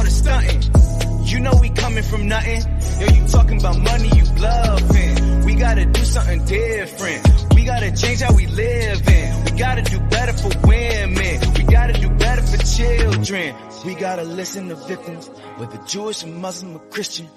all 0.00 0.04
the 0.04 0.10
stunting. 0.10 1.26
You 1.26 1.40
know 1.40 1.58
we 1.60 1.68
coming 1.68 2.02
from 2.02 2.26
nothing. 2.26 2.62
Yo, 3.00 3.06
you 3.14 3.28
talking 3.28 3.58
about 3.60 3.78
money, 3.78 4.08
you 4.16 4.24
bluffing. 4.36 5.44
We 5.44 5.54
gotta 5.54 5.84
do 5.84 6.04
something 6.04 6.44
different. 6.46 7.54
We 7.54 7.64
gotta 7.64 7.94
change 7.94 8.20
how 8.20 8.34
we 8.34 8.46
live 8.46 9.06
in. 9.06 9.44
We 9.44 9.50
gotta 9.58 9.82
do 9.82 10.00
better 10.00 10.32
for 10.32 10.52
women. 10.66 11.36
We 11.54 11.64
gotta 11.64 11.92
do 12.00 12.08
better 12.08 12.42
for 12.42 12.58
children. 12.64 13.54
We 13.84 13.94
gotta 13.94 14.24
listen 14.24 14.68
to 14.68 14.76
victims, 14.76 15.28
whether 15.58 15.78
Jewish 15.86 16.24
or 16.24 16.28
Muslim 16.28 16.76
or 16.76 16.82
Christian. 16.90 17.28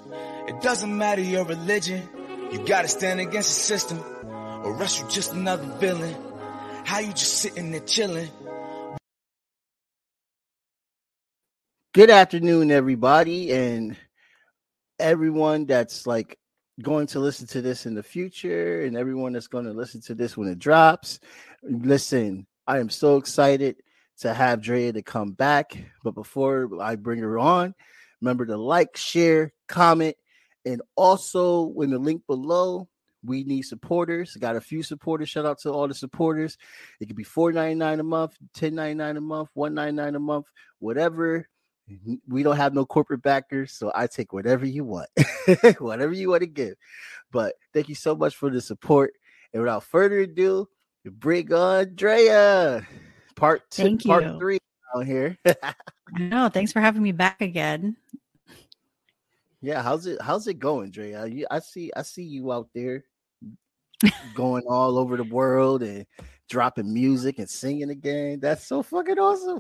It 0.48 0.62
doesn't 0.62 0.98
matter 0.98 1.22
your 1.22 1.44
religion. 1.44 2.02
You 2.52 2.66
gotta 2.66 2.88
stand 2.88 3.20
against 3.20 3.50
the 3.50 3.60
system, 3.74 4.00
or 4.64 4.82
else 4.82 5.02
you 5.02 5.08
just 5.10 5.34
another 5.34 5.68
villain. 5.80 6.16
How 6.86 7.00
you 7.00 7.12
just 7.12 7.40
sitting 7.40 7.72
there 7.72 7.82
chilling? 7.82 8.30
Good 11.94 12.10
afternoon, 12.10 12.72
everybody, 12.72 13.54
and 13.54 13.96
everyone 14.98 15.68
that's 15.68 16.08
like 16.08 16.40
going 16.82 17.06
to 17.06 17.20
listen 17.20 17.46
to 17.50 17.62
this 17.62 17.86
in 17.86 17.94
the 17.94 18.02
future, 18.02 18.82
and 18.82 18.98
everyone 18.98 19.34
that's 19.34 19.46
going 19.46 19.66
to 19.66 19.74
listen 19.74 20.02
to 20.06 20.16
this 20.16 20.36
when 20.36 20.48
it 20.48 20.58
drops. 20.58 21.20
Listen, 21.62 22.48
I 22.66 22.80
am 22.80 22.90
so 22.90 23.18
excited 23.18 23.76
to 24.22 24.34
have 24.34 24.64
Drea 24.64 24.92
to 24.92 25.04
come 25.04 25.34
back. 25.34 25.78
But 26.04 26.16
before 26.16 26.68
I 26.82 26.96
bring 26.96 27.20
her 27.20 27.38
on, 27.38 27.76
remember 28.22 28.48
to 28.48 28.58
like, 28.58 28.98
share, 28.98 29.54
comment, 29.68 30.16
and 30.66 30.82
also 30.96 31.72
in 31.80 31.92
the 31.92 32.00
link 32.00 32.24
below, 32.26 32.90
we 33.24 33.44
need 33.44 33.66
supporters. 33.66 34.36
Got 34.36 34.56
a 34.56 34.62
few 34.62 34.82
supporters. 34.82 35.30
Shout 35.30 35.46
out 35.46 35.60
to 35.60 35.70
all 35.70 35.88
the 35.88 35.94
supporters. 35.94 36.58
It 37.00 37.06
could 37.06 37.16
be 37.16 37.24
$4.99 37.24 38.00
a 38.00 38.04
month, 38.04 38.36
$10.99 38.58 39.18
a 39.18 39.22
month, 39.22 39.50
$1.99 39.56 40.16
a 40.16 40.20
month, 40.20 40.48
whatever 40.80 41.48
we 42.28 42.44
don't 42.44 42.58
have 42.58 42.74
no 42.74 42.86
corporate 42.86 43.22
backers, 43.22 43.74
so 43.74 43.92
I 43.94 44.08
take 44.08 44.34
whatever 44.34 44.66
you 44.66 44.84
want, 44.84 45.10
whatever 45.80 46.14
you 46.14 46.30
want 46.30 46.42
to 46.42 46.48
give. 46.48 46.76
But 47.32 47.56
thank 47.74 47.90
you 47.90 47.96
so 47.96 48.16
much 48.16 48.36
for 48.36 48.50
the 48.50 48.62
support. 48.62 49.14
And 49.54 49.62
without 49.62 49.84
further 49.84 50.20
ado, 50.20 50.68
bring 51.06 51.52
on 51.54 51.96
Drea. 51.96 52.88
Part 53.36 53.70
two, 53.70 53.84
thank 53.84 54.06
part 54.06 54.24
you. 54.24 54.40
three 54.40 54.60
out 54.96 55.06
here. 55.06 55.38
No, 56.18 56.48
thanks 56.50 56.72
for 56.72 56.80
having 56.80 57.02
me 57.02 57.12
back 57.12 57.42
again. 57.42 57.96
yeah, 59.62 59.82
how's 59.82 60.06
it 60.06 60.22
how's 60.22 60.48
it 60.48 60.60
going, 60.60 60.92
Drea? 60.92 61.26
You, 61.26 61.48
I 61.50 61.60
see 61.60 61.92
I 61.96 62.04
see 62.04 62.24
you 62.24 62.52
out 62.54 62.70
there 62.76 63.04
going 64.36 64.64
all 64.70 64.98
over 64.98 65.18
the 65.18 65.24
world 65.24 65.84
and 65.84 66.06
dropping 66.54 66.94
music 66.94 67.40
and 67.40 67.50
singing 67.50 67.90
again. 67.90 68.40
That's 68.40 68.66
so 68.68 68.84
fucking 68.84 69.18
awesome. 69.18 69.60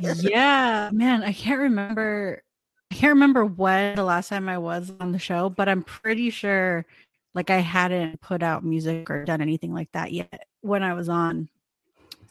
yeah, 0.00 0.90
man, 0.92 1.22
I 1.22 1.32
can't 1.32 1.60
remember. 1.60 2.42
I 2.90 2.94
can't 2.96 3.12
remember 3.14 3.44
when 3.44 3.94
the 3.94 4.02
last 4.02 4.28
time 4.28 4.48
I 4.48 4.58
was 4.58 4.92
on 4.98 5.12
the 5.12 5.18
show, 5.20 5.48
but 5.48 5.68
I'm 5.68 5.84
pretty 5.84 6.30
sure 6.30 6.86
like 7.34 7.50
I 7.50 7.58
hadn't 7.58 8.20
put 8.20 8.42
out 8.42 8.64
music 8.64 9.08
or 9.10 9.24
done 9.24 9.40
anything 9.40 9.72
like 9.72 9.90
that 9.92 10.12
yet 10.12 10.48
when 10.60 10.82
I 10.82 10.94
was 10.94 11.08
on. 11.08 11.48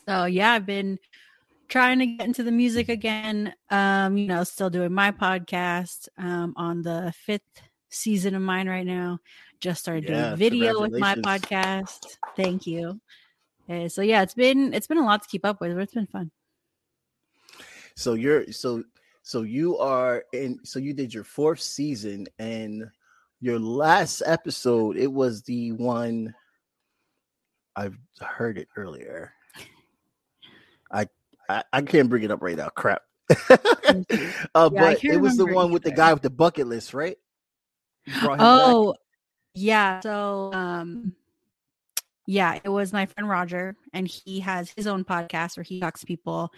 So 0.07 0.25
yeah, 0.25 0.51
I've 0.51 0.65
been 0.65 0.99
trying 1.69 1.99
to 1.99 2.05
get 2.05 2.27
into 2.27 2.43
the 2.43 2.51
music 2.51 2.89
again. 2.89 3.53
Um, 3.69 4.17
you 4.17 4.27
know, 4.27 4.43
still 4.43 4.69
doing 4.69 4.93
my 4.93 5.11
podcast 5.11 6.09
um 6.17 6.53
on 6.57 6.81
the 6.81 7.13
fifth 7.15 7.41
season 7.89 8.35
of 8.35 8.41
mine 8.41 8.67
right 8.67 8.85
now. 8.85 9.19
Just 9.61 9.79
started 9.79 10.09
Yeah, 10.09 10.25
doing 10.25 10.37
video 10.37 10.81
with 10.81 10.91
my 10.99 11.15
podcast. 11.15 12.17
Thank 12.35 12.67
you. 12.67 12.99
Uh, 13.69 13.87
so 13.87 14.01
yeah, 14.01 14.21
it's 14.21 14.33
been 14.33 14.73
it's 14.73 14.87
been 14.87 14.97
a 14.97 15.05
lot 15.05 15.23
to 15.23 15.29
keep 15.29 15.45
up 15.45 15.61
with, 15.61 15.73
but 15.73 15.83
it's 15.83 15.93
been 15.93 16.07
fun. 16.07 16.31
so 17.95 18.13
you're 18.13 18.51
so 18.51 18.83
so 19.21 19.43
you 19.43 19.77
are 19.77 20.25
in 20.33 20.59
so 20.63 20.79
you 20.79 20.93
did 20.93 21.13
your 21.13 21.23
fourth 21.23 21.59
season 21.59 22.27
and 22.39 22.83
your 23.39 23.59
last 23.59 24.21
episode 24.25 24.97
it 24.97 25.11
was 25.11 25.43
the 25.43 25.71
one 25.73 26.33
i've 27.75 27.97
heard 28.19 28.57
it 28.57 28.67
earlier 28.75 29.33
i 30.91 31.07
i, 31.49 31.63
I 31.71 31.81
can't 31.81 32.09
bring 32.09 32.23
it 32.23 32.31
up 32.31 32.41
right 32.41 32.57
now 32.57 32.69
crap 32.69 33.03
uh, 33.49 33.59
Yeah, 34.09 34.69
but 34.71 35.03
it 35.03 35.17
was 35.17 35.37
the 35.37 35.45
one 35.45 35.71
with 35.71 35.83
the 35.83 35.91
guy 35.91 36.13
with 36.13 36.23
the 36.23 36.29
bucket 36.29 36.67
list 36.67 36.93
right 36.93 37.17
him 38.05 38.19
back? 38.27 38.39
Oh, 38.39 38.95
yeah. 39.55 39.99
So, 40.01 40.51
um, 40.53 41.15
yeah, 42.25 42.59
it 42.63 42.69
was 42.69 42.93
my 42.93 43.05
friend 43.05 43.29
Roger, 43.29 43.75
and 43.93 44.07
he 44.07 44.39
has 44.41 44.71
his 44.75 44.87
own 44.87 45.03
podcast 45.03 45.57
where 45.57 45.63
he 45.63 45.79
talks 45.79 46.01
to 46.01 46.05
people 46.05 46.51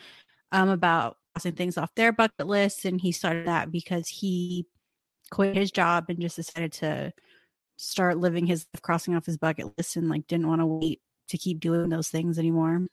um 0.52 0.70
about 0.70 1.18
crossing 1.34 1.53
things 1.53 1.78
off 1.78 1.94
their 1.96 2.12
bucket 2.12 2.48
list, 2.48 2.86
and 2.86 3.02
he 3.02 3.12
started 3.12 3.48
that 3.48 3.72
because 3.72 4.08
he 4.08 4.66
quit 5.31 5.56
his 5.56 5.72
job 5.72 6.06
and 6.09 6.22
just 6.22 6.36
decided 6.36 6.72
to 6.72 7.14
start 7.78 8.18
living 8.18 8.46
his 8.46 8.66
life 8.74 8.81
crossing 8.81 9.16
off 9.16 9.25
his 9.25 9.38
bucket 9.38 9.68
list 9.78 9.96
and 9.96 10.09
like 10.09 10.28
didn't 10.28 10.48
want 10.48 10.62
to 10.62 10.66
wait 10.66 11.02
to 11.28 11.38
keep 11.38 11.59
doing 11.59 11.90
those 11.90 12.09
things 12.09 12.38
anymore. 12.40 12.86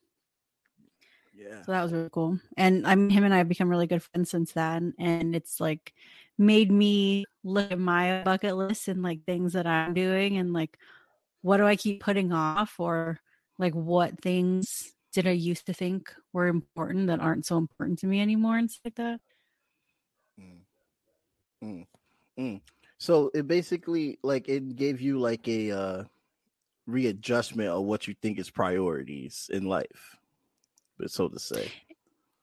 yeah 1.34 1.62
So 1.62 1.72
that 1.72 1.82
was 1.82 1.92
really 1.92 2.08
cool. 2.10 2.38
And 2.56 2.86
I 2.86 2.94
mean, 2.94 3.10
him 3.10 3.24
and 3.24 3.32
I 3.34 3.38
have 3.38 3.48
become 3.48 3.68
really 3.68 3.86
good 3.86 4.02
friends 4.02 4.30
since 4.30 4.52
then. 4.52 4.94
And 4.98 5.34
it's 5.34 5.60
like 5.60 5.92
made 6.38 6.70
me 6.72 7.24
look 7.44 7.70
at 7.70 7.78
my 7.78 8.22
bucket 8.24 8.56
list 8.56 8.88
and 8.88 9.02
like 9.02 9.24
things 9.24 9.52
that 9.52 9.66
I'm 9.66 9.94
doing 9.94 10.38
and 10.38 10.52
like 10.52 10.78
what 11.42 11.58
do 11.58 11.66
I 11.66 11.76
keep 11.76 12.00
putting 12.00 12.32
off 12.32 12.74
or 12.78 13.20
like 13.58 13.74
what 13.74 14.20
things 14.20 14.92
did 15.12 15.26
I 15.26 15.32
used 15.32 15.66
to 15.66 15.74
think 15.74 16.12
were 16.32 16.46
important 16.46 17.08
that 17.08 17.20
aren't 17.20 17.44
so 17.44 17.58
important 17.58 17.98
to 18.00 18.06
me 18.06 18.20
anymore 18.20 18.56
and 18.56 18.70
stuff 18.70 18.82
like 18.86 18.94
that. 18.96 19.20
Mm, 21.62 21.86
mm. 22.38 22.60
So 22.98 23.30
it 23.34 23.46
basically 23.46 24.18
like 24.22 24.48
it 24.48 24.76
gave 24.76 25.00
you 25.00 25.18
like 25.18 25.46
a 25.48 25.70
uh 25.70 26.04
readjustment 26.86 27.68
of 27.68 27.84
what 27.84 28.08
you 28.08 28.14
think 28.20 28.38
is 28.38 28.50
priorities 28.50 29.48
in 29.52 29.64
life, 29.64 30.18
but 30.98 31.10
so 31.10 31.28
to 31.28 31.38
say. 31.38 31.70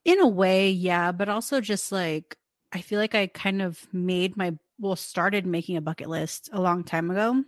In 0.05 0.19
a 0.19 0.27
way, 0.27 0.69
yeah, 0.69 1.11
but 1.11 1.29
also 1.29 1.61
just 1.61 1.91
like 1.91 2.37
I 2.71 2.81
feel 2.81 2.99
like 2.99 3.15
I 3.15 3.27
kind 3.27 3.61
of 3.61 3.87
made 3.91 4.37
my 4.37 4.57
well 4.79 4.95
started 4.95 5.45
making 5.45 5.75
a 5.77 5.81
bucket 5.81 6.07
list 6.07 6.49
a 6.53 6.61
long 6.61 6.83
time 6.83 7.11
ago. 7.11 7.43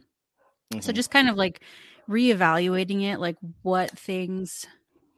So 0.80 0.92
Mhm. 0.92 0.96
just 0.96 1.12
kind 1.12 1.30
of 1.30 1.36
like 1.36 1.62
reevaluating 2.10 3.04
it, 3.04 3.20
like 3.20 3.38
what 3.64 3.98
things 3.98 4.66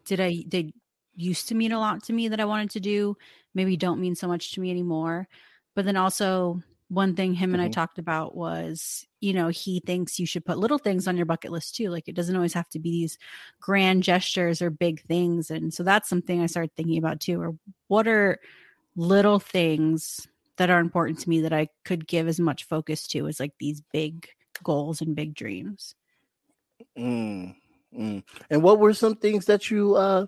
did 0.06 0.20
I 0.20 0.44
they 0.48 0.74
used 1.16 1.48
to 1.50 1.56
mean 1.56 1.72
a 1.72 1.80
lot 1.80 2.04
to 2.04 2.14
me 2.14 2.28
that 2.30 2.40
I 2.40 2.46
wanted 2.46 2.72
to 2.72 2.80
do, 2.80 3.16
maybe 3.54 3.78
don't 3.78 4.02
mean 4.02 4.16
so 4.16 4.28
much 4.28 4.54
to 4.54 4.62
me 4.62 4.72
anymore. 4.72 5.28
But 5.76 5.86
then 5.86 5.98
also 5.98 6.62
one 6.90 7.16
thing 7.16 7.34
him 7.34 7.54
and 7.54 7.62
I 7.62 7.68
Mhm. 7.68 7.74
talked 7.74 7.98
about 8.00 8.36
was, 8.36 9.06
you 9.22 9.34
know, 9.34 9.48
he 9.50 9.80
thinks 9.80 10.20
you 10.20 10.26
should 10.28 10.46
put 10.46 10.60
little 10.60 10.78
things 10.78 11.08
on 11.08 11.18
your 11.18 11.26
bucket 11.26 11.52
list 11.52 11.76
too. 11.76 11.90
Like 11.90 12.08
it 12.08 12.16
doesn't 12.16 12.36
always 12.36 12.54
have 12.54 12.70
to 12.70 12.80
be 12.80 12.92
these 12.92 13.18
grand 13.62 14.04
gestures 14.04 14.62
or 14.62 14.70
big 14.70 15.02
things. 15.08 15.50
And 15.52 15.74
so 15.74 15.84
that's 15.84 16.10
something 16.10 16.42
I 16.42 16.46
started 16.48 16.76
thinking 16.76 16.98
about 16.98 17.20
too. 17.20 17.42
Or 17.42 17.56
what 17.88 18.08
are 18.08 18.40
little 18.96 19.40
things 19.40 20.28
that 20.58 20.70
are 20.70 20.80
important 20.80 21.20
to 21.20 21.30
me 21.30 21.42
that 21.42 21.54
I 21.54 21.68
could 21.86 22.08
give 22.08 22.28
as 22.28 22.40
much 22.40 22.66
focus 22.66 23.08
to 23.10 23.28
as 23.28 23.40
like 23.40 23.54
these 23.60 23.82
big 23.92 24.28
goals 24.64 25.02
and 25.02 25.16
big 25.16 25.36
dreams. 25.36 25.96
Mm, 26.98 27.56
mm. 27.98 28.24
And 28.50 28.64
what 28.64 28.80
were 28.80 28.94
some 28.94 29.16
things 29.16 29.46
that 29.46 29.70
you, 29.70 29.96
uh, 29.96 30.26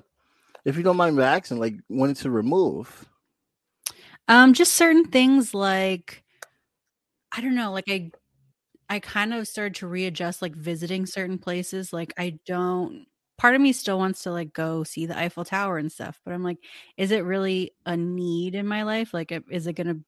if 0.63 0.77
you 0.77 0.83
don't 0.83 0.97
mind 0.97 1.15
me 1.15 1.23
asking, 1.23 1.59
like 1.59 1.75
wanted 1.89 2.17
to 2.17 2.31
remove? 2.31 3.07
Um, 4.27 4.53
just 4.53 4.73
certain 4.73 5.05
things 5.05 5.53
like 5.53 6.23
I 7.31 7.41
don't 7.41 7.55
know, 7.55 7.71
like 7.71 7.85
I 7.89 8.11
I 8.89 8.99
kind 8.99 9.33
of 9.33 9.47
started 9.47 9.75
to 9.75 9.87
readjust 9.87 10.41
like 10.41 10.55
visiting 10.55 11.05
certain 11.05 11.37
places. 11.37 11.91
Like 11.91 12.13
I 12.17 12.39
don't 12.45 13.05
part 13.37 13.55
of 13.55 13.61
me 13.61 13.73
still 13.73 13.97
wants 13.97 14.23
to 14.23 14.31
like 14.31 14.53
go 14.53 14.83
see 14.83 15.05
the 15.05 15.17
Eiffel 15.17 15.45
Tower 15.45 15.77
and 15.77 15.91
stuff, 15.91 16.19
but 16.23 16.33
I'm 16.33 16.43
like, 16.43 16.57
is 16.97 17.11
it 17.11 17.25
really 17.25 17.73
a 17.85 17.97
need 17.97 18.55
in 18.55 18.67
my 18.67 18.83
life? 18.83 19.13
Like 19.13 19.31
is 19.49 19.67
it 19.67 19.73
gonna, 19.73 19.99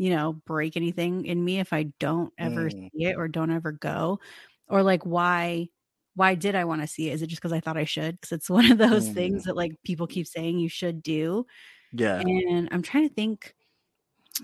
you 0.00 0.08
know, 0.08 0.32
break 0.32 0.78
anything 0.78 1.26
in 1.26 1.44
me 1.44 1.60
if 1.60 1.74
I 1.74 1.92
don't 1.98 2.32
ever 2.38 2.70
Mm. 2.70 2.90
see 2.90 3.04
it 3.04 3.16
or 3.18 3.28
don't 3.28 3.50
ever 3.50 3.70
go? 3.70 4.18
Or 4.66 4.82
like 4.82 5.04
why 5.04 5.68
why 6.16 6.34
did 6.34 6.54
I 6.54 6.64
want 6.64 6.80
to 6.80 6.86
see 6.86 7.10
it? 7.10 7.12
Is 7.12 7.22
it 7.22 7.26
just 7.26 7.42
because 7.42 7.52
I 7.52 7.60
thought 7.60 7.76
I 7.76 7.84
should? 7.84 8.18
Because 8.18 8.32
it's 8.32 8.48
one 8.58 8.72
of 8.72 8.78
those 8.78 9.10
things 9.10 9.42
Mm. 9.42 9.44
that 9.44 9.56
like 9.56 9.72
people 9.84 10.06
keep 10.06 10.26
saying 10.26 10.58
you 10.58 10.70
should 10.70 11.02
do. 11.02 11.44
Yeah. 11.92 12.18
And 12.18 12.70
I'm 12.72 12.80
trying 12.80 13.08
to 13.10 13.14
think 13.14 13.54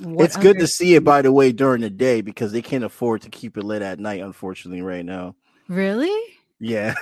what 0.02 0.26
It's 0.26 0.36
good 0.36 0.58
to 0.58 0.66
see 0.66 0.94
it, 0.94 1.04
by 1.04 1.22
the 1.22 1.32
way, 1.32 1.52
during 1.52 1.80
the 1.80 1.88
day 1.88 2.20
because 2.20 2.52
they 2.52 2.60
can't 2.60 2.84
afford 2.84 3.22
to 3.22 3.30
keep 3.30 3.56
it 3.56 3.64
lit 3.64 3.80
at 3.80 3.98
night, 3.98 4.20
unfortunately, 4.20 4.82
right 4.82 5.06
now. 5.06 5.36
Really? 5.68 6.35
Yeah. 6.58 6.94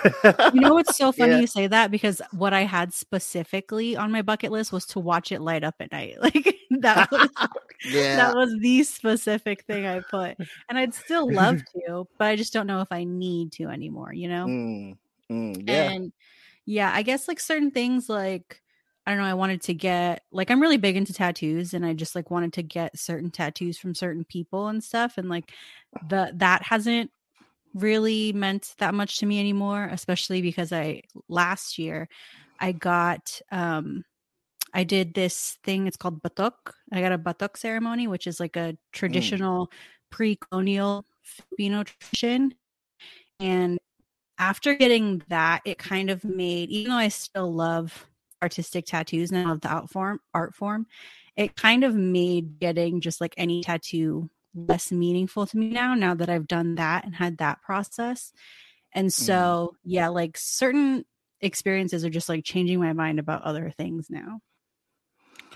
You 0.53 0.61
know 0.61 0.75
what's 0.75 0.97
so 0.97 1.13
funny 1.13 1.33
Yeah. 1.33 1.39
you 1.41 1.47
say 1.47 1.67
that 1.69 1.91
because 1.91 2.21
what 2.33 2.53
I 2.53 2.63
had 2.63 2.93
specifically 2.93 3.97
on 3.97 4.11
my 4.11 4.23
bucket 4.23 4.51
list 4.51 4.73
was 4.73 4.85
to 4.87 4.99
watch 5.01 5.31
it 5.31 5.41
light 5.41 5.63
up 5.65 5.77
at 5.81 5.93
night. 5.93 6.17
Like 6.21 6.57
that 6.81 7.11
was 7.13 7.29
yeah. 7.85 8.17
that 8.17 8.35
was 8.35 8.55
the 8.61 8.83
specific 8.83 9.63
thing 9.65 9.87
I 9.87 10.01
put. 10.01 10.37
And 10.69 10.79
I'd 10.79 10.95
still 10.95 11.31
love 11.33 11.63
to, 11.87 12.09
but 12.19 12.27
I 12.27 12.37
just 12.37 12.53
don't 12.53 12.67
know 12.67 12.81
if 12.81 12.89
I 12.91 13.05
need 13.05 13.53
to 13.53 13.67
anymore, 13.69 14.13
you 14.13 14.29
know? 14.29 14.47
Mm, 14.47 14.97
mm, 15.31 15.69
yeah. 15.69 15.91
And 15.91 16.13
yeah, 16.67 16.91
I 16.93 17.03
guess 17.03 17.29
like 17.29 17.39
certain 17.41 17.71
things 17.71 18.09
like 18.09 18.61
I 19.07 19.11
don't 19.13 19.21
know, 19.21 19.27
I 19.29 19.35
wanted 19.35 19.61
to 19.63 19.75
get 19.75 20.23
like 20.33 20.51
I'm 20.51 20.61
really 20.61 20.79
big 20.79 20.97
into 20.97 21.13
tattoos 21.13 21.75
and 21.75 21.85
I 21.87 21.93
just 21.93 22.15
like 22.17 22.31
wanted 22.31 22.55
to 22.55 22.63
get 22.63 22.99
certain 22.99 23.31
tattoos 23.31 23.79
from 23.79 23.95
certain 23.95 24.25
people 24.25 24.69
and 24.69 24.83
stuff 24.83 25.19
and 25.19 25.29
like 25.29 25.53
the 26.09 26.33
that 26.37 26.63
hasn't 26.65 27.11
really 27.75 28.33
meant 28.33 28.75
that 28.79 28.95
much 28.95 29.19
to 29.19 29.27
me 29.27 29.41
anymore, 29.41 29.87
especially 29.93 30.43
because 30.43 30.73
I 30.73 31.03
last 31.29 31.79
year 31.79 32.09
I 32.61 32.73
got 32.73 33.41
um 33.53 34.05
I 34.75 34.85
did 34.85 35.15
this 35.15 35.59
thing 35.65 35.87
it's 35.87 35.97
called 35.99 36.23
batok. 36.23 36.53
I 36.93 37.01
got 37.03 37.13
a 37.13 37.19
batok 37.19 37.57
ceremony 37.59 38.09
which 38.09 38.27
is 38.27 38.41
like 38.41 38.57
a 38.57 38.73
Mm. 38.73 38.79
traditional 38.93 39.71
pre-colonial 40.11 41.07
Filipino 41.23 41.85
tradition 41.85 42.55
and 43.41 43.79
after 44.39 44.75
getting 44.75 45.23
that 45.29 45.63
it 45.65 45.79
kind 45.79 46.11
of 46.11 46.25
made 46.25 46.71
even 46.71 46.91
though 46.91 46.97
I 46.99 47.09
still 47.09 47.53
love 47.55 48.07
artistic 48.43 48.87
tattoos 48.87 49.31
and 49.33 49.41
I 49.41 49.51
love 49.51 49.61
the 49.63 49.71
art 49.71 49.91
form 49.91 50.21
art 50.35 50.55
form 50.55 50.87
it 51.37 51.57
kind 51.57 51.85
of 51.85 51.95
made 51.97 52.59
getting 52.61 53.01
just 53.01 53.21
like 53.21 53.35
any 53.39 53.63
tattoo 53.63 54.31
less 54.55 54.93
meaningful 54.93 55.47
to 55.47 55.57
me 55.57 55.69
now 55.69 55.95
now 55.95 56.15
that 56.15 56.29
I've 56.29 56.47
done 56.47 56.77
that 56.77 57.05
and 57.05 57.15
had 57.15 57.39
that 57.39 57.63
process. 57.63 58.33
And 58.93 59.09
mm-hmm. 59.09 59.25
so, 59.25 59.77
yeah, 59.85 60.09
like 60.09 60.37
certain 60.39 61.05
experiences 61.41 62.05
are 62.05 62.11
just 62.11 62.29
like 62.29 62.45
changing 62.45 62.81
my 62.81 62.93
mind 62.93 63.19
about 63.19 63.43
other 63.43 63.73
things 63.77 64.09
now. 64.09 64.41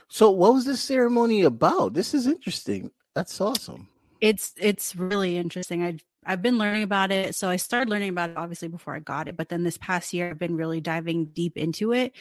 So, 0.08 0.30
what 0.30 0.54
was 0.54 0.64
this 0.64 0.80
ceremony 0.80 1.42
about? 1.42 1.94
This 1.94 2.14
is 2.14 2.26
interesting. 2.26 2.90
That's 3.14 3.40
awesome. 3.40 3.88
It's 4.20 4.52
it's 4.56 4.96
really 4.96 5.36
interesting. 5.36 5.84
I 5.84 5.98
I've 6.28 6.42
been 6.42 6.58
learning 6.58 6.82
about 6.82 7.10
it. 7.10 7.34
So 7.34 7.48
I 7.48 7.56
started 7.56 7.88
learning 7.88 8.10
about 8.10 8.30
it 8.30 8.36
obviously 8.36 8.68
before 8.68 8.94
I 8.94 8.98
got 8.98 9.28
it, 9.28 9.36
but 9.36 9.48
then 9.48 9.64
this 9.64 9.78
past 9.78 10.12
year 10.12 10.30
I've 10.30 10.38
been 10.38 10.56
really 10.56 10.80
diving 10.80 11.26
deep 11.26 11.56
into 11.56 11.92
it. 11.92 12.12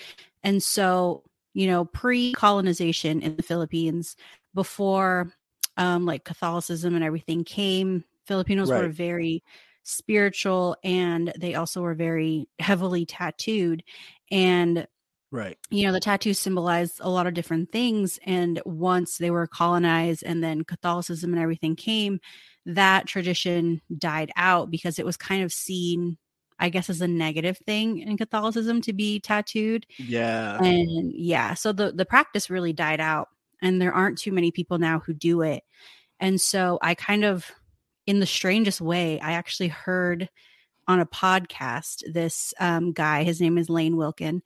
And 0.44 0.64
so, 0.64 1.24
you 1.54 1.68
know, 1.68 1.84
pre-colonization 1.84 3.22
in 3.22 3.36
the 3.36 3.44
Philippines, 3.44 4.16
before 4.54 5.34
um 5.78 6.06
like 6.06 6.24
Catholicism 6.24 6.96
and 6.96 7.04
everything 7.04 7.44
came, 7.44 8.04
Filipinos 8.26 8.70
were 8.70 8.90
very 8.90 9.44
spiritual 9.84 10.76
and 10.84 11.32
they 11.40 11.56
also 11.56 11.82
were 11.82 11.94
very 11.96 12.50
heavily 12.60 13.06
tattooed. 13.06 13.84
And 14.32 14.88
Right. 15.32 15.58
you 15.70 15.86
know 15.86 15.92
the 15.92 16.00
tattoos 16.00 16.40
symbolized 16.40 17.00
a 17.02 17.10
lot 17.10 17.28
of 17.28 17.34
different 17.34 17.72
things 17.72 18.18
and 18.26 18.62
once 18.66 19.18
they 19.18 19.30
were 19.30 19.46
colonized 19.46 20.24
and 20.24 20.42
then 20.42 20.64
catholicism 20.64 21.34
and 21.34 21.42
everything 21.42 21.76
came 21.76 22.20
that 22.66 23.08
tradition 23.08 23.82
died 23.98 24.32
out 24.38 24.72
because 24.72 25.00
it 25.00 25.06
was 25.06 25.18
kind 25.18 25.44
of 25.44 25.52
seen 25.52 26.18
i 26.60 26.70
guess 26.70 26.90
as 26.90 27.02
a 27.02 27.08
negative 27.08 27.58
thing 27.66 28.00
in 28.00 28.16
catholicism 28.18 28.80
to 28.82 28.94
be 28.94 29.20
tattooed 29.20 29.86
Yeah. 29.98 30.58
and 30.64 31.12
yeah 31.14 31.54
so 31.56 31.74
the 31.74 31.92
the 31.92 32.06
practice 32.06 32.50
really 32.50 32.72
died 32.72 33.02
out 33.02 33.28
and 33.62 33.82
there 33.82 33.94
aren't 33.94 34.18
too 34.18 34.32
many 34.32 34.52
people 34.52 34.78
now 34.78 35.00
who 35.00 35.14
do 35.14 35.42
it 35.42 35.64
and 36.20 36.40
so 36.42 36.78
i 36.82 36.94
kind 36.96 37.24
of 37.26 37.52
in 38.06 38.20
the 38.20 38.26
strangest 38.26 38.80
way 38.82 39.20
i 39.22 39.34
actually 39.34 39.68
heard 39.70 40.30
on 40.88 41.00
a 41.00 41.06
podcast 41.06 42.02
this 42.14 42.54
um, 42.60 42.92
guy 42.94 43.24
his 43.24 43.42
name 43.42 43.58
is 43.58 43.70
Lane 43.70 43.98
Wilcken 43.98 44.42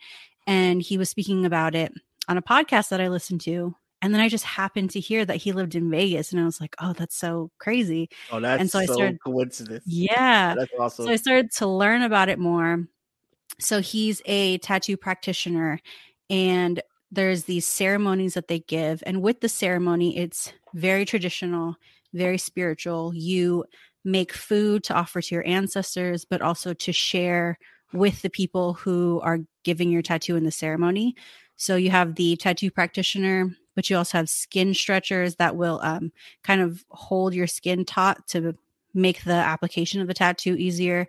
and 0.47 0.81
he 0.81 0.97
was 0.97 1.09
speaking 1.09 1.45
about 1.45 1.75
it 1.75 1.91
on 2.27 2.37
a 2.37 2.41
podcast 2.41 2.89
that 2.89 3.01
i 3.01 3.07
listened 3.07 3.41
to 3.41 3.75
and 4.01 4.13
then 4.13 4.21
i 4.21 4.27
just 4.27 4.43
happened 4.45 4.89
to 4.91 4.99
hear 4.99 5.23
that 5.23 5.35
he 5.37 5.51
lived 5.51 5.75
in 5.75 5.91
vegas 5.91 6.31
and 6.31 6.41
i 6.41 6.45
was 6.45 6.59
like 6.59 6.75
oh 6.81 6.93
that's 6.93 7.15
so 7.15 7.51
crazy 7.59 8.09
Oh, 8.31 8.39
that's 8.39 8.71
so 8.71 8.79
I 8.79 8.85
started- 8.85 9.19
coincidence. 9.23 9.83
yeah 9.85 10.55
That's 10.55 10.71
awesome. 10.79 11.05
so 11.05 11.11
I 11.11 11.15
started 11.17 11.51
to 11.57 11.67
learn 11.67 12.01
about 12.01 12.29
it 12.29 12.39
more. 12.39 12.87
So 13.59 13.79
he's 13.81 14.23
a 14.25 14.57
tattoo 14.59 14.97
practitioner, 14.97 15.79
and 16.31 16.81
there's 17.11 17.43
these 17.43 17.65
ceremonies 17.67 18.35
that 18.35 18.47
they 18.47 18.59
give. 18.59 19.03
And 19.05 19.21
with 19.21 19.41
the 19.41 19.49
ceremony, 19.49 20.17
it's 20.17 20.53
very 20.73 21.05
traditional, 21.05 21.75
very 22.13 22.37
spiritual. 22.37 23.13
You 23.13 23.65
make 24.03 24.31
food 24.31 24.83
to 24.85 24.93
offer 24.93 25.21
to 25.21 25.35
your 25.35 25.45
ancestors, 25.45 26.25
but 26.25 26.41
also 26.41 26.73
to 26.73 26.91
share 26.91 27.57
with 27.93 28.21
the 28.21 28.29
people 28.29 28.73
who 28.73 29.19
are 29.23 29.39
giving 29.63 29.91
your 29.91 30.01
tattoo 30.01 30.35
in 30.37 30.45
the 30.45 30.51
ceremony. 30.51 31.15
So 31.57 31.75
you 31.75 31.91
have 31.91 32.15
the 32.15 32.37
tattoo 32.37 32.71
practitioner, 32.71 33.51
but 33.75 33.89
you 33.89 33.97
also 33.97 34.17
have 34.17 34.29
skin 34.29 34.73
stretchers 34.73 35.35
that 35.35 35.55
will 35.55 35.79
um, 35.83 36.11
kind 36.43 36.61
of 36.61 36.83
hold 36.89 37.33
your 37.33 37.47
skin 37.47 37.85
taut 37.85 38.25
to 38.29 38.55
make 38.93 39.23
the 39.23 39.33
application 39.33 40.01
of 40.01 40.07
the 40.07 40.13
tattoo 40.13 40.55
easier 40.55 41.07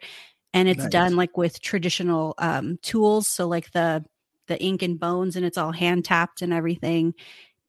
and 0.54 0.68
it's 0.68 0.84
Nice. 0.84 0.90
done 0.92 1.16
like 1.16 1.36
with 1.36 1.60
traditional 1.60 2.34
um, 2.38 2.78
tools 2.82 3.28
so 3.28 3.48
like 3.48 3.72
the 3.72 4.04
the 4.52 4.62
ink 4.62 4.82
and 4.82 5.00
bones 5.00 5.36
and 5.36 5.46
it's 5.46 5.58
all 5.58 5.72
hand 5.72 6.04
tapped 6.06 6.42
and 6.42 6.52
everything. 6.54 7.14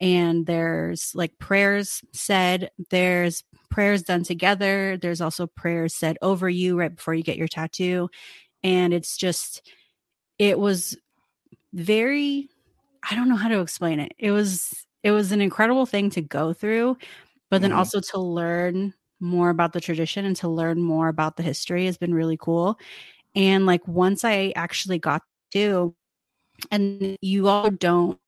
And 0.02 0.46
there's 0.48 1.14
like 1.16 1.40
prayers 1.40 2.04
said 2.14 2.72
there's 2.92 3.44
prayers 3.72 4.04
done 4.04 4.24
together 4.24 4.98
there's 4.98 5.22
also 5.22 5.48
prayers 5.48 5.96
said 5.96 6.18
over 6.24 6.50
you 6.50 6.78
right 6.80 6.96
before 6.96 7.16
you 7.16 7.24
get 7.24 7.38
your 7.38 7.50
tattoo. 7.50 8.10
And 8.64 8.94
it's 8.94 9.18
just 9.18 9.62
it 10.40 10.60
was 10.60 10.98
very 11.74 12.50
i 13.10 13.16
don't 13.16 13.30
know 13.30 13.36
how 13.38 13.50
to 13.50 13.62
explain 13.62 14.00
it. 14.00 14.14
It 14.20 14.32
was 14.32 14.86
it 15.04 15.12
was 15.12 15.32
an 15.34 15.42
incredible 15.42 15.86
thing 15.88 16.10
to 16.12 16.22
go 16.22 16.54
through 16.54 16.98
but 17.52 17.62
then 17.62 17.72
Mhm. 17.72 17.78
also 17.78 18.02
to 18.02 18.20
learn 18.20 18.94
more 19.22 19.50
about 19.52 19.74
the 19.74 19.82
tradition 19.82 20.26
and 20.26 20.36
to 20.38 20.50
learn 20.50 20.82
more 20.82 21.08
about 21.10 21.38
the 21.38 21.44
history 21.44 21.86
has 21.88 21.98
been 21.98 22.14
really 22.16 22.38
cool. 22.38 22.78
And 23.36 23.66
like 23.68 23.88
once 23.88 24.24
i 24.26 24.54
actually 24.58 25.00
got 25.00 25.24
to 25.54 25.96
and 26.72 27.18
you 27.22 27.48
all 27.48 27.70
don't 27.72 28.20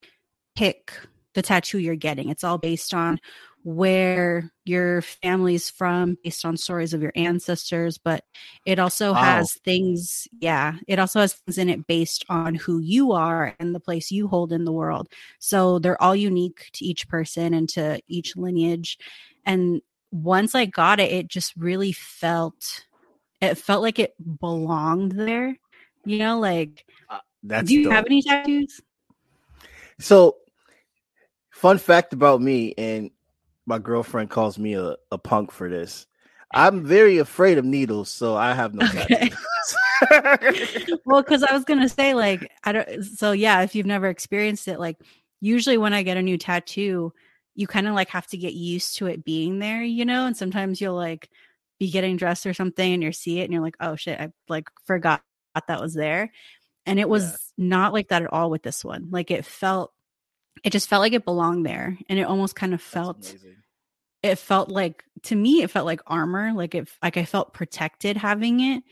pick 0.55 0.93
the 1.33 1.41
tattoo 1.41 1.79
you're 1.79 1.95
getting. 1.95 2.29
It's 2.29 2.43
all 2.43 2.57
based 2.57 2.93
on 2.93 3.19
where 3.63 4.51
your 4.65 5.01
family's 5.01 5.69
from 5.69 6.17
based 6.23 6.45
on 6.45 6.55
stories 6.55 6.93
of 6.93 7.01
your 7.01 7.11
ancestors 7.15 7.97
but 7.97 8.23
it 8.65 8.77
also 8.77 9.13
Wow. 9.13 9.21
has 9.23 9.53
things 9.65 10.27
yeah 10.39 10.75
it 10.87 10.99
also 10.99 11.19
has 11.21 11.33
things 11.33 11.57
in 11.57 11.67
it 11.69 11.87
based 11.87 12.23
on 12.29 12.53
who 12.53 12.79
you 12.79 13.11
are 13.11 13.55
and 13.59 13.73
the 13.73 13.79
place 13.79 14.11
you 14.11 14.27
hold 14.27 14.53
in 14.53 14.65
the 14.65 14.71
world. 14.71 15.07
So 15.39 15.79
they're 15.79 16.01
all 16.01 16.15
unique 16.15 16.69
to 16.73 16.85
each 16.85 17.07
person 17.07 17.55
and 17.55 17.67
to 17.69 17.99
each 18.07 18.35
lineage. 18.37 18.99
And 19.45 19.81
once 20.11 20.55
i 20.55 20.65
got 20.65 20.99
it 20.99 21.11
it 21.11 21.27
just 21.27 21.53
really 21.57 21.91
felt 21.91 22.85
it 23.41 23.55
felt 23.55 23.81
like 23.81 23.99
it 23.99 24.13
belonged 24.39 25.13
there 25.13 25.57
you 26.05 26.17
know 26.19 26.39
like 26.39 26.85
uh, 27.09 27.19
That's 27.47 27.69
do 27.69 27.75
you 27.75 27.83
dope. 27.83 27.93
have 27.93 28.05
any 28.05 28.21
tattoos 28.21 28.81
So, 29.99 30.37
fun 31.51 31.77
fact 31.77 32.13
about 32.13 32.41
me, 32.41 32.73
and 32.77 33.11
my 33.65 33.79
girlfriend 33.79 34.29
calls 34.29 34.57
me 34.59 34.73
a, 34.73 34.95
a 35.11 35.17
punk 35.17 35.51
for 35.51 35.69
this. 35.69 36.05
I'm 36.53 36.85
very 36.85 37.17
afraid 37.17 37.57
of 37.57 37.65
needles, 37.65 38.09
so 38.09 38.35
I 38.35 38.53
have 38.53 38.73
no 38.73 38.83
Okay. 38.83 39.29
tattoos. 39.29 39.37
well 41.05 41.21
because 41.21 41.41
i 41.43 41.53
was 41.53 41.63
gonna 41.63 41.87
say 41.87 42.13
like 42.13 42.51
i 42.65 42.71
don't 42.71 43.03
so 43.03 43.31
yeah 43.31 43.61
if 43.61 43.73
you've 43.75 43.85
never 43.85 44.07
experienced 44.09 44.67
it 44.67 44.79
like 44.79 44.97
usually 45.41 45.77
when 45.77 45.93
i 45.93 46.03
get 46.03 46.17
a 46.17 46.21
new 46.21 46.37
tattoo 46.37 47.13
you 47.55 47.65
kind 47.65 47.87
of 47.87 47.93
like 47.95 48.09
have 48.09 48.27
to 48.27 48.37
get 48.37 48.53
used 48.53 48.97
to 48.97 49.07
it 49.07 49.23
being 49.23 49.59
there 49.59 49.81
you 49.83 50.03
know 50.05 50.25
and 50.25 50.35
sometimes 50.35 50.81
you'll 50.81 50.95
like 50.95 51.29
be 51.79 51.89
getting 51.89 52.17
dressed 52.17 52.45
or 52.45 52.53
something 52.53 52.93
and 52.93 53.01
you 53.03 53.11
see 53.11 53.39
it 53.39 53.45
and 53.45 53.53
you're 53.53 53.61
like 53.61 53.77
oh 53.79 53.95
shit 53.95 54.19
i 54.19 54.29
like 54.49 54.67
forgot 54.85 55.21
that 55.67 55.79
was 55.81 55.93
there 55.93 56.31
and 56.85 56.99
it 56.99 57.09
was 57.09 57.23
Yeah. 57.23 57.65
not 57.65 57.93
like 57.93 58.09
that 58.09 58.23
at 58.23 58.33
all 58.33 58.49
with 58.49 58.63
this 58.63 58.83
one. 58.83 59.09
Like 59.11 59.31
it 59.31 59.45
felt 59.45 59.91
it 60.63 60.71
just 60.71 60.87
felt 60.87 61.01
like 61.01 61.13
it 61.13 61.25
belonged 61.25 61.65
there. 61.65 61.97
And 62.09 62.17
it 62.17 62.23
almost 62.23 62.55
kind 62.55 62.73
of 62.73 62.81
felt 62.81 63.35
it 64.23 64.35
felt 64.37 64.69
like 64.69 65.03
to 65.23 65.35
me 65.35 65.61
it 65.61 65.71
felt 65.71 65.85
like 65.85 66.01
armor. 66.07 66.53
Like 66.53 66.75
it 66.75 66.89
like 67.03 67.17
i 67.17 67.25
felt 67.25 67.53
protected 67.53 68.17
having 68.17 68.59
it. 68.59 68.83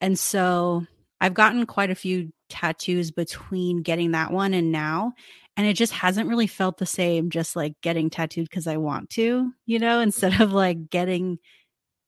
And 0.00 0.18
so 0.18 0.86
i've 1.20 1.34
gotten 1.34 1.66
quite 1.66 1.90
a 1.90 1.94
few 1.94 2.32
tattoos 2.48 3.10
between 3.10 3.82
getting 3.82 4.12
that 4.12 4.32
one 4.32 4.54
and 4.54 4.72
now. 4.72 5.12
And 5.56 5.66
it 5.66 5.74
just 5.74 5.92
hasn't 5.92 6.28
really 6.28 6.48
felt 6.48 6.78
the 6.78 6.86
same 6.86 7.30
just 7.30 7.54
like 7.54 7.74
getting 7.80 8.10
tattooed 8.10 8.48
because 8.48 8.66
i 8.66 8.76
want 8.76 9.10
to 9.10 9.52
you 9.66 9.78
know 9.78 10.00
instead 10.00 10.32
mm-hmm. 10.32 10.42
of 10.42 10.52
like 10.52 10.90
getting 10.90 11.38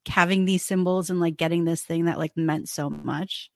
having 0.08 0.44
these 0.44 0.64
symbols 0.64 1.10
and 1.10 1.20
like 1.20 1.36
getting 1.36 1.64
this 1.64 1.82
thing 1.82 2.06
that 2.06 2.18
like 2.18 2.36
meant 2.36 2.68
so 2.68 2.88
much. 2.90 3.50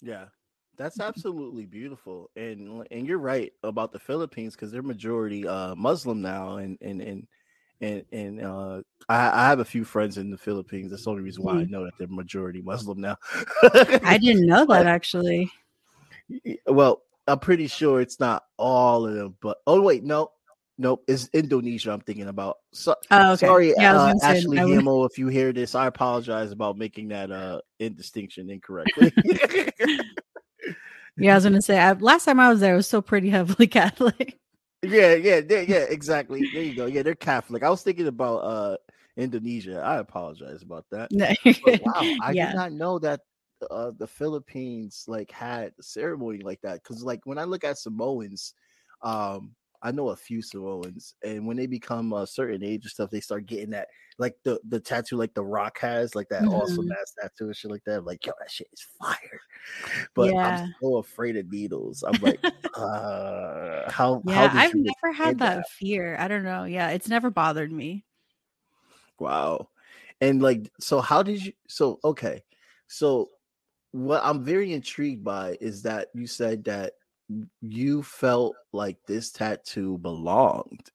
Yeah, 0.00 0.26
that's 0.76 0.98
Mm-hmm. 0.98 1.08
absolutely 1.08 1.66
beautiful, 1.66 2.30
and 2.36 2.86
and 2.90 3.06
you're 3.06 3.18
right 3.18 3.52
about 3.62 3.92
the 3.92 3.98
Philippines 4.00 4.54
because 4.54 4.70
they're 4.72 4.82
majority 4.82 5.46
uh 5.46 5.74
Muslim 5.74 6.20
now, 6.22 6.56
and 6.58 6.78
and 6.80 7.00
and 7.00 7.26
and 7.80 8.04
and 8.12 8.40
uh, 8.42 8.82
I, 9.08 9.44
I 9.44 9.48
have 9.48 9.58
a 9.60 9.64
few 9.64 9.84
friends 9.84 10.16
in 10.18 10.30
the 10.30 10.38
Philippines. 10.38 10.90
That's 10.90 11.04
the 11.04 11.10
only 11.10 11.22
reason 11.22 11.42
why 11.42 11.54
I 11.54 11.64
know 11.64 11.84
that 11.84 11.94
they're 11.98 12.08
majority 12.08 12.62
Muslim 12.62 13.00
now. 13.00 13.16
Mm-hmm. 13.34 14.06
i 14.06 14.18
didn't 14.18 14.46
know 14.46 14.64
that 14.66 14.86
actually 14.98 15.50
well, 16.66 17.02
I'm 17.26 17.38
pretty 17.38 17.66
sure 17.66 18.00
it's 18.00 18.20
not 18.20 18.44
all 18.56 19.06
of 19.06 19.14
them, 19.14 19.36
but 19.40 19.58
oh 19.66 19.80
wait, 19.82 20.04
no, 20.04 20.30
nope, 20.78 21.04
it's 21.06 21.28
Indonesia. 21.32 21.92
I'm 21.92 22.00
thinking 22.00 22.28
about. 22.28 22.58
So, 22.72 22.94
oh 23.10 23.32
okay 23.32 23.46
Sorry, 23.46 23.74
yeah, 23.76 23.94
uh, 23.94 24.14
Ashley 24.22 24.62
would- 24.64 24.76
Hamo, 24.76 25.04
if 25.04 25.18
you 25.18 25.28
hear 25.28 25.52
this, 25.52 25.74
I 25.74 25.86
apologize 25.86 26.52
about 26.52 26.78
making 26.78 27.08
that 27.08 27.30
uh 27.30 27.60
in 27.78 27.94
distinction 27.94 28.50
incorrectly. 28.50 29.12
Yeah, 31.18 31.32
I 31.32 31.34
was 31.36 31.44
gonna 31.44 31.62
say 31.62 31.78
I, 31.78 31.92
last 31.92 32.24
time 32.24 32.40
I 32.40 32.48
was 32.50 32.60
there, 32.60 32.74
it 32.74 32.76
was 32.76 32.86
still 32.86 33.02
pretty 33.02 33.30
heavily 33.30 33.66
Catholic. 33.68 34.38
Yeah, 34.82 35.14
yeah, 35.14 35.40
yeah, 35.48 35.84
exactly. 35.88 36.48
There 36.52 36.62
you 36.62 36.74
go. 36.74 36.86
Yeah, 36.86 37.02
they're 37.02 37.14
Catholic. 37.14 37.62
I 37.62 37.70
was 37.70 37.82
thinking 37.82 38.08
about 38.08 38.38
uh 38.38 38.76
Indonesia. 39.16 39.80
I 39.80 39.98
apologize 39.98 40.62
about 40.62 40.86
that. 40.90 41.12
But 41.62 41.78
wow, 41.78 42.14
I 42.20 42.34
yeah, 42.34 42.46
did 42.46 42.52
not 42.52 42.72
know 42.72 42.98
that 42.98 43.20
uh 43.70 43.92
the 43.96 44.06
Philippines 44.08 45.04
like 45.06 45.30
had 45.30 45.72
a 45.78 45.82
ceremony 45.82 46.38
like 46.38 46.60
that. 46.62 46.82
Cause 46.82 47.02
like 47.04 47.20
when 47.24 47.38
I 47.38 47.44
look 47.44 47.62
at 47.64 47.78
Samoans, 47.78 48.54
um, 49.02 49.54
I 49.82 49.92
know 49.92 50.10
a 50.10 50.16
few 50.16 50.42
Samoans, 50.42 51.14
and 51.24 51.46
when 51.46 51.56
they 51.56 51.66
become 51.66 52.12
a 52.12 52.26
certain 52.26 52.62
age 52.62 52.84
and 52.84 52.90
stuff, 52.92 53.10
they 53.10 53.20
start 53.20 53.46
getting 53.46 53.70
that 53.70 53.88
like 54.18 54.36
the 54.44 54.60
the 54.68 54.80
tattoo 54.80 55.16
like 55.16 55.34
the 55.34 55.44
rock 55.44 55.78
has, 55.80 56.14
like 56.14 56.28
that 56.30 56.46
awesome 56.50 56.86
Mhm. 56.86 56.96
ass 57.00 57.14
tattoo 57.20 57.46
and 57.46 57.56
shit 57.56 57.70
like 57.70 57.84
that. 57.84 57.98
I'm 58.00 58.04
like, 58.04 58.24
yo, 58.26 58.32
that 58.40 58.50
shit 58.50 58.68
is 58.72 58.82
fire. 59.00 59.40
But 60.14 60.34
Yeah. 60.34 60.44
I'm 60.44 60.58
so 60.82 60.96
afraid 60.98 61.36
of 61.36 61.50
needles. 61.50 62.02
I'm 62.04 62.20
like, 62.20 62.40
uh 62.76 63.90
how 63.90 64.24
how 64.28 64.46
yeah. 64.46 64.48
did 64.48 64.62
I've 64.62 64.74
never 64.74 65.12
had 65.12 65.38
withstand 65.38 65.40
that 65.40 65.64
fear. 65.64 66.16
I 66.18 66.28
don't 66.28 66.44
know. 66.44 66.64
Yeah, 66.64 66.90
it's 66.90 67.08
never 67.08 67.30
bothered 67.30 67.72
me. 67.72 68.04
Wow. 69.18 69.68
And 70.20 70.42
like, 70.42 70.72
so 70.80 71.00
how 71.00 71.22
did 71.22 71.44
you? 71.44 71.52
So, 71.68 72.00
okay. 72.04 72.44
So, 72.86 73.30
what 73.92 74.22
I'm 74.24 74.44
very 74.44 74.72
intrigued 74.72 75.24
by 75.24 75.56
is 75.60 75.82
that 75.82 76.08
you 76.14 76.26
said 76.26 76.64
that 76.64 76.94
you 77.60 78.02
felt 78.02 78.58
like 78.72 78.98
this 79.06 79.30
tattoo 79.32 79.98
belonged 79.98 80.90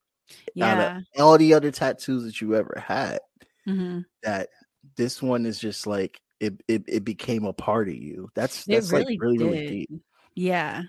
out 0.62 0.80
Yeah. 0.80 0.88
of 1.18 1.22
all 1.22 1.38
the 1.38 1.54
other 1.54 1.72
tattoos 1.72 2.26
that 2.26 2.42
you 2.42 2.56
ever 2.56 2.84
had, 2.86 3.20
hmm 3.66 4.00
that 4.24 4.50
this 4.96 5.22
one 5.22 5.46
is 5.46 5.60
just 5.60 5.88
like, 5.88 6.22
it, 6.40 6.62
it, 6.68 6.84
it 6.88 7.04
became 7.04 7.46
a 7.46 7.54
part 7.54 7.88
of 7.90 7.96
you. 7.96 8.30
That's, 8.36 8.66
that's 8.68 8.94
really 8.94 8.94
like 8.94 9.10
really, 9.18 9.38
really 9.40 9.62
deep. 9.66 9.90
Yeah. 10.36 10.84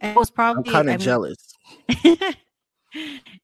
And 0.00 0.16
It 0.16 0.18
was 0.18 0.30
probably 0.30 0.62
kind 0.64 0.90
of 0.90 0.98
jealous. 0.98 1.58
it, 1.88 2.36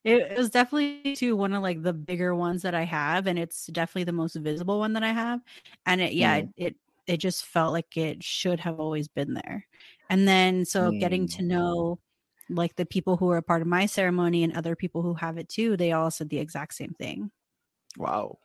it 0.04 0.38
was 0.38 0.50
definitely 0.50 1.14
to 1.16 1.36
one 1.36 1.52
of 1.52 1.62
like 1.62 1.82
the 1.82 1.92
bigger 1.92 2.34
ones 2.34 2.62
that 2.62 2.74
I 2.74 2.84
have, 2.84 3.26
and 3.26 3.38
it's 3.38 3.66
definitely 3.68 4.04
the 4.04 4.12
most 4.12 4.36
visible 4.36 4.78
one 4.78 4.92
that 4.94 5.02
I 5.04 5.12
have. 5.12 5.40
And 5.86 6.00
it, 6.00 6.12
yeah, 6.14 6.36
Mm. 6.36 6.38
it, 6.38 6.50
it 6.56 6.76
it 7.06 7.16
just 7.18 7.44
felt 7.46 7.72
like 7.72 7.96
it 7.96 8.22
should 8.22 8.60
have 8.60 8.80
always 8.80 9.08
been 9.08 9.34
there. 9.34 9.66
And 10.11 10.28
then 10.28 10.64
so 10.64 10.92
getting 10.92 11.26
Mm. 11.26 11.37
to 11.37 11.42
know 11.42 11.99
like 12.50 12.76
the 12.76 12.87
people 12.87 13.16
who 13.16 13.30
are 13.30 13.38
a 13.38 13.42
part 13.42 13.62
of 13.62 13.68
my 13.68 13.87
ceremony 13.87 14.44
and 14.44 14.54
other 14.56 14.76
people 14.76 15.02
who 15.02 15.14
have 15.14 15.38
it 15.38 15.49
too, 15.49 15.76
they 15.76 15.92
all 15.92 16.11
said 16.11 16.28
the 16.28 16.38
exact 16.38 16.75
same 16.75 16.94
thing. 16.99 17.30
Wow. 17.96 18.38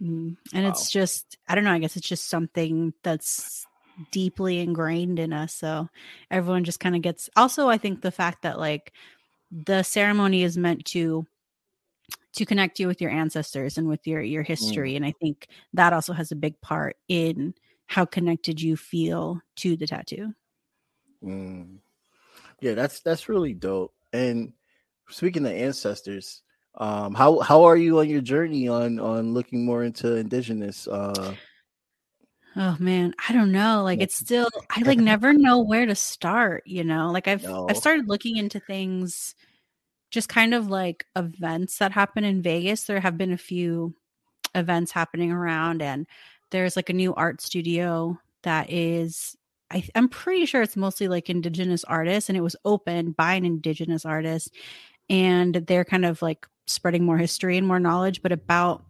Mm. 0.00 0.36
And 0.54 0.64
Wow. 0.64 0.70
it's 0.70 0.90
just, 0.90 1.36
I 1.48 1.54
don't 1.54 1.64
know, 1.64 1.72
I 1.72 1.78
guess 1.78 1.96
it's 1.96 2.08
just 2.08 2.28
something 2.28 2.94
that's 3.02 3.66
deeply 4.12 4.60
ingrained 4.60 5.18
in 5.18 5.32
us. 5.32 5.52
So 5.54 5.88
everyone 6.30 6.64
just 6.64 6.80
kind 6.80 6.96
of 6.96 7.02
gets, 7.02 7.28
also, 7.36 7.68
I 7.68 7.76
think 7.78 8.00
the 8.00 8.10
fact 8.12 8.42
that 8.42 8.58
like 8.58 8.92
the 9.50 9.82
ceremony 9.82 10.42
is 10.42 10.56
meant 10.56 10.84
to 10.86 11.26
to 12.34 12.46
connect 12.46 12.78
you 12.78 12.86
with 12.86 13.00
your 13.00 13.10
ancestors 13.10 13.76
and 13.76 13.88
with 13.88 14.06
your 14.06 14.20
your 14.22 14.42
history 14.42 14.94
and 14.96 15.04
i 15.04 15.12
think 15.20 15.48
that 15.72 15.92
also 15.92 16.12
has 16.12 16.30
a 16.30 16.36
big 16.36 16.60
part 16.60 16.96
in 17.08 17.54
how 17.86 18.04
connected 18.04 18.60
you 18.60 18.76
feel 18.76 19.40
to 19.56 19.76
the 19.76 19.86
tattoo 19.86 20.32
Mm. 21.24 21.78
Yeah, 22.60 22.74
that's 22.74 23.00
that's 23.00 23.28
really 23.28 23.54
dope. 23.54 23.94
And 24.12 24.52
speaking 25.08 25.46
of 25.46 25.52
ancestors, 25.52 26.42
um, 26.76 27.14
how 27.14 27.40
how 27.40 27.64
are 27.64 27.76
you 27.76 27.98
on 28.00 28.08
your 28.08 28.20
journey 28.20 28.68
on 28.68 28.98
on 28.98 29.34
looking 29.34 29.64
more 29.64 29.84
into 29.84 30.16
indigenous? 30.16 30.86
Uh, 30.86 31.34
oh 32.56 32.76
man 32.80 33.14
i 33.28 33.32
don't 33.32 33.52
know 33.52 33.82
like 33.84 34.00
it's 34.00 34.16
still 34.16 34.48
i 34.70 34.82
like 34.82 34.98
never 34.98 35.32
know 35.32 35.60
where 35.60 35.86
to 35.86 35.94
start 35.94 36.62
you 36.66 36.82
know 36.82 37.10
like 37.10 37.28
i've 37.28 37.44
No. 37.44 37.66
i've 37.68 37.76
started 37.76 38.08
looking 38.08 38.36
into 38.36 38.58
things 38.58 39.34
just 40.10 40.28
kind 40.28 40.52
of 40.52 40.68
like 40.68 41.06
events 41.14 41.78
that 41.78 41.92
happen 41.92 42.24
in 42.24 42.42
vegas 42.42 42.84
there 42.84 43.00
have 43.00 43.16
been 43.16 43.32
a 43.32 43.38
few 43.38 43.94
events 44.54 44.90
happening 44.90 45.30
around 45.30 45.80
and 45.80 46.06
there's 46.50 46.74
like 46.74 46.88
a 46.88 46.94
new 46.94 47.14
art 47.14 47.40
studio 47.40 48.18
that 48.42 48.70
is 48.70 49.36
I, 49.70 49.84
i'm 49.94 50.08
pretty 50.08 50.46
sure 50.46 50.62
it's 50.62 50.76
mostly 50.76 51.08
like 51.08 51.30
indigenous 51.30 51.84
artists 51.84 52.28
and 52.28 52.36
it 52.36 52.42
was 52.42 52.56
opened 52.64 53.16
by 53.16 53.34
an 53.34 53.44
indigenous 53.44 54.04
artist 54.04 54.54
and 55.08 55.54
they're 55.54 55.84
kind 55.84 56.04
of 56.04 56.22
like 56.22 56.46
spreading 56.66 57.04
more 57.04 57.18
history 57.18 57.56
and 57.56 57.66
more 57.66 57.80
knowledge 57.80 58.22
but 58.22 58.32
about 58.32 58.84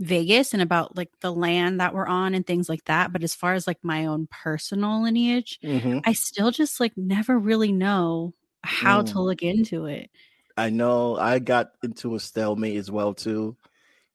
vegas 0.00 0.52
and 0.52 0.62
about 0.62 0.96
like 0.96 1.10
the 1.20 1.32
land 1.32 1.80
that 1.80 1.94
we're 1.94 2.06
on 2.06 2.34
and 2.34 2.46
things 2.46 2.68
like 2.68 2.84
that 2.84 3.12
but 3.12 3.22
as 3.24 3.34
far 3.34 3.54
as 3.54 3.66
like 3.66 3.78
my 3.82 4.06
own 4.06 4.28
personal 4.30 5.02
lineage 5.02 5.58
mhm. 5.62 6.02
i 6.04 6.12
still 6.12 6.50
just 6.50 6.80
like 6.80 6.92
never 6.96 7.38
really 7.38 7.72
know 7.72 8.34
how 8.62 9.02
to 9.02 9.18
Mm. 9.18 9.24
look 9.24 9.42
into 9.42 9.86
it 9.86 10.10
I 10.56 10.70
know 10.70 11.16
I 11.16 11.38
got 11.38 11.72
into 11.82 12.14
a 12.14 12.20
stalemate 12.20 12.76
as 12.76 12.90
well 12.90 13.14
too. 13.14 13.56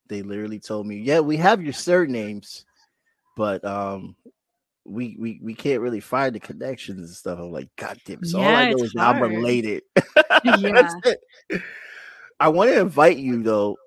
They 0.08 0.22
literally 0.24 0.60
told 0.60 0.88
me, 0.88 0.98
"Yeah, 1.00 1.20
we 1.22 1.38
have 1.38 1.62
your 1.64 1.74
surnames, 1.74 2.66
but 3.38 3.64
um, 3.66 4.16
we 4.86 5.16
we 5.20 5.40
we 5.44 5.54
can't 5.54 5.82
really 5.82 6.00
find 6.00 6.36
the 6.36 6.40
connections 6.40 7.00
and 7.00 7.10
stuff." 7.10 7.40
I'm 7.40 7.52
like, 7.52 7.70
"God 7.78 7.98
damn 8.06 8.20
it!" 8.22 8.28
So 8.28 8.40
all 8.40 8.46
I 8.46 8.72
know 8.72 8.84
is 8.84 8.94
I'm 8.98 9.22
related. 9.22 9.84
Yeah. 10.44 10.90
I 12.40 12.48
want 12.48 12.72
to 12.72 12.80
invite 12.80 13.18
you 13.18 13.44
though 13.44 13.78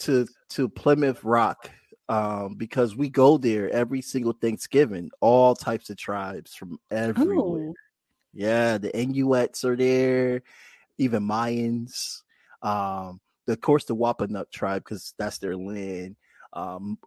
to 0.00 0.26
to 0.50 0.68
Plymouth 0.68 1.24
Rock 1.24 1.70
um, 2.10 2.56
because 2.56 2.94
we 2.94 3.08
go 3.08 3.38
there 3.38 3.70
every 3.70 4.02
single 4.02 4.34
Thanksgiving. 4.34 5.10
All 5.20 5.54
types 5.54 5.88
of 5.88 5.96
tribes 5.96 6.54
from 6.54 6.78
everywhere. 6.90 7.68
oh 7.70 7.74
Yeah, 8.34 8.76
the 8.76 8.94
Inuits 8.96 9.64
are 9.64 9.76
there, 9.76 10.42
even 10.98 11.26
Mayans. 11.26 12.20
Um, 12.62 13.20
of 13.48 13.60
course, 13.60 13.84
the 13.84 13.94
Wampanoag 13.94 14.50
tribe 14.50 14.84
because 14.84 15.14
that's 15.18 15.38
their 15.38 15.56
land. 15.56 16.16
Um, 16.52 16.98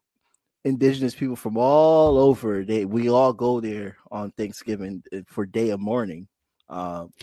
indigenous 0.66 1.16
people 1.16 1.36
from 1.38 1.56
all 1.58 2.18
over. 2.18 2.66
They 2.66 2.84
we 2.84 3.10
all 3.10 3.32
go 3.32 3.62
there 3.62 3.96
on 4.12 4.32
Thanksgiving 4.32 5.02
uh, 5.14 5.20
for 5.28 5.46
day 5.46 5.70
of 5.70 5.80
mourning. 5.80 6.28
Um, 6.68 7.14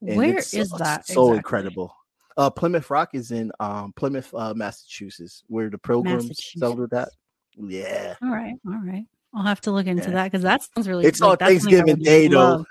and 0.00 0.16
where 0.16 0.38
it's 0.38 0.54
is 0.54 0.70
so- 0.70 0.78
that 0.78 1.06
So 1.06 1.22
exactly? 1.32 1.36
incredible. 1.38 1.94
Uh, 2.36 2.50
Plymouth 2.50 2.90
Rock 2.90 3.10
is 3.14 3.30
in 3.30 3.52
um, 3.60 3.92
Plymouth, 3.94 4.32
uh, 4.34 4.54
Massachusetts, 4.54 5.44
where 5.46 5.70
the 5.70 5.78
pilgrims 5.78 6.32
celebrate 6.56 6.90
that. 6.90 7.10
Yeah, 7.56 8.14
All 8.22 8.30
right, 8.30 8.54
all 8.66 8.80
right. 8.84 9.04
I'll 9.32 9.44
have 9.44 9.60
to 9.62 9.70
look 9.70 9.86
into 9.86 10.08
Yeah. 10.08 10.14
that 10.16 10.24
because 10.24 10.42
that 10.42 10.62
sounds 10.74 10.88
really. 10.88 11.04
It's 11.06 11.22
on 11.22 11.36
I 11.40 11.46
Thanksgiving 11.46 11.96
Day, 12.02 12.26
though. 12.26 12.38
love. 12.38 12.66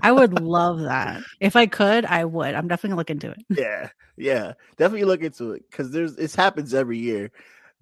I 0.00 0.12
would 0.12 0.40
love 0.40 0.80
that 0.80 1.22
if 1.40 1.56
I 1.56 1.66
could. 1.66 2.04
I 2.04 2.24
would. 2.24 2.54
I'm 2.54 2.68
definitely 2.68 2.90
gonna 2.90 2.98
look 3.00 3.10
into 3.10 3.30
it. 3.32 3.44
yeah, 3.50 3.88
yeah. 4.16 4.52
Definitely 4.76 5.04
look 5.06 5.22
into 5.22 5.52
it 5.52 5.64
because 5.68 5.90
there's 5.90 6.16
it 6.16 6.32
happens 6.34 6.72
every 6.74 6.98
year. 6.98 7.30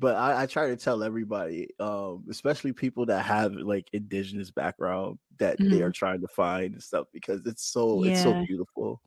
But 0.00 0.16
I, 0.16 0.45
I 0.45 0.47
try 0.47 0.69
to 0.69 0.76
tell 0.76 1.04
everybody, 1.04 1.69
um, 1.80 2.26
especially 2.30 2.73
people 2.75 3.07
that 3.07 3.25
have 3.26 3.54
like 3.54 3.88
indigenous 3.92 4.50
background, 4.52 5.21
that 5.38 5.61
they 5.71 5.83
are 5.83 5.92
trying 5.92 6.23
to 6.23 6.28
find 6.28 6.75
and 6.75 6.83
stuff 6.83 7.07
because 7.14 7.47
it's 7.47 7.64
so 7.64 8.04
it's 8.04 8.21
so 8.23 8.35
Mm-hmm. 8.35 8.45
Beautiful. 8.47 9.02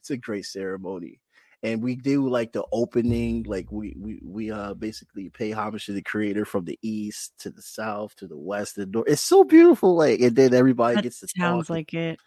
It's 0.00 0.10
a 0.10 0.16
great 0.16 0.46
ceremony. 0.46 1.20
And 1.62 1.82
we 1.82 1.96
do 1.96 2.28
like 2.28 2.52
the 2.52 2.64
opening, 2.72 3.44
like 3.44 3.72
we 3.72 3.96
we 3.98 4.20
we 4.24 4.50
uh 4.50 4.74
basically 4.74 5.30
pay 5.30 5.52
homage 5.52 5.86
to 5.86 5.92
the 5.92 6.02
creator 6.02 6.44
from 6.44 6.66
the 6.66 6.78
east 6.82 7.34
to 7.40 7.50
the 7.50 7.62
south 7.62 8.14
to 8.16 8.28
the 8.28 8.36
west 8.38 8.78
and 8.78 8.92
north. 8.92 9.08
It's 9.08 9.22
so 9.22 9.44
beautiful, 9.44 9.96
like 9.96 10.20
and 10.20 10.36
then 10.36 10.54
everybody 10.54 10.96
That 10.96 11.02
gets 11.02 11.20
to 11.20 11.28
sounds 11.36 11.68
talk 11.68 11.70
like 11.70 11.94
it. 11.94 12.20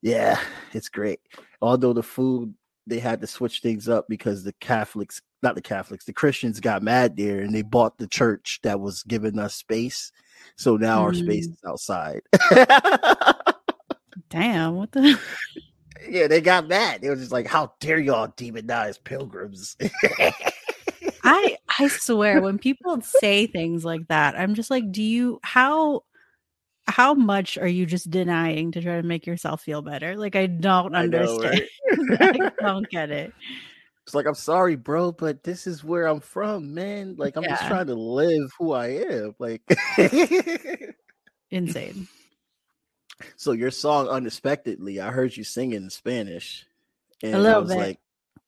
yeah, 0.00 0.40
it's 0.72 0.88
great. 0.88 1.20
Although 1.60 1.92
the 1.92 2.02
food 2.02 2.54
they 2.86 2.98
had 2.98 3.20
to 3.20 3.26
switch 3.26 3.60
things 3.60 3.88
up 3.88 4.06
because 4.08 4.42
the 4.44 4.52
Catholics, 4.54 5.22
not 5.42 5.54
the 5.54 5.62
Catholics, 5.62 6.04
the 6.04 6.12
Christians 6.12 6.60
got 6.60 6.82
mad 6.82 7.16
there 7.16 7.40
and 7.40 7.54
they 7.54 7.62
bought 7.62 7.98
the 7.98 8.06
church 8.06 8.60
that 8.62 8.80
was 8.80 9.02
giving 9.04 9.38
us 9.38 9.54
space. 9.54 10.12
So 10.56 10.76
now 10.76 11.02
our 11.02 11.14
space 11.14 11.48
Mm. 11.48 11.52
is 11.52 11.58
outside. 11.66 12.22
Damn, 14.28 14.76
what 14.76 14.92
the? 14.92 15.18
yeah, 16.08 16.26
they 16.26 16.40
got 16.40 16.68
mad. 16.68 17.00
They 17.02 17.08
were 17.08 17.16
just 17.16 17.32
like, 17.32 17.46
"How 17.46 17.72
dare 17.80 17.98
y'all 17.98 18.28
demonize 18.28 19.02
pilgrims?" 19.02 19.76
I 21.24 21.56
I 21.78 21.88
swear 21.88 22.40
when 22.42 22.58
people 22.58 23.00
say 23.00 23.46
things 23.46 23.84
like 23.84 24.08
that, 24.08 24.38
I'm 24.38 24.54
just 24.54 24.70
like, 24.70 24.90
do 24.90 25.02
you 25.02 25.38
how 25.42 26.02
how 26.92 27.14
much 27.14 27.56
are 27.56 27.66
you 27.66 27.86
just 27.86 28.10
denying 28.10 28.70
to 28.72 28.82
try 28.82 28.96
to 28.96 29.02
make 29.02 29.26
yourself 29.26 29.62
feel 29.62 29.80
better? 29.80 30.14
Like 30.14 30.36
I 30.36 30.46
don't 30.46 30.94
I 30.94 31.06
know, 31.06 31.38
understand. 31.38 31.66
right? 32.20 32.20
I 32.42 32.50
don't 32.62 32.88
get 32.90 33.10
it. 33.10 33.32
It's 34.04 34.14
like 34.14 34.26
I'm 34.26 34.34
sorry, 34.34 34.76
bro, 34.76 35.10
but 35.12 35.42
this 35.42 35.66
is 35.66 35.82
where 35.82 36.06
I'm 36.06 36.20
from, 36.20 36.74
man. 36.74 37.14
Like 37.16 37.36
I'm 37.36 37.44
just 37.44 37.66
trying 37.66 37.86
to 37.86 37.94
live 37.94 38.50
who 38.58 38.72
I 38.72 38.88
am. 38.88 39.34
Like 39.38 39.62
Insane. 41.50 42.08
so 43.36 43.52
your 43.52 43.70
song 43.70 44.08
unexpectedly, 44.08 45.00
I 45.00 45.10
heard 45.10 45.34
you 45.36 45.44
sing 45.44 45.72
in 45.72 45.88
Spanish. 45.88 46.66
And 47.22 47.36
I 47.36 47.38
little 47.38 47.62
was 47.62 47.70
bit. 47.70 47.78
like, 47.78 47.98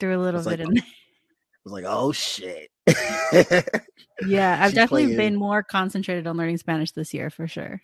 Threw 0.01 0.17
a 0.17 0.21
little 0.21 0.43
bit 0.43 0.59
like, 0.59 0.61
in 0.61 0.67
oh, 0.67 0.71
there. 0.75 0.83
I 0.85 1.61
was 1.65 1.73
like, 1.73 1.85
oh 1.87 2.13
shit. 2.13 2.71
Yeah, 4.27 4.59
I've 4.61 4.71
She's 4.71 4.75
definitely 4.75 5.15
playing- 5.15 5.17
been 5.17 5.37
more 5.37 5.63
concentrated 5.63 6.27
on 6.27 6.37
learning 6.37 6.59
Spanish 6.59 6.93
this 6.93 7.15
year 7.15 7.31
for 7.31 7.49
sure. 7.49 7.81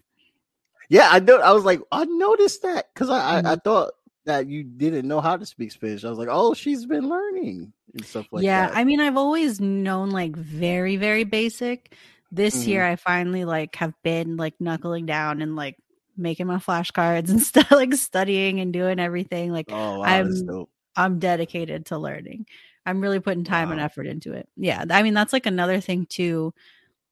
Yeah, 0.91 1.09
I 1.11 1.21
know. 1.21 1.39
I 1.39 1.53
was 1.53 1.65
like, 1.65 1.81
I 1.93 2.05
noticed 2.05 2.63
that 2.65 2.89
because 2.95 3.11
I, 3.11 3.43
Mm-hmm. 3.43 3.49
I 3.49 3.53
I 3.53 3.57
thought 3.57 3.93
that 4.27 4.49
you 4.49 4.65
didn't 4.65 5.09
know 5.09 5.21
how 5.23 5.37
to 5.39 5.47
speak 5.47 5.73
Spanish. 5.73 6.05
I 6.05 6.11
was 6.11 6.19
like, 6.19 6.29
oh, 6.31 6.55
she's 6.55 6.87
been 6.87 7.09
learning 7.09 7.73
and 7.95 8.07
stuff 8.07 8.27
like 8.33 8.45
yeah, 8.45 8.67
that. 8.67 8.75
Yeah, 8.75 8.79
I 8.81 8.85
mean, 8.85 9.01
I've 9.01 9.17
always 9.17 9.61
known 9.61 10.11
like 10.11 10.37
very, 10.37 10.97
very 10.97 11.25
basic. 11.25 11.95
This 12.33 12.65
Mhm. 12.65 12.69
year, 12.69 12.85
I 12.85 12.97
finally 12.97 13.45
like 13.47 13.77
have 13.77 13.95
been 14.03 14.37
like 14.37 14.61
knuckling 14.61 15.07
down 15.07 15.43
and 15.43 15.57
like 15.57 15.79
making 16.17 16.49
my 16.49 16.59
flashcards 16.59 17.29
and 17.31 17.43
stuff, 17.43 17.71
like 17.71 17.95
studying 17.95 18.61
and 18.61 18.73
doing 18.73 19.01
everything. 19.01 19.53
Like 19.53 19.71
oh, 19.71 20.01
wow, 20.01 20.03
I'm- 20.03 20.67
I'm 20.97 21.19
dedicated 21.21 21.87
to 21.87 21.99
learning. 21.99 22.47
I'm 22.87 23.01
really 23.01 23.21
putting 23.21 23.45
time 23.45 23.71
and 23.73 23.81
effort 23.81 24.07
into 24.09 24.33
it. 24.35 24.49
Yeah, 24.57 24.85
I 24.91 25.03
mean, 25.05 25.15
that's 25.15 25.33
like 25.33 25.47
another 25.47 25.81
thing 25.81 26.07
too 26.07 26.53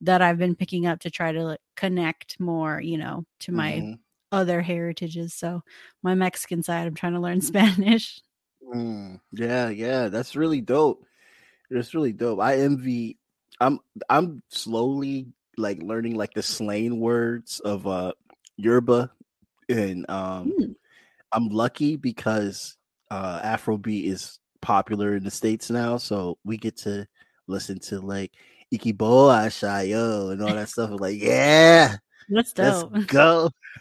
that 0.03 0.23
I've 0.23 0.39
been 0.39 0.57
picking 0.57 0.87
up 0.87 1.01
to 1.01 1.11
try 1.11 1.33
to 1.33 1.45
like, 1.45 1.61
connect 1.79 2.41
more, 2.41 2.81
you 2.81 2.99
know, 2.99 3.25
to 3.41 3.53
my 3.53 3.85
Mhm. 3.85 3.99
other 4.33 4.61
heritages. 4.63 5.35
So 5.35 5.63
my 6.03 6.15
Mexican 6.15 6.63
side, 6.63 6.87
I'm 6.87 6.95
trying 6.95 7.15
to 7.15 7.21
learn 7.21 7.41
Spanish. 7.53 8.21
Mm, 8.75 9.21
yeah, 9.33 9.69
yeah, 9.69 10.09
that's 10.09 10.37
really 10.37 10.61
dope. 10.61 11.05
That's 11.71 11.95
really 11.95 12.13
dope. 12.13 12.41
I 12.41 12.59
envy. 12.61 13.19
I'm 13.61 13.81
I'm 14.09 14.43
slowly 14.51 15.29
like 15.57 15.83
learning 15.83 16.17
like 16.17 16.35
the 16.35 16.43
slang 16.43 17.01
words 17.01 17.61
of 17.61 17.87
uh 17.87 18.13
Yoruba, 18.57 19.13
and 19.69 20.09
um 20.11 20.57
Hmm. 20.59 20.73
I'm 21.33 21.49
lucky 21.49 21.97
because 21.97 22.77
uh 23.11 23.41
Afrobeat 23.43 24.05
is 24.07 24.39
popular 24.63 25.17
in 25.17 25.25
the 25.25 25.31
states 25.31 25.71
now, 25.71 25.99
so 25.99 26.39
we 26.45 26.57
get 26.57 26.77
to 26.79 27.07
listen 27.47 27.79
to 27.81 28.01
like 28.01 28.33
Ikiboa 28.75 29.47
Shayo 29.49 30.33
and 30.33 30.43
all 30.43 30.55
that 30.55 30.69
stuff. 30.69 30.91
I'm 30.91 30.97
like, 30.97 31.21
yeah, 31.21 31.97
let's 32.29 32.53
go. 33.07 33.51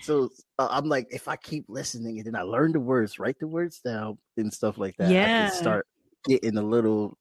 so 0.00 0.30
uh, 0.58 0.68
I'm 0.70 0.88
like, 0.88 1.08
if 1.10 1.28
I 1.28 1.36
keep 1.36 1.64
listening 1.68 2.18
and 2.18 2.26
then 2.26 2.36
I 2.36 2.42
learn 2.42 2.72
the 2.72 2.80
words, 2.80 3.18
write 3.18 3.38
the 3.38 3.46
words 3.46 3.80
down 3.80 4.18
and 4.36 4.52
stuff 4.52 4.78
like 4.78 4.96
that, 4.98 5.08
I 5.08 5.12
Yeah. 5.12 5.28
can 5.36 5.52
start 5.52 5.86
getting 6.26 6.56
a 6.56 6.62
little 6.62 7.16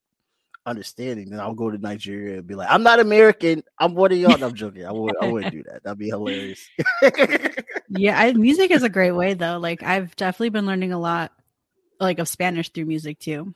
understanding. 0.66 1.30
Then 1.30 1.40
I'll 1.40 1.54
go 1.54 1.70
to 1.70 1.78
Nigeria 1.78 2.38
and 2.40 2.48
be 2.48 2.56
like, 2.56 2.70
I'm 2.70 2.84
not 2.84 3.00
American. 3.00 3.64
I'm 3.80 3.96
one 3.96 4.12
of 4.12 4.18
y'all. 4.18 4.38
No, 4.38 4.48
I'm 4.48 4.56
joking. 4.56 4.86
I 4.86 4.92
would 4.92 5.16
I 5.22 5.26
wouldn't 5.26 5.52
do 5.52 5.64
that. 5.64 5.84
That'd 5.84 6.00
be 6.00 6.10
hilarious. 6.10 6.68
yeah, 7.90 8.20
I, 8.20 8.34
music 8.34 8.72
is 8.72 8.84
a 8.84 8.90
great 8.90 9.12
way 9.12 9.34
though. 9.34 9.58
Like 9.58 9.84
I've 9.84 10.16
definitely 10.16 10.50
been 10.50 10.66
learning 10.66 10.92
a 10.92 11.00
lot 11.00 11.32
like 12.00 12.20
of 12.20 12.28
Spanish 12.28 12.70
through 12.70 12.86
music 12.86 13.20
too. 13.20 13.54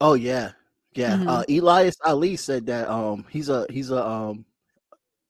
Oh 0.00 0.14
yeah. 0.14 0.52
Yeah. 0.94 1.16
Mhm. 1.16 1.28
Uh 1.28 1.44
Elias 1.48 1.96
Ali 2.04 2.36
said 2.36 2.66
that 2.66 2.88
um 2.88 3.24
he's 3.30 3.48
a 3.48 3.66
he's 3.70 3.90
a 3.90 4.04
um 4.06 4.44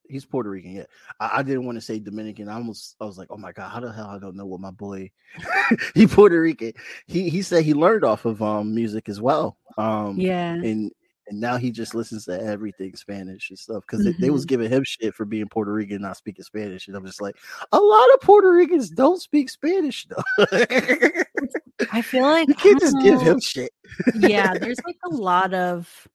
he's 0.09 0.25
Puerto 0.25 0.49
Rican, 0.49 0.73
yeah. 0.77 0.85
I, 1.21 1.39
I 1.39 1.43
didn't 1.43 1.67
want 1.67 1.77
to 1.77 1.83
say 1.83 1.99
Dominican. 1.99 2.49
I 2.49 2.55
almost 2.55 2.97
I 3.01 3.05
was 3.05 3.19
like, 3.19 3.29
oh 3.31 3.37
my 3.37 3.53
god, 3.53 3.69
how 3.71 3.81
the 3.81 3.93
hell 3.93 4.09
I 4.09 4.19
don't 4.19 4.37
know 4.37 4.47
what 4.47 4.61
my 4.61 4.71
boy 4.71 5.11
he 5.95 6.07
Puerto 6.07 6.41
Rican. 6.41 6.73
He 7.07 7.29
he 7.29 7.43
said 7.43 7.65
he 7.65 7.75
learned 7.75 8.05
off 8.05 8.25
of 8.25 8.41
um 8.43 8.75
music 8.75 9.09
as 9.09 9.21
well. 9.21 9.59
Um 9.77 10.19
Yeah. 10.19 10.55
and 10.55 10.93
and 11.29 11.41
now 11.41 11.57
he 11.57 11.71
just 11.71 11.95
listens 11.95 12.25
to 12.25 12.41
everything 12.41 12.95
Spanish 12.97 13.51
and 13.51 13.59
stuff 13.59 13.85
because 13.87 14.05
they, 14.05 14.13
they 14.21 14.31
was 14.31 14.43
mm-hmm. 14.43 14.49
giving 14.49 14.71
him 14.71 14.85
shit 14.85 15.15
for 15.15 15.25
being 15.25 15.49
Puerto 15.49 15.73
Rican 15.73 15.97
and 15.97 16.03
not 16.03 16.17
speaking 16.17 16.45
Spanish, 16.45 16.89
and 16.89 16.97
I'm 16.97 17.05
just 17.07 17.21
like, 17.21 17.37
a 17.73 17.79
lot 17.79 18.15
of 18.15 18.21
Puerto 18.21 18.53
Ricans 18.53 18.91
don't 18.91 19.21
speak 19.21 19.51
Spanish 19.51 20.07
though. 20.07 20.47
I 21.93 22.03
feel 22.03 22.23
like 22.31 22.49
you 22.49 22.55
can't 22.55 22.81
just 22.81 22.99
give 23.01 23.21
him 23.21 23.41
shit. 23.41 23.73
yeah, 24.17 24.55
there's 24.55 24.81
like 24.85 24.99
a 25.11 25.15
lot 25.15 25.55
of 25.55 26.09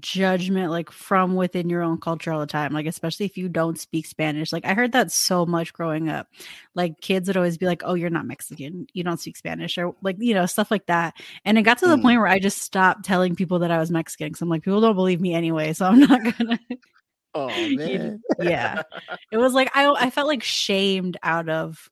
judgment 0.00 0.70
like 0.70 0.90
from 0.90 1.36
within 1.36 1.68
your 1.70 1.80
own 1.80 1.96
culture 2.00 2.32
all 2.32 2.40
the 2.40 2.46
time 2.46 2.72
like 2.72 2.86
especially 2.86 3.24
if 3.24 3.36
you 3.38 3.48
don't 3.48 3.78
speak 3.78 4.04
spanish 4.04 4.52
like 4.52 4.64
i 4.64 4.74
heard 4.74 4.90
that 4.90 5.12
so 5.12 5.46
much 5.46 5.72
growing 5.72 6.08
up 6.08 6.26
like 6.74 7.00
kids 7.00 7.28
would 7.28 7.36
always 7.36 7.56
be 7.56 7.66
like 7.66 7.82
oh 7.84 7.94
you're 7.94 8.10
not 8.10 8.26
mexican 8.26 8.84
you 8.94 9.04
don't 9.04 9.20
speak 9.20 9.36
spanish 9.36 9.78
or 9.78 9.94
like 10.02 10.16
you 10.18 10.34
know 10.34 10.44
stuff 10.44 10.72
like 10.72 10.86
that 10.86 11.14
and 11.44 11.56
it 11.56 11.62
got 11.62 11.78
to 11.78 11.86
the 11.86 11.96
Mm. 11.96 12.02
point 12.02 12.18
where 12.18 12.26
i 12.26 12.40
just 12.40 12.58
stopped 12.62 13.04
telling 13.04 13.36
people 13.36 13.60
that 13.60 13.70
i 13.70 13.78
was 13.78 13.92
mexican 13.92 14.26
because 14.26 14.42
i'm 14.42 14.48
like 14.48 14.64
people 14.64 14.80
don't 14.80 14.96
believe 14.96 15.20
me 15.20 15.34
anyway 15.34 15.72
so 15.72 15.86
i'm 15.86 16.00
not 16.00 16.20
gonna 16.38 16.58
Oh 17.34 17.68
man, 17.68 18.22
yeah 18.40 18.82
it 19.30 19.36
was 19.36 19.52
like 19.52 19.70
i 19.74 19.88
i 20.00 20.10
felt 20.10 20.26
like 20.26 20.42
shamed 20.42 21.16
out 21.22 21.48
of 21.48 21.88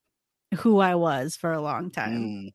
who 0.56 0.80
i 0.80 0.96
was 0.96 1.36
for 1.36 1.52
a 1.52 1.60
long 1.60 1.90
time 1.90 2.52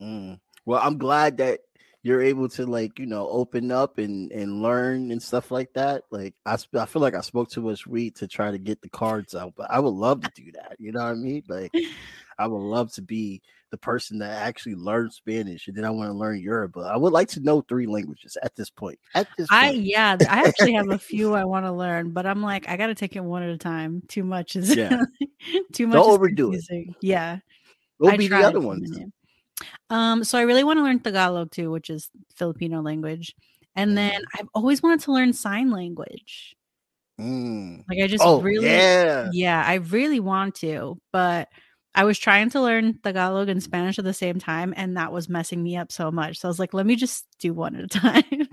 Mm. 0.00 0.02
Mm. 0.02 0.40
Well, 0.64 0.80
I'm 0.82 0.98
glad 0.98 1.38
that 1.38 1.60
you're 2.08 2.22
able 2.22 2.48
to 2.48 2.64
like 2.64 2.98
you 2.98 3.04
know 3.06 3.28
open 3.28 3.70
up 3.70 3.98
and 3.98 4.32
and 4.32 4.62
learn 4.62 5.12
and 5.12 5.22
stuff 5.22 5.50
like 5.50 5.72
that. 5.74 6.04
Like 6.10 6.34
I, 6.46 6.56
sp- 6.56 6.80
I 6.80 6.86
feel 6.86 7.02
like 7.02 7.14
I 7.14 7.20
spoke 7.20 7.50
too 7.50 7.60
much 7.60 7.86
weed 7.86 8.16
to 8.16 8.26
try 8.26 8.50
to 8.50 8.56
get 8.58 8.80
the 8.80 8.88
cards 8.88 9.34
out, 9.34 9.52
but 9.56 9.70
I 9.70 9.78
would 9.78 9.92
love 9.94 10.22
to 10.22 10.30
do 10.34 10.50
that. 10.52 10.76
You 10.78 10.92
know 10.92 11.00
what 11.00 11.10
I 11.10 11.14
mean? 11.14 11.42
Like 11.48 11.70
I 12.38 12.46
would 12.46 12.56
love 12.62 12.92
to 12.94 13.02
be 13.02 13.42
the 13.70 13.76
person 13.76 14.20
that 14.20 14.30
actually 14.30 14.76
learns 14.76 15.16
Spanish, 15.16 15.68
and 15.68 15.76
then 15.76 15.84
I 15.84 15.90
want 15.90 16.08
to 16.08 16.14
learn 16.16 16.40
Yoruba. 16.40 16.80
I 16.80 16.96
would 16.96 17.12
like 17.12 17.28
to 17.30 17.40
know 17.40 17.60
three 17.60 17.86
languages 17.86 18.38
at 18.42 18.56
this 18.56 18.70
point. 18.70 18.98
At 19.14 19.28
this 19.36 19.48
point, 19.48 19.62
I 19.62 19.70
yeah, 19.72 20.16
I 20.20 20.48
actually 20.48 20.72
have 20.72 20.88
a 20.90 20.98
few 21.10 21.34
I 21.34 21.44
want 21.44 21.66
to 21.66 21.72
learn, 21.72 22.12
but 22.12 22.24
I'm 22.24 22.40
like 22.42 22.66
I 22.70 22.78
got 22.78 22.86
to 22.86 22.94
take 22.94 23.16
it 23.16 23.20
one 23.24 23.42
at 23.42 23.50
a 23.50 23.58
time. 23.58 24.02
Too 24.08 24.24
much 24.24 24.56
is 24.56 24.74
Yeah. 24.74 24.98
too 25.74 25.86
much. 25.86 25.96
Don't 25.96 26.10
overdo 26.10 26.48
it. 26.52 26.64
confusing. 26.64 26.94
Yeah, 27.02 27.40
what 27.98 28.08
I 28.08 28.12
would 28.12 28.18
be 28.18 28.28
the 28.28 28.36
other 28.36 28.60
for 28.60 28.64
a 28.64 28.68
ones? 28.68 28.90
minute. 28.90 29.12
Um, 29.90 30.24
so 30.24 30.38
I 30.38 30.42
really 30.42 30.64
want 30.64 30.78
to 30.78 30.82
learn 30.84 31.00
Tagalog 31.00 31.50
too, 31.50 31.70
which 31.70 31.90
is 31.90 32.10
Filipino 32.36 32.80
language, 32.82 33.34
and 33.76 33.96
then 33.96 34.12
Mm-hmm. 34.12 34.40
I've 34.40 34.48
always 34.54 34.82
wanted 34.82 35.00
to 35.00 35.12
learn 35.12 35.32
sign 35.32 35.70
language. 35.70 36.54
Mm. 37.20 37.84
Like 37.88 37.98
I 38.02 38.06
just 38.06 38.22
Oh 38.24 38.40
really, 38.40 38.66
yeah, 38.66 39.28
yeah, 39.32 39.64
I 39.66 39.74
really 39.74 40.20
want 40.20 40.54
to, 40.56 40.98
but 41.12 41.48
I 41.94 42.04
was 42.04 42.16
trying 42.18 42.50
to 42.50 42.60
learn 42.60 42.98
Tagalog 43.02 43.48
and 43.48 43.60
Spanish 43.62 43.98
at 43.98 44.04
the 44.04 44.14
same 44.14 44.38
time, 44.38 44.72
and 44.76 44.96
that 44.96 45.10
was 45.12 45.28
messing 45.28 45.60
me 45.62 45.76
up 45.76 45.90
so 45.90 46.12
much. 46.12 46.38
So 46.38 46.46
I 46.46 46.50
was 46.50 46.60
like, 46.60 46.72
let 46.74 46.86
me 46.86 46.94
just 46.94 47.26
do 47.40 47.52
one 47.52 47.74
at 47.74 47.84
a 47.84 47.88
time. 47.98 48.48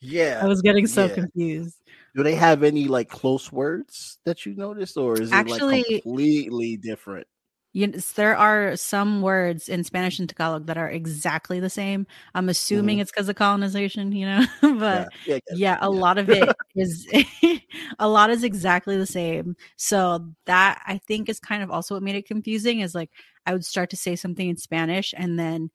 yeah. 0.00 0.40
I 0.42 0.46
was 0.46 0.62
getting 0.62 0.86
so 0.86 1.06
Yeah. 1.06 1.14
confused. 1.14 1.76
Do 2.16 2.22
they 2.22 2.34
have 2.34 2.62
any 2.62 2.86
like 2.88 3.08
close 3.10 3.52
words 3.52 4.18
that 4.24 4.46
you 4.46 4.54
noticed, 4.54 4.96
or 4.96 5.20
is 5.20 5.30
it 5.30 5.34
Actually- 5.34 5.84
like 5.90 6.02
completely 6.02 6.76
different? 6.78 7.26
You 7.72 7.86
there 8.16 8.36
are 8.36 8.74
some 8.76 9.22
words 9.22 9.68
in 9.68 9.84
Spanish 9.84 10.18
and 10.18 10.28
Tagalog 10.28 10.66
that 10.66 10.76
are 10.76 10.90
exactly 10.90 11.60
the 11.60 11.70
same. 11.70 12.06
I'm 12.34 12.48
assuming 12.48 12.98
it's 12.98 13.12
because 13.12 13.28
of 13.28 13.36
colonization, 13.36 14.10
you 14.12 14.26
know, 14.26 14.44
but 14.60 15.12
yeah, 15.24 15.38
yeah, 15.50 15.54
yeah, 15.54 15.78
a 15.80 15.88
lot 15.90 16.18
of 16.18 16.30
it 16.30 16.52
is 16.74 17.06
a 18.00 18.08
lot 18.08 18.30
is 18.30 18.42
exactly 18.42 18.96
the 18.96 19.06
same. 19.06 19.56
So 19.76 20.26
that 20.46 20.82
I 20.86 20.98
think 20.98 21.28
is 21.28 21.38
kind 21.38 21.62
of 21.62 21.70
also 21.70 21.94
what 21.94 22.02
made 22.02 22.16
it 22.16 22.26
confusing 22.26 22.80
is 22.80 22.94
like 22.94 23.10
I 23.46 23.52
would 23.52 23.64
start 23.64 23.90
to 23.90 23.96
say 23.96 24.16
something 24.16 24.48
in 24.48 24.56
Spanish 24.56 25.14
and 25.16 25.38
then 25.38 25.70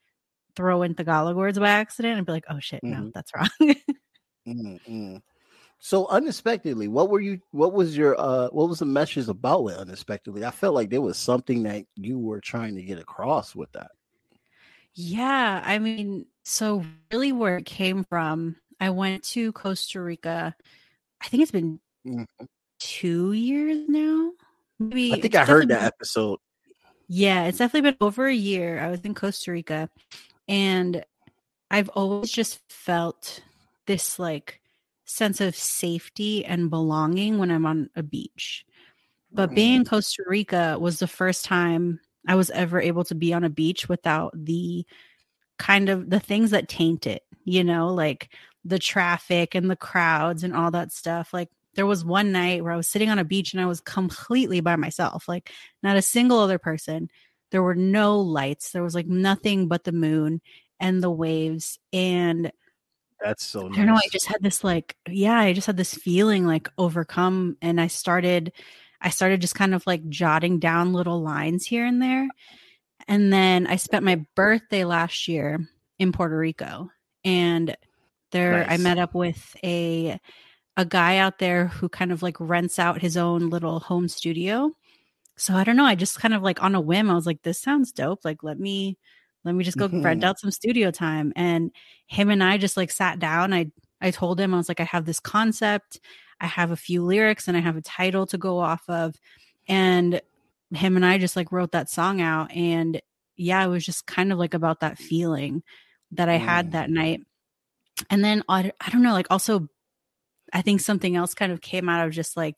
throw 0.55 0.81
in 0.83 0.95
Tagalog 0.95 1.35
words 1.35 1.59
by 1.59 1.69
accident 1.69 2.17
and 2.17 2.25
be 2.25 2.31
like, 2.33 2.45
oh 2.49 2.59
shit, 2.59 2.83
no, 2.83 2.97
Mhm. 2.97 3.13
that's 3.13 3.31
wrong. 3.35 3.75
Mm, 4.47 4.79
mm. 4.87 5.21
So 5.85 6.07
unexpectedly, 6.07 6.87
what 6.87 7.11
were 7.11 7.19
you? 7.19 7.39
What 7.51 7.73
was 7.73 7.95
your? 7.95 8.19
uh 8.19 8.47
What 8.47 8.69
was 8.69 8.79
the 8.79 8.87
message 8.87 9.27
about 9.27 9.63
with 9.63 9.75
unexpectedly? 9.75 10.43
I 10.43 10.49
felt 10.49 10.73
like 10.73 10.89
there 10.89 10.99
was 10.99 11.15
something 11.15 11.61
that 11.61 11.85
you 11.95 12.17
were 12.17 12.41
trying 12.41 12.73
to 12.73 12.81
get 12.81 12.97
across 12.97 13.53
with 13.53 13.71
that. 13.73 13.91
Yeah, 14.95 15.61
I 15.63 15.77
mean, 15.77 16.25
so 16.43 16.83
really 17.11 17.31
where 17.33 17.57
it 17.57 17.67
came 17.67 18.03
from, 18.03 18.55
I 18.79 18.89
went 18.89 19.25
to 19.25 19.51
Costa 19.51 20.01
Rica. 20.01 20.55
I 21.21 21.27
think 21.27 21.43
it's 21.43 21.51
been 21.51 21.79
Mhm. 22.03 22.25
two 22.79 23.33
years 23.33 23.87
now. 23.87 24.31
Maybe 24.79 25.13
I 25.13 25.21
think 25.21 25.35
I 25.35 25.45
heard 25.45 25.67
that 25.67 25.83
episode. 25.83 26.39
Yeah, 27.07 27.43
it's 27.43 27.59
definitely 27.59 27.91
been 27.91 27.97
over 28.01 28.25
a 28.25 28.33
year. 28.33 28.79
I 28.79 28.89
was 28.89 29.01
in 29.01 29.13
Costa 29.13 29.51
Rica 29.51 29.91
and 30.47 31.05
I've 31.69 31.89
always 31.89 32.31
just 32.31 32.59
felt 32.71 33.43
this 33.85 34.17
like 34.17 34.61
sense 35.05 35.39
of 35.39 35.55
safety 35.55 36.43
and 36.43 36.69
belonging 36.69 37.37
when 37.37 37.51
I'm 37.51 37.65
on 37.65 37.89
a 37.95 38.03
beach. 38.03 38.65
But 39.31 39.53
being 39.53 39.75
in 39.75 39.85
Costa 39.85 40.23
Rica 40.25 40.77
was 40.79 40.99
the 40.99 41.07
first 41.07 41.43
time 41.43 41.99
I 42.25 42.35
was 42.35 42.49
ever 42.51 42.79
able 42.79 43.03
to 43.05 43.15
be 43.15 43.33
on 43.33 43.43
a 43.43 43.49
beach 43.49 43.89
without 43.89 44.31
the 44.33 44.85
kind 45.57 45.89
of 45.89 46.09
the 46.09 46.19
things 46.19 46.51
that 46.51 46.69
taint 46.69 47.05
it, 47.05 47.23
you 47.43 47.63
know, 47.63 47.93
like 47.93 48.29
the 48.63 48.79
traffic 48.79 49.53
and 49.53 49.69
the 49.69 49.75
crowds 49.75 50.43
and 50.43 50.55
all 50.55 50.71
that 50.71 50.91
stuff. 50.91 51.33
Like 51.33 51.49
there 51.75 51.85
was 51.85 52.05
one 52.05 52.31
night 52.31 52.63
where 52.63 52.71
I 52.71 52.77
was 52.77 52.87
sitting 52.87 53.09
on 53.09 53.19
a 53.19 53.25
beach 53.25 53.53
and 53.53 53.61
I 53.61 53.65
was 53.65 53.81
completely 53.81 54.61
by 54.61 54.77
myself, 54.77 55.27
like 55.27 55.51
not 55.83 55.97
a 55.97 56.01
single 56.01 56.39
other 56.39 56.57
person. 56.57 57.09
There 57.51 57.63
were 57.63 57.75
no 57.75 58.19
lights. 58.19 58.71
There 58.71 58.83
was 58.83 58.95
like 58.95 59.07
nothing 59.07 59.67
but 59.67 59.83
the 59.83 59.91
moon 59.91 60.41
and 60.79 61.03
the 61.03 61.11
waves. 61.11 61.77
And 61.93 62.51
That's 63.21 63.45
so. 63.45 63.67
Nice. 63.67 63.73
I 63.73 63.77
don't 63.77 63.87
know. 63.87 63.95
I 63.95 64.09
just 64.11 64.27
had 64.27 64.43
this 64.43 64.63
like, 64.63 64.95
yeah, 65.09 65.39
I 65.39 65.53
just 65.53 65.67
had 65.67 65.77
this 65.77 65.93
feeling 65.93 66.45
like 66.45 66.69
overcome, 66.77 67.57
and 67.61 67.79
I 67.79 67.87
started, 67.87 68.51
I 69.01 69.09
started 69.09 69.41
just 69.41 69.55
kind 69.55 69.73
of 69.73 69.85
like 69.87 70.07
jotting 70.09 70.59
down 70.59 70.93
little 70.93 71.21
lines 71.21 71.65
here 71.65 71.85
and 71.85 72.01
there, 72.01 72.27
and 73.07 73.31
then 73.31 73.67
I 73.67 73.77
spent 73.77 74.05
my 74.05 74.25
birthday 74.35 74.83
last 74.85 75.27
year 75.27 75.67
in 75.97 76.11
Puerto 76.11 76.37
Rico, 76.37 76.89
and 77.23 77.75
there 78.31 78.65
I 78.69 78.77
met 78.77 78.99
up 78.99 79.13
with 79.13 79.55
a 79.63 80.19
a 80.77 80.85
guy 80.85 81.17
out 81.17 81.39
there 81.39 81.67
who 81.67 81.87
kind 81.87 82.11
of 82.11 82.21
like 82.21 82.35
rents 82.39 82.79
out 82.79 83.01
his 83.01 83.15
own 83.17 83.49
little 83.49 83.79
home 83.79 84.07
studio. 84.07 84.71
So 85.37 85.53
I 85.53 85.63
don't 85.63 85.77
know. 85.77 85.85
I 85.85 85.95
just 85.95 86.19
kind 86.19 86.33
of 86.33 86.41
like 86.43 86.61
on 86.61 86.75
a 86.75 86.81
whim, 86.81 87.09
I 87.09 87.15
was 87.15 87.25
like, 87.25 87.41
this 87.43 87.61
sounds 87.61 87.91
dope. 87.91 88.25
Like, 88.25 88.43
let 88.43 88.59
me 88.59 88.97
let 89.45 89.55
me 89.55 89.63
just 89.63 89.77
go 89.77 89.87
rent 89.87 90.03
mm-hmm. 90.03 90.23
out 90.23 90.39
some 90.39 90.51
studio 90.51 90.91
time. 90.91 91.31
And 91.35 91.71
him 92.07 92.29
and 92.29 92.43
I 92.43 92.57
just 92.57 92.75
like 92.75 92.91
sat 92.91 93.19
down. 93.19 93.53
I 93.53 93.71
I 94.01 94.11
told 94.11 94.39
him 94.39 94.53
I 94.53 94.57
was 94.57 94.67
like, 94.67 94.79
I 94.81 94.85
have 94.85 95.05
this 95.05 95.19
concept, 95.19 95.99
I 96.41 96.47
have 96.47 96.71
a 96.71 96.75
few 96.75 97.03
lyrics, 97.03 97.47
and 97.47 97.55
I 97.55 97.61
have 97.61 97.77
a 97.77 97.81
title 97.81 98.25
to 98.27 98.37
go 98.37 98.59
off 98.59 98.83
of. 98.89 99.15
And 99.67 100.19
him 100.73 100.95
and 100.95 101.05
I 101.05 101.17
just 101.17 101.35
like 101.35 101.51
wrote 101.51 101.71
that 101.71 101.89
song 101.89 102.21
out. 102.21 102.51
And 102.51 103.01
yeah, 103.37 103.63
it 103.63 103.69
was 103.69 103.85
just 103.85 104.05
kind 104.05 104.31
of 104.31 104.39
like 104.39 104.53
about 104.53 104.81
that 104.81 104.97
feeling 104.97 105.63
that 106.11 106.29
I 106.29 106.35
had 106.35 106.69
mm. 106.69 106.71
that 106.71 106.89
night. 106.89 107.21
And 108.09 108.23
then 108.23 108.43
I, 108.49 108.71
I 108.81 108.89
don't 108.89 109.03
know, 109.03 109.13
like 109.13 109.27
also 109.29 109.69
I 110.51 110.61
think 110.61 110.81
something 110.81 111.15
else 111.15 111.33
kind 111.33 111.51
of 111.51 111.61
came 111.61 111.89
out 111.89 112.05
of 112.05 112.13
just 112.13 112.35
like 112.37 112.55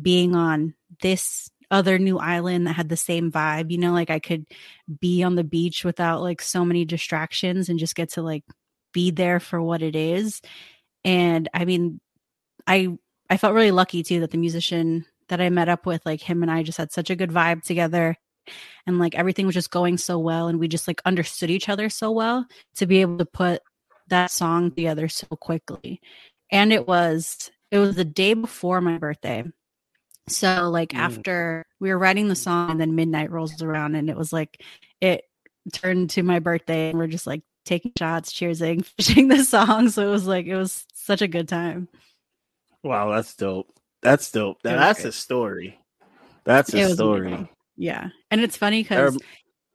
being 0.00 0.34
on 0.34 0.74
this 1.02 1.50
other 1.70 1.98
new 1.98 2.18
island 2.18 2.66
that 2.66 2.74
had 2.74 2.88
the 2.88 2.96
same 2.96 3.30
vibe. 3.30 3.70
You 3.70 3.78
know, 3.78 3.92
like 3.92 4.10
I 4.10 4.18
could 4.18 4.46
be 5.00 5.22
on 5.22 5.34
the 5.34 5.44
beach 5.44 5.84
without 5.84 6.22
like 6.22 6.40
so 6.40 6.64
many 6.64 6.84
distractions 6.84 7.68
and 7.68 7.78
just 7.78 7.94
get 7.94 8.10
to 8.12 8.22
like 8.22 8.44
be 8.92 9.10
there 9.10 9.40
for 9.40 9.60
what 9.60 9.82
it 9.82 9.96
is. 9.96 10.40
And 11.04 11.48
I 11.54 11.64
mean, 11.64 12.00
I 12.66 12.96
I 13.30 13.36
felt 13.36 13.54
really 13.54 13.70
lucky 13.70 14.02
too 14.02 14.20
that 14.20 14.30
the 14.30 14.38
musician 14.38 15.04
that 15.28 15.40
I 15.40 15.50
met 15.50 15.68
up 15.68 15.86
with, 15.86 16.04
like 16.06 16.22
him 16.22 16.42
and 16.42 16.50
I 16.50 16.62
just 16.62 16.78
had 16.78 16.92
such 16.92 17.10
a 17.10 17.16
good 17.16 17.30
vibe 17.30 17.62
together. 17.62 18.16
And 18.86 18.98
like 18.98 19.14
everything 19.14 19.44
was 19.44 19.54
just 19.54 19.70
going 19.70 19.98
so 19.98 20.18
well 20.18 20.48
and 20.48 20.58
we 20.58 20.68
just 20.68 20.88
like 20.88 21.02
understood 21.04 21.50
each 21.50 21.68
other 21.68 21.90
so 21.90 22.10
well 22.10 22.46
to 22.76 22.86
be 22.86 23.02
able 23.02 23.18
to 23.18 23.26
put 23.26 23.60
that 24.08 24.30
song 24.30 24.70
together 24.70 25.08
so 25.08 25.26
quickly. 25.26 26.00
And 26.50 26.72
it 26.72 26.88
was 26.88 27.50
it 27.70 27.78
was 27.78 27.96
the 27.96 28.04
day 28.04 28.34
before 28.34 28.80
my 28.80 28.96
birthday. 28.98 29.44
So 30.28 30.70
like 30.70 30.90
mm. 30.90 30.98
after 30.98 31.66
we 31.80 31.90
were 31.90 31.98
writing 31.98 32.28
the 32.28 32.34
song 32.34 32.70
and 32.70 32.80
then 32.80 32.94
midnight 32.94 33.30
rolls 33.30 33.62
around 33.62 33.94
and 33.94 34.08
it 34.08 34.16
was 34.16 34.32
like 34.32 34.62
it 35.00 35.24
turned 35.72 36.10
to 36.10 36.22
my 36.22 36.38
birthday 36.38 36.90
and 36.90 36.98
we're 36.98 37.06
just 37.06 37.26
like 37.26 37.42
taking 37.64 37.92
shots, 37.98 38.32
cheersing, 38.32 38.84
finishing 38.98 39.28
the 39.28 39.44
song. 39.44 39.88
So 39.90 40.06
it 40.06 40.10
was 40.10 40.26
like 40.26 40.46
it 40.46 40.56
was 40.56 40.86
such 40.94 41.22
a 41.22 41.28
good 41.28 41.48
time. 41.48 41.88
Wow, 42.82 43.10
that's 43.10 43.34
dope. 43.34 43.72
That's 44.02 44.30
dope. 44.30 44.58
that's 44.62 45.00
great. 45.00 45.08
a 45.08 45.12
story. 45.12 45.78
That's 46.44 46.72
a 46.72 46.94
story. 46.94 47.48
Yeah. 47.76 48.08
And 48.30 48.40
it's 48.40 48.56
funny 48.56 48.82
because 48.82 49.18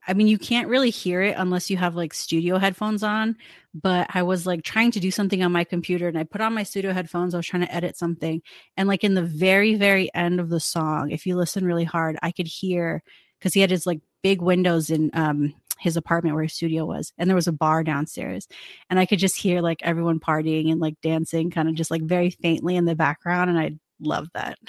I 0.07 0.13
mean, 0.13 0.27
you 0.27 0.37
can't 0.37 0.67
really 0.67 0.89
hear 0.89 1.21
it 1.21 1.35
unless 1.37 1.69
you 1.69 1.77
have 1.77 1.95
like 1.95 2.13
studio 2.13 2.57
headphones 2.57 3.03
on. 3.03 3.37
But 3.73 4.07
I 4.13 4.23
was 4.23 4.45
like 4.45 4.63
trying 4.63 4.91
to 4.91 4.99
do 4.99 5.11
something 5.11 5.41
on 5.43 5.51
my 5.51 5.63
computer 5.63 6.07
and 6.07 6.17
I 6.17 6.23
put 6.23 6.41
on 6.41 6.53
my 6.53 6.63
studio 6.63 6.93
headphones. 6.93 7.33
I 7.33 7.37
was 7.37 7.47
trying 7.47 7.65
to 7.65 7.73
edit 7.73 7.97
something. 7.97 8.41
And 8.77 8.87
like 8.87 9.03
in 9.03 9.13
the 9.13 9.23
very, 9.23 9.75
very 9.75 10.13
end 10.13 10.39
of 10.39 10.49
the 10.49 10.59
song, 10.59 11.11
if 11.11 11.25
you 11.25 11.35
listen 11.35 11.65
really 11.65 11.85
hard, 11.85 12.17
I 12.21 12.31
could 12.31 12.47
hear 12.47 13.01
because 13.39 13.53
he 13.53 13.61
had 13.61 13.71
his 13.71 13.85
like 13.85 14.01
big 14.21 14.41
windows 14.41 14.89
in 14.89 15.09
um, 15.13 15.53
his 15.79 15.97
apartment 15.97 16.35
where 16.35 16.43
his 16.43 16.53
studio 16.53 16.85
was. 16.85 17.13
And 17.17 17.29
there 17.29 17.35
was 17.35 17.47
a 17.47 17.53
bar 17.53 17.83
downstairs. 17.83 18.47
And 18.89 18.99
I 18.99 19.05
could 19.05 19.19
just 19.19 19.37
hear 19.37 19.61
like 19.61 19.81
everyone 19.81 20.19
partying 20.19 20.71
and 20.71 20.81
like 20.81 20.99
dancing 21.01 21.49
kind 21.49 21.69
of 21.69 21.75
just 21.75 21.91
like 21.91 22.03
very 22.03 22.29
faintly 22.29 22.75
in 22.75 22.85
the 22.85 22.95
background. 22.95 23.49
And 23.49 23.59
I 23.59 23.71
love 23.99 24.27
that. 24.33 24.59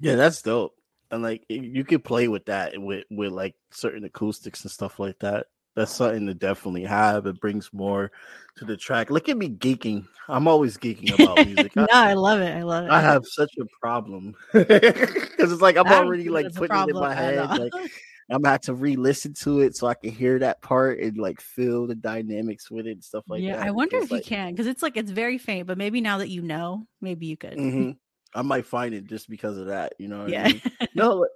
Yeah, 0.00 0.16
that's 0.16 0.42
dope 0.42 0.74
and 1.12 1.22
like 1.22 1.44
you 1.48 1.84
could 1.84 2.02
play 2.02 2.26
with 2.26 2.46
that 2.46 2.72
with 2.76 3.04
with 3.10 3.32
like 3.32 3.54
certain 3.70 4.04
acoustics 4.04 4.62
and 4.62 4.70
stuff 4.70 4.98
like 4.98 5.18
that. 5.20 5.46
That's 5.76 5.92
something 5.92 6.26
to 6.26 6.34
definitely 6.34 6.84
have. 6.84 7.26
It 7.26 7.40
brings 7.40 7.72
more 7.72 8.12
to 8.58 8.64
the 8.64 8.76
track. 8.76 9.10
Look 9.10 9.30
at 9.30 9.38
me 9.38 9.48
geeking. 9.48 10.06
I'm 10.28 10.46
always 10.46 10.76
geeking 10.76 11.14
about 11.14 11.46
music. 11.46 11.74
no, 11.76 11.86
I, 11.90 12.10
I, 12.10 12.12
love 12.12 12.40
it. 12.40 12.54
I 12.54 12.62
love 12.62 12.84
it. 12.84 12.90
I 12.90 13.00
have 13.00 13.24
such 13.26 13.52
a 13.58 13.64
problem 13.80 14.34
because 14.52 15.52
it's 15.52 15.62
like 15.62 15.76
I'm 15.76 15.86
already 15.86 16.28
like 16.28 16.52
putting 16.54 16.76
it 16.76 16.90
in 16.90 16.96
my 16.96 17.14
head. 17.14 17.48
Like 17.58 17.72
I'm 18.30 18.44
have 18.44 18.60
to 18.62 18.74
re-listen 18.74 19.34
to 19.34 19.60
it 19.60 19.76
so 19.76 19.86
I 19.86 19.94
can 19.94 20.10
hear 20.10 20.38
that 20.38 20.62
part 20.62 21.00
and 21.00 21.18
like 21.18 21.40
feel 21.40 21.86
the 21.86 21.94
dynamics 21.94 22.70
with 22.70 22.86
it 22.86 22.92
and 22.92 23.04
stuff 23.04 23.24
like 23.28 23.42
yeah, 23.42 23.56
that. 23.56 23.62
Yeah, 23.62 23.68
I 23.68 23.70
wonder 23.72 23.98
if 23.98 24.10
like, 24.10 24.24
you 24.24 24.36
can 24.36 24.52
because 24.52 24.66
it's 24.66 24.82
like 24.82 24.96
it's 24.96 25.10
very 25.10 25.38
faint, 25.38 25.66
but 25.66 25.76
maybe 25.76 26.00
now 26.00 26.18
that 26.18 26.28
you 26.28 26.42
know, 26.42 26.86
maybe 27.00 27.26
you 27.26 27.36
could. 27.36 27.58
Mm-hmm. 27.58 27.90
I 28.34 28.42
might 28.42 28.66
find 28.66 28.94
it 28.94 29.06
just 29.06 29.28
because 29.28 29.58
of 29.58 29.66
that. 29.66 29.94
You 29.98 30.08
know? 30.08 30.26
yeah. 30.26 30.44
I 30.44 30.48
mean? 30.48 30.62
no, 30.94 31.26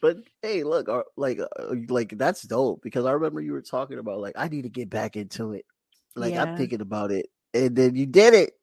but 0.00 0.18
hey, 0.42 0.62
look, 0.62 0.88
uh, 0.88 1.02
like, 1.16 1.40
uh, 1.40 1.74
like 1.88 2.16
that's 2.16 2.42
dope 2.42 2.82
because 2.82 3.04
I 3.04 3.12
remember 3.12 3.40
you 3.40 3.52
were 3.52 3.62
talking 3.62 3.98
about 3.98 4.20
like 4.20 4.34
I 4.36 4.48
need 4.48 4.62
to 4.62 4.68
get 4.68 4.90
back 4.90 5.16
into 5.16 5.52
it. 5.52 5.66
Like 6.16 6.34
yeah. 6.34 6.42
I'm 6.42 6.56
thinking 6.56 6.80
about 6.80 7.10
it, 7.12 7.26
and 7.54 7.76
then 7.76 7.94
you 7.94 8.06
did 8.06 8.34
it. 8.34 8.54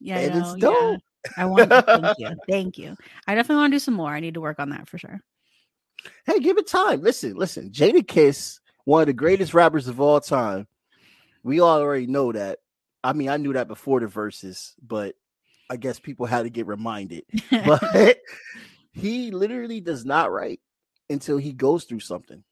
Yeah, 0.00 0.18
and 0.18 0.38
it's 0.38 0.54
dope. 0.54 0.74
Yeah. 0.74 1.32
I 1.36 1.44
want. 1.46 1.70
To, 1.70 1.82
thank 1.82 2.18
you, 2.18 2.30
thank 2.48 2.78
you. 2.78 2.96
I 3.26 3.34
definitely 3.34 3.62
want 3.62 3.72
to 3.72 3.74
do 3.76 3.80
some 3.80 3.94
more. 3.94 4.10
I 4.10 4.20
need 4.20 4.34
to 4.34 4.40
work 4.40 4.58
on 4.58 4.70
that 4.70 4.88
for 4.88 4.98
sure. 4.98 5.20
Hey, 6.24 6.40
give 6.40 6.58
it 6.58 6.66
time. 6.66 7.02
Listen, 7.02 7.34
listen. 7.34 7.70
Jadakiss, 7.70 8.58
one 8.84 9.02
of 9.02 9.06
the 9.06 9.12
greatest 9.12 9.54
rappers 9.54 9.88
of 9.88 10.00
all 10.00 10.20
time. 10.20 10.66
We 11.42 11.60
already 11.60 12.06
know 12.06 12.32
that. 12.32 12.58
I 13.02 13.12
mean, 13.12 13.28
I 13.30 13.38
knew 13.38 13.54
that 13.54 13.68
before 13.68 14.00
the 14.00 14.06
verses, 14.06 14.74
but 14.82 15.14
I 15.70 15.76
guess 15.76 16.00
people 16.00 16.26
had 16.26 16.42
to 16.42 16.50
get 16.50 16.66
reminded. 16.66 17.24
but 17.50 18.18
he 18.92 19.30
literally 19.30 19.80
does 19.80 20.04
not 20.04 20.32
write 20.32 20.60
until 21.08 21.38
he 21.38 21.52
goes 21.52 21.84
through 21.84 22.00
something. 22.00 22.42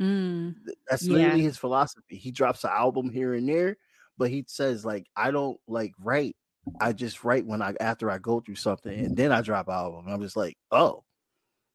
Mm, 0.00 0.54
That's 0.88 1.04
literally 1.04 1.40
yeah. 1.40 1.48
his 1.48 1.58
philosophy. 1.58 2.16
He 2.16 2.30
drops 2.30 2.62
an 2.62 2.70
album 2.72 3.10
here 3.10 3.34
and 3.34 3.48
there, 3.48 3.76
but 4.16 4.30
he 4.30 4.44
says 4.46 4.84
like 4.84 5.06
I 5.16 5.32
don't 5.32 5.58
like 5.66 5.92
write. 5.98 6.36
I 6.80 6.92
just 6.92 7.24
write 7.24 7.46
when 7.46 7.62
I 7.62 7.74
after 7.80 8.10
I 8.10 8.18
go 8.18 8.40
through 8.40 8.56
something 8.56 8.96
and 8.96 9.16
then 9.16 9.32
I 9.32 9.40
drop 9.40 9.66
an 9.66 9.74
album. 9.74 10.06
I'm 10.08 10.20
just 10.20 10.36
like, 10.36 10.56
oh, 10.70 11.02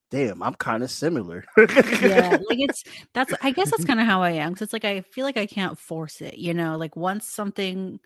damn, 0.10 0.42
I'm 0.42 0.54
kind 0.54 0.84
of 0.84 0.92
similar. 0.92 1.44
yeah, 1.58 2.38
like 2.50 2.60
it's 2.60 2.84
that's 3.14 3.34
I 3.42 3.52
guess 3.52 3.72
that's 3.72 3.84
kind 3.84 4.00
of 4.00 4.06
how 4.06 4.22
I 4.22 4.32
am. 4.32 4.54
Cause 4.54 4.62
it's 4.62 4.74
like 4.74 4.86
I 4.86 5.02
feel 5.02 5.26
like 5.26 5.38
I 5.38 5.46
can't 5.46 5.78
force 5.78 6.22
it, 6.22 6.38
you 6.38 6.54
know, 6.54 6.78
like 6.78 6.96
once 6.96 7.26
something 7.26 8.00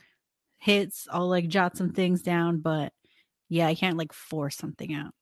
hits, 0.57 1.07
I'll 1.11 1.27
like 1.27 1.47
jot 1.47 1.77
some 1.77 1.91
things 1.91 2.21
down, 2.21 2.59
but 2.59 2.93
yeah, 3.49 3.67
I 3.67 3.75
can't 3.75 3.97
like 3.97 4.13
force 4.13 4.55
something 4.55 4.93
out. 4.93 5.13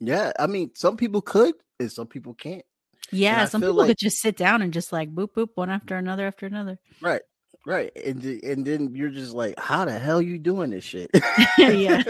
Yeah, 0.00 0.32
I 0.38 0.46
mean, 0.46 0.70
some 0.74 0.96
people 0.96 1.22
could, 1.22 1.54
and 1.80 1.90
some 1.90 2.06
people 2.06 2.34
can't. 2.34 2.64
Yeah, 3.10 3.44
some 3.46 3.60
people 3.60 3.74
like, 3.74 3.88
could 3.88 3.98
just 3.98 4.18
sit 4.18 4.36
down 4.36 4.62
and 4.62 4.72
just 4.72 4.92
like 4.92 5.14
boop 5.14 5.32
boop 5.32 5.50
one 5.54 5.70
after 5.70 5.96
another 5.96 6.26
after 6.26 6.46
another. 6.46 6.78
Right, 7.00 7.22
right, 7.66 7.92
and 8.04 8.24
and 8.24 8.64
then 8.64 8.94
you're 8.94 9.10
just 9.10 9.34
like, 9.34 9.58
how 9.58 9.84
the 9.84 9.98
hell 9.98 10.22
you 10.22 10.38
doing 10.38 10.70
this 10.70 10.84
shit? 10.84 11.10
yeah. 11.58 12.02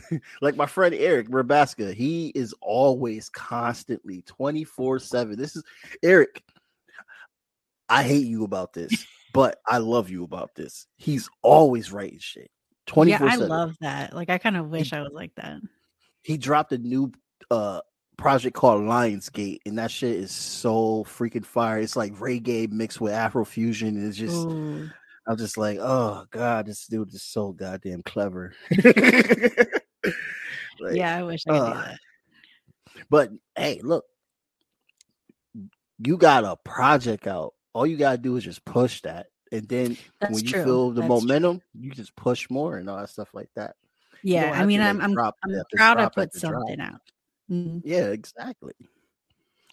like 0.40 0.56
my 0.56 0.66
friend 0.66 0.94
Eric 0.94 1.28
Rabaska, 1.28 1.94
he 1.94 2.28
is 2.28 2.54
always 2.60 3.28
constantly 3.28 4.22
24 4.22 4.98
7. 4.98 5.36
This 5.36 5.56
is 5.56 5.64
Eric. 6.02 6.42
I 7.88 8.02
hate 8.02 8.26
you 8.26 8.44
about 8.44 8.72
this, 8.72 9.06
but 9.32 9.58
I 9.66 9.78
love 9.78 10.10
you 10.10 10.24
about 10.24 10.54
this. 10.54 10.86
He's 10.96 11.28
always 11.42 11.92
writing 11.92 12.18
shit. 12.20 12.50
24 12.86 13.26
Yeah, 13.26 13.32
I 13.32 13.36
love 13.36 13.76
that. 13.80 14.14
Like, 14.14 14.30
I 14.30 14.38
kind 14.38 14.56
of 14.56 14.68
wish 14.68 14.92
I 14.92 15.00
was 15.02 15.12
like 15.12 15.34
that 15.36 15.60
he 16.22 16.36
dropped 16.36 16.72
a 16.72 16.78
new 16.78 17.12
uh 17.50 17.80
project 18.16 18.54
called 18.54 18.82
Lionsgate, 18.82 19.58
and 19.66 19.78
that 19.78 19.90
shit 19.90 20.16
is 20.16 20.30
so 20.30 21.04
freaking 21.04 21.44
fire. 21.44 21.78
It's 21.78 21.96
like 21.96 22.14
reggae 22.14 22.70
mixed 22.70 23.00
with 23.00 23.12
Afrofusion. 23.12 24.06
It's 24.06 24.16
just 24.16 24.46
Ooh. 24.46 24.88
I'm 25.26 25.36
just 25.36 25.58
like, 25.58 25.78
oh 25.80 26.24
god, 26.30 26.66
this 26.66 26.86
dude 26.86 27.12
is 27.12 27.24
so 27.24 27.52
goddamn 27.52 28.02
clever. 28.02 28.54
like, 28.70 28.94
yeah, 30.92 31.16
I 31.18 31.22
wish 31.22 31.42
I 31.48 31.50
could 31.50 31.60
uh, 31.60 31.72
do 31.72 31.78
that. 31.80 31.98
But 33.10 33.30
hey, 33.56 33.80
look, 33.82 34.04
you 35.98 36.16
got 36.16 36.44
a 36.44 36.56
project 36.64 37.26
out. 37.26 37.54
All 37.74 37.86
you 37.86 37.96
gotta 37.96 38.18
do 38.18 38.36
is 38.36 38.44
just 38.44 38.64
push 38.64 39.00
that. 39.02 39.26
And 39.50 39.68
then 39.68 39.96
That's 40.20 40.32
when 40.34 40.44
you 40.44 40.50
true. 40.50 40.64
feel 40.64 40.90
the 40.90 41.02
That's 41.02 41.08
momentum, 41.08 41.58
true. 41.58 41.80
you 41.80 41.90
just 41.92 42.14
push 42.16 42.48
more 42.48 42.78
and 42.78 42.88
all 42.88 42.98
that 42.98 43.10
stuff 43.10 43.34
like 43.34 43.50
that. 43.54 43.76
Yeah, 44.22 44.52
I 44.54 44.64
mean, 44.64 44.80
I'm 44.80 45.00
I'm, 45.00 45.18
I'm 45.18 45.32
proud 45.76 45.98
I 45.98 46.08
put 46.08 46.32
something 46.34 46.76
drop. 46.76 46.92
out. 46.94 47.00
Mm-hmm. 47.50 47.78
Yeah, 47.84 48.06
exactly. 48.06 48.72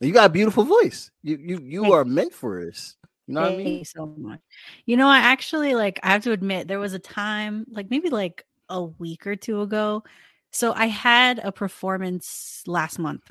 You 0.01 0.11
got 0.11 0.25
a 0.25 0.33
beautiful 0.33 0.63
voice. 0.63 1.11
You 1.23 1.37
you 1.37 1.59
you 1.61 1.93
are 1.93 2.03
meant 2.03 2.33
for 2.33 2.65
this. 2.65 2.97
You 3.27 3.35
know 3.35 3.43
Thank 3.43 3.57
what 3.57 3.61
I 3.61 3.65
mean? 3.65 3.85
so 3.85 4.05
much. 4.17 4.39
You 4.85 4.97
know, 4.97 5.07
I 5.07 5.19
actually 5.19 5.75
like. 5.75 5.99
I 6.03 6.09
have 6.09 6.23
to 6.23 6.31
admit, 6.31 6.67
there 6.67 6.79
was 6.79 6.93
a 6.93 6.99
time, 6.99 7.65
like 7.69 7.89
maybe 7.89 8.09
like 8.09 8.43
a 8.69 8.83
week 8.83 9.27
or 9.27 9.35
two 9.35 9.61
ago. 9.61 10.03
So 10.51 10.73
I 10.73 10.87
had 10.87 11.39
a 11.39 11.51
performance 11.51 12.63
last 12.65 12.97
month. 12.97 13.29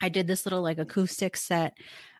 I 0.00 0.08
did 0.08 0.26
this 0.26 0.46
little 0.46 0.62
like 0.62 0.78
acoustic 0.78 1.36
set 1.36 1.76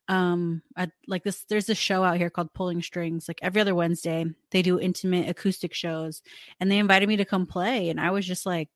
um 0.08 0.62
I, 0.76 0.88
like 1.06 1.24
this 1.24 1.44
there's 1.48 1.70
a 1.70 1.74
show 1.74 2.04
out 2.04 2.18
here 2.18 2.30
called 2.30 2.52
pulling 2.52 2.82
strings 2.82 3.26
like 3.26 3.38
every 3.42 3.60
other 3.60 3.74
wednesday 3.74 4.26
they 4.50 4.60
do 4.60 4.78
intimate 4.78 5.28
acoustic 5.28 5.72
shows 5.72 6.22
and 6.60 6.70
they 6.70 6.78
invited 6.78 7.08
me 7.08 7.16
to 7.16 7.24
come 7.24 7.46
play 7.46 7.88
and 7.88 7.98
i 7.98 8.10
was 8.10 8.26
just 8.26 8.44
like 8.44 8.68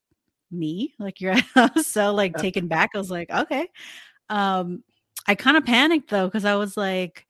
me 0.51 0.95
like 0.99 1.21
you're 1.21 1.37
so 1.83 2.15
like 2.15 2.35
taken 2.39 2.67
back 2.67 2.91
i 2.95 2.99
was 2.99 3.11
like 3.11 3.31
okay 3.31 3.69
um 4.31 4.83
i 5.27 5.35
kind 5.35 5.57
of 5.57 5.67
panicked 5.67 6.09
though 6.09 6.27
because 6.27 6.47
i 6.47 6.55
was 6.55 6.77
like 6.77 7.27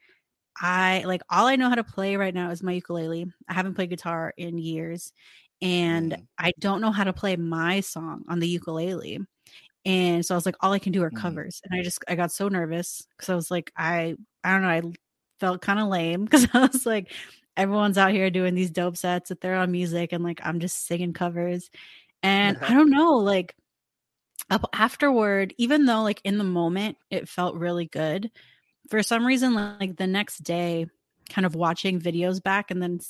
i 0.60 1.02
like 1.04 1.22
all 1.28 1.46
i 1.46 1.56
know 1.56 1.68
how 1.68 1.74
to 1.74 1.82
play 1.84 2.16
right 2.16 2.34
now 2.34 2.50
is 2.50 2.62
my 2.62 2.72
ukulele 2.72 3.26
i 3.48 3.52
haven't 3.52 3.74
played 3.74 3.90
guitar 3.90 4.32
in 4.36 4.58
years 4.58 5.12
and 5.60 6.12
Mm. 6.12 6.26
I 6.38 6.52
don't 6.58 6.80
know 6.80 6.92
how 6.92 7.04
to 7.04 7.12
play 7.12 7.36
my 7.36 7.80
song 7.80 8.24
on 8.28 8.38
the 8.38 8.48
ukulele. 8.48 9.20
And 9.84 10.24
so 10.24 10.34
I 10.34 10.38
was 10.38 10.46
like, 10.46 10.56
all 10.60 10.72
I 10.72 10.78
can 10.78 10.92
do 10.92 11.02
are 11.02 11.10
Mhm. 11.10 11.16
covers. 11.16 11.60
And 11.64 11.78
I 11.78 11.82
just 11.82 12.00
I 12.08 12.14
got 12.16 12.32
so 12.32 12.48
nervous 12.48 13.06
because 13.16 13.28
I 13.30 13.34
was 13.34 13.50
like, 13.50 13.72
I 13.76 14.16
I 14.44 14.52
don't 14.52 14.62
know, 14.62 14.68
I 14.68 14.82
felt 15.40 15.62
kind 15.62 15.80
of 15.80 15.88
lame 15.88 16.24
because 16.26 16.46
I 16.54 16.60
was 16.66 16.86
like, 16.86 17.12
everyone's 17.56 17.98
out 17.98 18.12
here 18.12 18.30
doing 18.30 18.54
these 18.54 18.70
dope 18.70 18.96
sets 18.96 19.28
that 19.30 19.40
they're 19.40 19.56
on 19.56 19.72
music 19.72 20.12
and 20.12 20.24
like 20.24 20.40
I'm 20.44 20.60
just 20.60 20.86
singing 20.86 21.12
covers. 21.12 21.70
And 22.22 22.58
I 22.68 22.74
don't 22.74 22.90
know, 22.90 23.16
like 23.18 23.54
up 24.50 24.68
afterward, 24.72 25.54
even 25.58 25.86
though 25.86 26.02
like 26.02 26.20
in 26.24 26.38
the 26.38 26.44
moment 26.44 26.96
it 27.10 27.28
felt 27.28 27.56
really 27.56 27.86
good, 27.86 28.30
for 28.90 29.02
some 29.02 29.26
reason, 29.26 29.54
like 29.54 29.96
the 29.96 30.06
next 30.06 30.38
day, 30.40 30.86
kind 31.30 31.46
of 31.46 31.54
watching 31.56 32.00
videos 32.00 32.42
back 32.42 32.70
and 32.70 32.82
then 32.82 33.00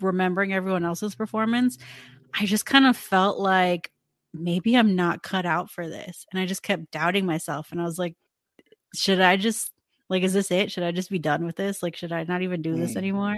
remembering 0.00 0.52
everyone 0.54 0.84
else's 0.84 1.14
performance, 1.14 1.78
I 2.38 2.46
just 2.46 2.66
kind 2.66 2.86
of 2.86 2.96
felt 2.96 3.38
like 3.38 3.90
maybe 4.34 4.76
I'm 4.76 4.96
not 4.96 5.22
cut 5.22 5.46
out 5.46 5.70
for 5.70 5.88
this. 5.88 6.26
And 6.32 6.40
I 6.40 6.46
just 6.46 6.62
kept 6.62 6.90
doubting 6.90 7.24
myself. 7.24 7.72
And 7.72 7.80
I 7.80 7.84
was 7.84 7.98
like, 7.98 8.16
should 8.94 9.20
I 9.20 9.36
just, 9.36 9.72
like, 10.08 10.22
is 10.22 10.32
this 10.34 10.50
it? 10.50 10.70
Should 10.72 10.82
I 10.84 10.92
just 10.92 11.10
be 11.10 11.18
done 11.18 11.46
with 11.46 11.56
this? 11.56 11.82
Like, 11.82 11.96
should 11.96 12.12
I 12.12 12.24
not 12.24 12.42
even 12.42 12.60
do 12.62 12.76
this 12.76 12.94
Mm. 12.94 12.98
anymore? 12.98 13.36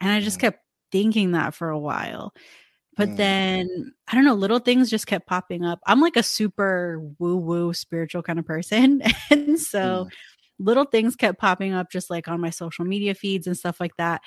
And 0.00 0.10
I 0.10 0.20
just 0.20 0.38
Mm. 0.38 0.42
kept 0.42 0.64
thinking 0.92 1.32
that 1.32 1.54
for 1.54 1.70
a 1.70 1.78
while. 1.78 2.32
But 2.96 3.10
Mm. 3.10 3.16
then 3.16 3.92
I 4.08 4.14
don't 4.14 4.24
know, 4.24 4.34
little 4.34 4.58
things 4.60 4.90
just 4.90 5.06
kept 5.06 5.26
popping 5.26 5.64
up. 5.64 5.80
I'm 5.86 6.00
like 6.00 6.16
a 6.16 6.22
super 6.22 7.00
woo 7.18 7.36
woo 7.36 7.72
spiritual 7.74 8.22
kind 8.22 8.38
of 8.38 8.46
person. 8.46 9.02
And 9.30 9.60
so 9.60 10.06
Mm. 10.06 10.10
little 10.60 10.84
things 10.84 11.16
kept 11.16 11.38
popping 11.38 11.72
up 11.74 11.90
just 11.90 12.10
like 12.10 12.28
on 12.28 12.40
my 12.40 12.50
social 12.50 12.84
media 12.84 13.14
feeds 13.14 13.46
and 13.46 13.56
stuff 13.58 13.80
like 13.80 13.96
that. 13.98 14.22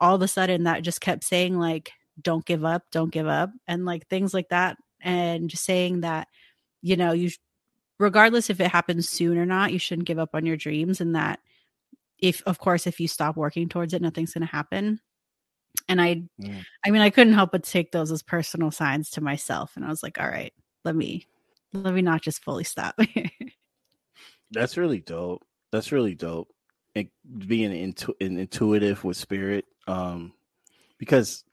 All 0.00 0.14
of 0.14 0.22
a 0.22 0.28
sudden 0.28 0.64
that 0.64 0.82
just 0.82 1.00
kept 1.00 1.24
saying 1.24 1.58
like 1.58 1.90
don't 2.22 2.44
give 2.46 2.64
up, 2.64 2.84
don't 2.92 3.12
give 3.12 3.26
up 3.26 3.50
and 3.66 3.84
like 3.84 4.06
things 4.08 4.32
like 4.34 4.48
that 4.50 4.76
and 5.04 5.48
just 5.48 5.64
saying 5.64 6.00
that 6.00 6.26
you 6.82 6.96
know, 6.96 7.12
you 7.12 7.30
regardless 7.98 8.50
if 8.50 8.60
it 8.60 8.70
happens 8.70 9.08
soon 9.08 9.38
or 9.38 9.46
not, 9.46 9.72
you 9.72 9.78
shouldn't 9.78 10.06
give 10.06 10.18
up 10.18 10.34
on 10.34 10.44
your 10.44 10.56
dreams 10.56 11.00
and 11.00 11.14
that 11.14 11.40
if 12.18 12.42
of 12.46 12.58
course 12.58 12.86
if 12.86 13.00
you 13.00 13.08
stop 13.08 13.36
working 13.36 13.68
towards 13.68 13.94
it 13.94 14.02
nothing's 14.02 14.34
going 14.34 14.46
to 14.46 14.52
happen. 14.52 15.00
And 15.88 16.00
I 16.00 16.22
Mm. 16.40 16.64
I 16.84 16.90
mean 16.90 17.02
I 17.02 17.10
couldn't 17.10 17.34
help 17.34 17.52
but 17.52 17.62
take 17.62 17.92
those 17.92 18.10
as 18.10 18.22
personal 18.22 18.70
signs 18.70 19.10
to 19.10 19.20
myself 19.20 19.72
and 19.76 19.84
I 19.84 19.88
was 19.88 20.02
like, 20.02 20.20
all 20.20 20.28
right, 20.28 20.52
let 20.84 20.96
me 20.96 21.26
let 21.72 21.94
me 21.94 22.02
not 22.02 22.22
just 22.22 22.42
fully 22.44 22.64
stop. 22.64 22.98
That's 24.50 24.76
really 24.76 25.00
dope. 25.00 25.44
That's 25.72 25.90
really 25.90 26.14
dope. 26.14 26.48
And 26.94 27.08
being 27.46 27.72
intu- 27.72 28.14
intuitive 28.20 29.02
with 29.02 29.16
spirit, 29.16 29.64
um, 29.88 30.32
because 30.98 31.44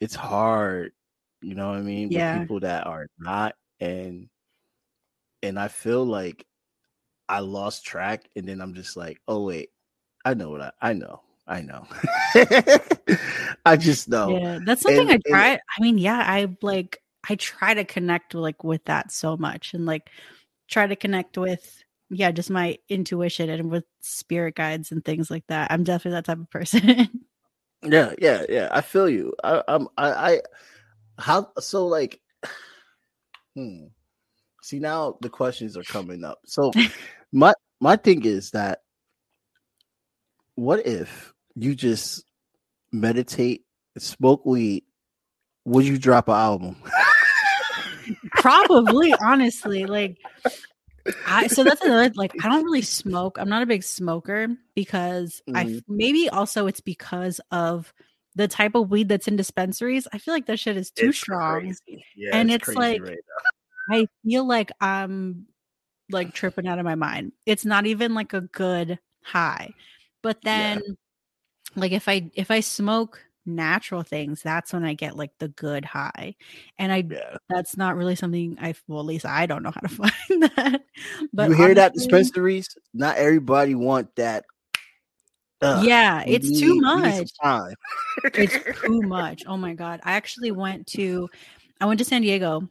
it's 0.00 0.16
hard, 0.16 0.92
you 1.40 1.54
know 1.54 1.68
what 1.70 1.78
I 1.78 1.82
mean? 1.82 2.10
Yeah. 2.10 2.34
With 2.34 2.42
people 2.44 2.60
that 2.60 2.86
are 2.86 3.06
not, 3.18 3.54
and 3.80 4.28
and 5.42 5.58
I 5.58 5.68
feel 5.68 6.04
like 6.04 6.44
I 7.28 7.40
lost 7.40 7.84
track, 7.84 8.28
and 8.36 8.46
then 8.48 8.60
I'm 8.60 8.74
just 8.74 8.96
like, 8.96 9.20
oh 9.28 9.44
wait, 9.44 9.70
I 10.24 10.34
know 10.34 10.50
what 10.50 10.60
I, 10.62 10.72
I 10.80 10.92
know, 10.94 11.22
I 11.46 11.60
know, 11.62 11.86
I 13.64 13.76
just 13.76 14.08
know. 14.08 14.30
Yeah, 14.38 14.58
that's 14.64 14.82
something 14.82 15.00
And- 15.00 15.10
I 15.10 15.14
and- 15.14 15.24
try. 15.28 15.52
I 15.54 15.82
mean, 15.82 15.98
yeah, 15.98 16.22
I 16.26 16.48
like 16.62 16.98
I 17.28 17.34
try 17.36 17.74
to 17.74 17.84
connect 17.84 18.34
like 18.34 18.64
with 18.64 18.84
that 18.86 19.12
so 19.12 19.36
much 19.36 19.74
and 19.74 19.84
like 19.86 20.10
try 20.68 20.86
to 20.86 20.96
connect 20.96 21.36
with 21.38 21.82
yeah, 22.10 22.30
just 22.30 22.48
my 22.50 22.78
intuition 22.88 23.50
and 23.50 23.70
with 23.70 23.84
spirit 24.00 24.54
guides 24.54 24.92
and 24.92 25.04
things 25.04 25.30
like 25.30 25.46
that. 25.48 25.70
I'm 25.70 25.84
definitely 25.84 26.16
that 26.16 26.24
type 26.24 26.38
of 26.40 26.50
person. 26.50 27.08
Yeah, 27.84 28.12
yeah, 28.20 28.44
yeah. 28.48 28.68
I 28.72 28.80
feel 28.80 29.08
you. 29.08 29.32
I, 29.44 29.62
I'm. 29.68 29.86
I. 29.96 30.10
I. 30.10 30.40
How? 31.18 31.50
So 31.58 31.86
like. 31.86 32.20
Hmm. 33.54 33.86
See 34.62 34.78
now 34.78 35.16
the 35.20 35.30
questions 35.30 35.76
are 35.76 35.82
coming 35.82 36.24
up. 36.24 36.40
So 36.46 36.72
my 37.32 37.54
my 37.80 37.96
thing 37.96 38.24
is 38.24 38.50
that. 38.52 38.82
What 40.54 40.86
if 40.86 41.32
you 41.54 41.74
just 41.76 42.24
meditate, 42.90 43.64
smoke 43.96 44.44
weed? 44.44 44.84
Would 45.64 45.86
you 45.86 45.98
drop 45.98 46.28
an 46.28 46.34
album? 46.34 46.76
Probably, 48.32 49.14
honestly, 49.22 49.86
like 49.86 50.18
I 51.26 51.46
so 51.46 51.62
that's 51.62 51.82
another 51.82 52.10
like 52.14 52.32
I 52.42 52.48
don't 52.48 52.64
really 52.64 52.82
smoke. 52.82 53.38
I'm 53.38 53.48
not 53.48 53.62
a 53.62 53.66
big 53.66 53.82
smoker 53.82 54.48
because 54.74 55.42
I 55.54 55.64
Mhm. 55.64 55.84
maybe 55.88 56.28
also 56.28 56.66
it's 56.66 56.80
because 56.80 57.40
of 57.50 57.92
the 58.38 58.48
type 58.48 58.74
of 58.76 58.88
weed 58.90 59.08
that's 59.08 59.28
in 59.28 59.36
dispensaries. 59.36 60.06
I 60.12 60.18
feel 60.18 60.32
like 60.32 60.46
that 60.46 60.58
shit 60.58 60.76
is 60.78 60.90
too 60.90 61.08
It's 61.08 61.18
strong. 61.18 61.74
Yeah, 62.16 62.30
And 62.32 62.50
it's, 62.50 62.68
it's 62.68 62.76
like- 62.76 63.02
right 63.02 63.18
I 63.90 64.06
feel 64.24 64.46
like 64.46 64.70
I'm 64.80 65.46
like 66.10 66.32
tripping 66.34 66.66
out 66.68 66.78
of 66.78 66.84
my 66.84 66.94
mind. 66.94 67.32
It's 67.46 67.64
not 67.64 67.86
even 67.86 68.14
like 68.14 68.32
a 68.34 68.42
good 68.42 68.98
high. 69.22 69.70
But 70.22 70.38
Yeah. 70.44 70.74
then 70.76 70.96
like 71.74 71.92
if 71.92 72.08
I 72.08 72.30
if 72.34 72.50
I 72.50 72.60
smoke 72.60 73.20
natural 73.46 74.02
things, 74.02 74.42
that's 74.42 74.72
when 74.74 74.84
I 74.84 74.92
get 74.92 75.16
like 75.16 75.32
the 75.38 75.48
good 75.48 75.84
high. 75.86 76.36
And 76.78 76.92
I. 76.92 77.04
Yeah. 77.10 77.36
that's 77.48 77.76
not 77.78 77.96
really 77.96 78.14
something 78.14 78.58
I 78.60 78.74
well 78.88 79.00
at 79.00 79.06
least 79.06 79.24
I 79.26 79.46
don't 79.46 79.62
know 79.62 79.72
how 79.72 79.80
to 79.80 79.88
find 80.28 80.42
that. 80.42 80.82
But 81.32 81.48
you 81.50 81.56
hear 81.56 81.74
that 81.74 81.94
dispensaries? 81.94 82.68
Not 82.92 83.16
everybody 83.16 83.74
want 83.74 84.14
that. 84.16 84.44
Ugh, 85.60 85.84
Yeah, 85.84 86.22
it's 86.26 86.46
too 86.60 86.74
need- 86.74 86.82
some 86.82 87.00
much. 87.02 88.34
it's 88.34 88.80
too 88.80 89.02
much. 89.02 89.42
Oh 89.46 89.56
my 89.56 89.74
god. 89.74 90.00
I 90.04 90.12
actually 90.12 90.50
went 90.52 90.86
to 90.88 91.28
I 91.80 91.86
went 91.86 91.98
to 91.98 92.04
San 92.04 92.22
Diego 92.22 92.68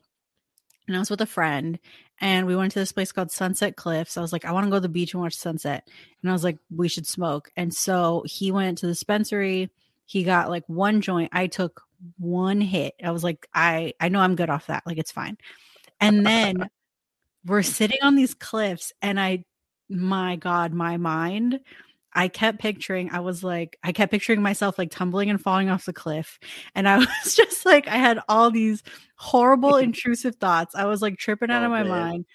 and 0.87 0.95
I 0.95 0.99
was 0.99 1.09
with 1.09 1.21
a 1.21 1.25
friend 1.25 1.79
and 2.19 2.47
we 2.47 2.55
went 2.55 2.71
to 2.73 2.79
this 2.79 2.91
place 2.91 3.11
called 3.11 3.31
Sunset 3.31 3.75
Cliffs. 3.75 4.17
I 4.17 4.21
was 4.21 4.33
like, 4.33 4.45
I 4.45 4.51
want 4.51 4.65
to 4.65 4.69
go 4.69 4.77
to 4.77 4.81
the 4.81 4.89
beach 4.89 5.13
and 5.13 5.21
watch 5.21 5.35
sunset. 5.35 5.87
And 6.21 6.29
I 6.29 6.33
was 6.33 6.43
like, 6.43 6.57
we 6.75 6.87
should 6.87 7.05
smoke. 7.05 7.51
And 7.55 7.73
so 7.73 8.23
he 8.25 8.51
went 8.51 8.79
to 8.79 8.87
the 8.87 8.93
dispensary. 8.93 9.69
He 10.05 10.23
got 10.23 10.49
like 10.49 10.63
one 10.67 11.01
joint. 11.01 11.29
I 11.33 11.47
took 11.47 11.81
one 12.17 12.61
hit. 12.61 12.95
I 13.03 13.11
was 13.11 13.23
like, 13.23 13.47
I 13.53 13.93
I 13.99 14.09
know 14.09 14.19
I'm 14.21 14.35
good 14.35 14.49
off 14.49 14.67
that. 14.67 14.83
Like 14.85 14.97
it's 14.97 15.11
fine. 15.11 15.37
And 15.99 16.25
then 16.25 16.69
we're 17.45 17.63
sitting 17.63 17.99
on 18.01 18.15
these 18.15 18.33
cliffs 18.33 18.93
and 19.01 19.19
I 19.19 19.43
my 19.89 20.35
god, 20.37 20.73
my 20.73 20.97
mind 20.97 21.59
I 22.17 22.27
kept 22.27 22.59
picturing, 22.59 23.11
I 23.11 23.19
was 23.19 23.43
like, 23.43 23.77
I 23.83 23.91
kept 23.91 24.11
picturing 24.11 24.41
myself 24.41 24.77
like 24.79 24.89
tumbling 24.89 25.29
and 25.29 25.39
falling 25.39 25.69
off 25.69 25.85
the 25.85 25.93
cliff. 25.93 26.39
And 26.75 26.89
I 26.89 26.97
was 27.23 27.35
just 27.35 27.63
like, 27.65 27.87
I 27.87 27.95
had 27.97 28.19
all 28.27 28.49
these 28.51 28.81
horrible, 29.15 29.75
intrusive 29.77 30.35
thoughts. 30.37 30.73
I 30.75 30.85
was 30.85 31.01
like 31.01 31.17
tripping 31.17 31.51
out 31.51 31.61
Oh, 31.61 31.65
of 31.65 31.71
my 31.71 31.83
man. 31.83 31.91
mind. 31.91 32.25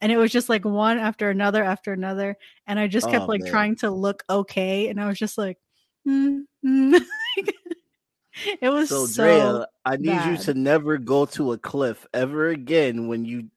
And 0.00 0.12
it 0.12 0.16
was 0.16 0.30
just 0.32 0.48
like 0.48 0.64
one 0.64 0.98
after 0.98 1.28
another 1.28 1.62
after 1.62 1.92
another. 1.92 2.36
And 2.66 2.78
I 2.78 2.86
just 2.86 3.10
kept 3.10 3.24
Oh, 3.24 3.26
like 3.26 3.42
man. 3.42 3.50
trying 3.50 3.76
to 3.76 3.90
look 3.90 4.22
okay. 4.30 4.88
And 4.88 5.00
I 5.00 5.08
was 5.08 5.18
just 5.18 5.36
like, 5.36 5.58
mm, 6.06 6.42
mm. 6.64 7.00
it 8.60 8.70
was 8.70 8.88
So, 8.88 9.06
so, 9.06 9.24
Drea, 9.24 9.66
I 9.84 9.96
need 9.96 10.24
you 10.30 10.36
to 10.44 10.54
never 10.54 10.98
go 10.98 11.26
to 11.26 11.52
a 11.52 11.58
cliff 11.58 12.06
ever 12.14 12.48
again 12.48 13.08
when 13.08 13.24
you 13.24 13.48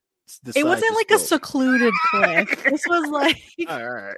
it 0.55 0.65
wasn't 0.65 0.95
like 0.95 1.11
a 1.11 1.19
secluded 1.19 1.93
cliff. 2.09 2.63
this 2.63 2.83
was 2.87 3.09
like 3.11 3.39
All 3.69 3.75
right, 3.77 3.83
all 3.85 3.93
right. 3.93 4.17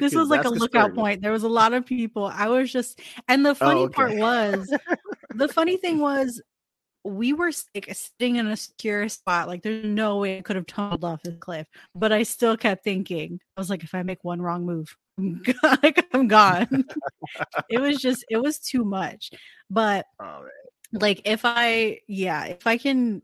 This 0.00 0.14
was 0.14 0.28
like 0.28 0.44
a 0.44 0.50
lookout 0.50 0.94
point. 0.94 1.22
There 1.22 1.32
was 1.32 1.42
a 1.42 1.48
lot 1.48 1.72
of 1.72 1.86
people. 1.86 2.26
I 2.26 2.48
was 2.48 2.72
just, 2.72 3.00
and 3.28 3.44
the 3.44 3.54
funny 3.54 3.88
part 3.88 4.12
okay. 4.12 4.20
was, 4.20 4.72
the 5.34 5.48
funny 5.48 5.76
thing 5.76 5.98
was, 5.98 6.40
we 7.04 7.34
were 7.34 7.52
like 7.74 7.94
sitting 7.94 8.36
in 8.36 8.46
a 8.46 8.56
secure 8.56 9.08
spot. 9.08 9.46
Like 9.48 9.62
there's 9.62 9.84
no 9.84 10.18
way 10.18 10.38
I 10.38 10.40
could 10.40 10.56
have 10.56 10.66
tumbled 10.66 11.04
off 11.04 11.22
this 11.22 11.36
cliff. 11.38 11.66
But 11.94 12.12
I 12.12 12.22
still 12.22 12.56
kept 12.56 12.82
thinking. 12.82 13.40
I 13.56 13.60
was 13.60 13.68
like, 13.68 13.84
if 13.84 13.94
I 13.94 14.02
make 14.02 14.24
one 14.24 14.40
wrong 14.40 14.64
move, 14.64 14.96
I'm 15.18 15.42
gone. 15.42 15.78
like, 15.82 16.06
I'm 16.12 16.28
gone. 16.28 16.84
it 17.68 17.78
was 17.78 17.98
just, 17.98 18.24
it 18.30 18.38
was 18.38 18.58
too 18.58 18.84
much. 18.84 19.30
But 19.70 20.06
right. 20.18 20.44
like 20.92 21.22
if 21.24 21.42
I, 21.44 22.00
yeah, 22.08 22.46
if 22.46 22.66
I 22.66 22.78
can 22.78 23.22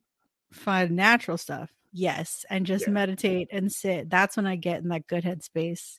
find 0.53 0.91
natural 0.93 1.39
stuff, 1.39 1.71
yes, 1.93 2.45
and 2.51 2.67
just 2.67 2.87
Yeah. 2.87 2.93
meditate 2.93 3.49
and 3.53 3.71
sit, 3.71 4.09
that's 4.11 4.37
when 4.37 4.47
I 4.47 4.57
get 4.57 4.83
in 4.83 4.89
that 4.89 5.07
good 5.07 5.25
headspace. 5.25 5.99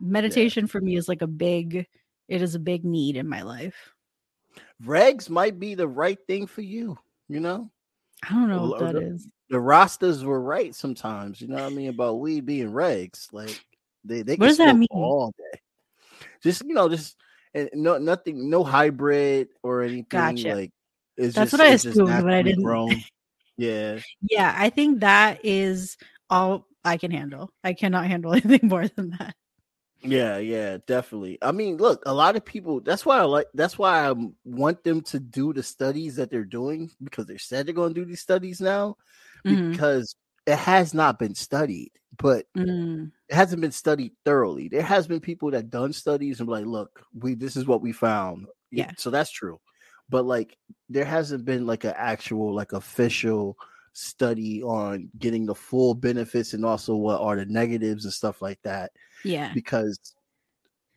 Meditation 0.00 0.66
for 0.66 0.80
me 0.80 0.96
is 0.96 1.08
like 1.08 1.22
a 1.22 1.26
big, 1.26 1.86
it 2.28 2.42
is 2.42 2.54
a 2.54 2.58
big 2.60 2.84
need 2.84 3.16
in 3.16 3.28
my 3.28 3.42
life. 3.42 3.92
Regs 4.82 5.30
might 5.30 5.58
be 5.58 5.74
the 5.74 5.88
right 5.88 6.18
thing 6.26 6.46
for 6.46 6.60
you. 6.62 6.98
You 7.28 7.40
know, 7.40 7.70
I 8.28 8.34
don't 8.34 8.48
know 8.48 8.66
what 8.68 8.80
that 8.80 8.94
the- 8.94 9.00
is. 9.14 9.28
the 9.50 9.56
Rastas 9.58 10.22
were 10.22 10.40
right 10.40 10.74
sometimes. 10.74 11.40
You 11.40 11.48
know 11.48 11.54
what 11.56 11.64
I 11.64 11.70
mean 11.70 11.88
about 11.88 12.20
weed 12.20 12.46
being 12.46 12.70
regs. 12.70 13.32
Like 13.32 13.58
they 14.04 14.22
they 14.22 14.32
What 14.34 14.38
can 14.40 14.48
does 14.48 14.56
that 14.58 14.76
mean? 14.76 14.88
all 14.90 15.32
day. 15.36 15.60
Just 16.42 16.62
you 16.64 16.74
know, 16.74 16.88
just 16.88 17.16
and 17.54 17.70
no 17.74 17.98
nothing, 17.98 18.48
no 18.50 18.62
hybrid 18.64 19.48
or 19.62 19.82
anything. 19.82 20.06
Gotcha. 20.10 20.54
Like 20.54 20.72
it's 21.16 21.34
That's 21.34 21.50
just, 21.50 21.60
what 21.60 21.68
I 21.68 21.72
assumed, 21.72 22.06
but 22.24 22.32
I 22.32 22.42
didn't- 22.42 22.62
Grown. 22.62 23.02
Yeah, 23.56 23.98
Yeah, 24.22 24.54
I 24.56 24.70
think 24.70 25.00
that 25.00 25.44
is 25.44 25.96
all 26.30 26.66
I 26.84 26.96
can 26.98 27.10
handle. 27.10 27.52
I 27.64 27.72
cannot 27.72 28.06
handle 28.12 28.32
anything 28.32 28.68
more 28.68 28.86
than 28.88 29.10
that. 29.18 29.34
Yeah, 30.02 30.36
yeah, 30.38 30.78
definitely. 30.86 31.38
I 31.42 31.52
mean, 31.52 31.78
look, 31.78 32.02
a 32.06 32.12
lot 32.14 32.36
of 32.36 32.44
people. 32.44 32.80
That's 32.80 33.04
why 33.06 33.18
I 33.18 33.22
like. 33.22 33.46
That's 33.54 33.78
why 33.78 34.08
I 34.08 34.14
want 34.44 34.84
them 34.84 35.00
to 35.02 35.18
do 35.18 35.52
the 35.52 35.62
studies 35.62 36.16
that 36.16 36.30
they're 36.30 36.44
doing 36.44 36.90
because 37.02 37.26
they 37.26 37.38
said 37.38 37.66
they're 37.66 37.74
going 37.74 37.94
to 37.94 38.00
do 38.00 38.04
these 38.06 38.20
studies 38.20 38.60
now 38.60 38.96
Mhm. 39.46 39.70
because 39.72 40.14
it 40.46 40.58
has 40.58 40.94
not 40.94 41.18
been 41.18 41.34
studied, 41.34 41.90
but 42.18 42.46
Mm. 42.56 43.10
it 43.28 43.34
hasn't 43.34 43.62
been 43.62 43.72
studied 43.72 44.12
thoroughly. 44.24 44.68
There 44.68 44.82
has 44.82 45.08
been 45.08 45.18
people 45.20 45.50
that 45.52 45.70
done 45.70 45.92
studies 45.92 46.38
and 46.40 46.46
be 46.46 46.52
like, 46.52 46.66
look, 46.66 47.02
we 47.14 47.34
this 47.34 47.56
is 47.56 47.66
what 47.66 47.80
we 47.82 47.92
found. 47.92 48.46
Yeah. 48.70 48.92
So 48.98 49.10
that's 49.10 49.30
true. 49.30 49.58
But 50.08 50.24
like 50.24 50.56
there 50.88 51.04
hasn't 51.04 51.44
been 51.44 51.66
like 51.66 51.84
an 51.84 51.94
actual 51.96 52.54
like 52.54 52.72
official 52.72 53.56
study 53.92 54.62
on 54.62 55.08
getting 55.18 55.46
the 55.46 55.54
full 55.54 55.94
benefits 55.94 56.52
and 56.52 56.64
also 56.64 56.94
what 56.94 57.20
are 57.20 57.36
the 57.36 57.46
negatives 57.46 58.04
and 58.04 58.12
stuff 58.12 58.42
like 58.42 58.58
that 58.62 58.92
Yeah. 59.24 59.50
because 59.54 59.98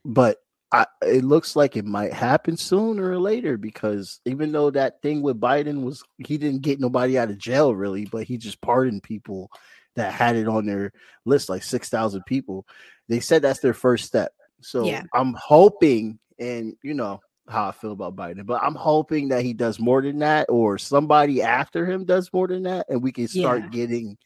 but 0.03 0.37
I, 0.71 0.85
it 1.01 1.23
looks 1.23 1.55
like 1.55 1.75
it 1.77 1.85
might 1.85 2.13
happen 2.13 2.55
sooner 2.57 3.09
or 3.09 3.17
later 3.17 3.57
because 3.57 4.19
even 4.25 4.51
though 4.51 4.69
that 4.71 5.01
thing 5.01 5.21
with 5.23 5.39
Biden 5.39 5.83
was 5.83 6.03
he 6.17 6.37
didn't 6.37 6.61
get 6.61 6.79
nobody 6.79 7.17
out 7.17 7.29
of 7.31 7.37
jail 7.39 7.73
really, 7.73 8.05
but 8.05 8.25
he 8.25 8.37
just 8.37 8.61
pardoned 8.61 9.01
people 9.01 9.49
that 9.95 10.13
had 10.13 10.35
it 10.35 10.47
on 10.47 10.65
their 10.67 10.91
list, 11.25 11.49
like 11.49 11.63
six 11.63 11.89
thousand 11.89 12.23
people. 12.27 12.67
They 13.07 13.19
said 13.19 13.41
that's 13.41 13.61
their 13.61 13.73
first 13.73 14.05
step. 14.05 14.31
So 14.61 14.85
Yeah. 14.85 15.03
I'm 15.15 15.33
hoping, 15.39 16.19
and 16.37 16.75
you 16.83 16.93
know 16.93 17.19
how 17.49 17.67
I 17.67 17.71
feel 17.71 17.91
about 17.91 18.15
Biden, 18.15 18.45
but 18.45 18.61
I'm 18.63 18.75
hoping 18.75 19.29
that 19.29 19.43
he 19.43 19.53
does 19.53 19.79
more 19.79 20.01
than 20.01 20.19
that, 20.19 20.45
or 20.49 20.77
somebody 20.77 21.41
after 21.41 21.85
him 21.85 22.05
does 22.05 22.31
more 22.31 22.47
than 22.47 22.63
that, 22.63 22.85
and 22.89 23.01
we 23.01 23.11
can 23.11 23.27
start 23.27 23.63
Yeah. 23.63 23.69
getting 23.69 24.17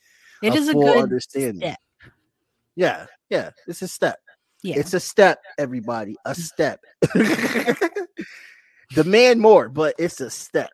It 0.42 0.54
a 0.54 0.58
is 0.58 0.68
a 0.70 0.74
good 0.74 0.98
understanding. 0.98 1.62
step. 1.62 1.80
Yeah, 2.76 3.06
yeah, 3.30 3.52
it's 3.68 3.82
a 3.82 3.88
step. 3.88 4.20
Yeah. 4.64 4.80
It's 4.80 4.94
a 4.94 5.00
step, 5.00 5.40
everybody. 5.58 6.16
A 6.26 6.34
step. 6.34 6.80
Demand 8.94 9.40
more, 9.40 9.70
but 9.70 9.96
it's 9.98 10.22
a 10.22 10.30
step. 10.30 10.70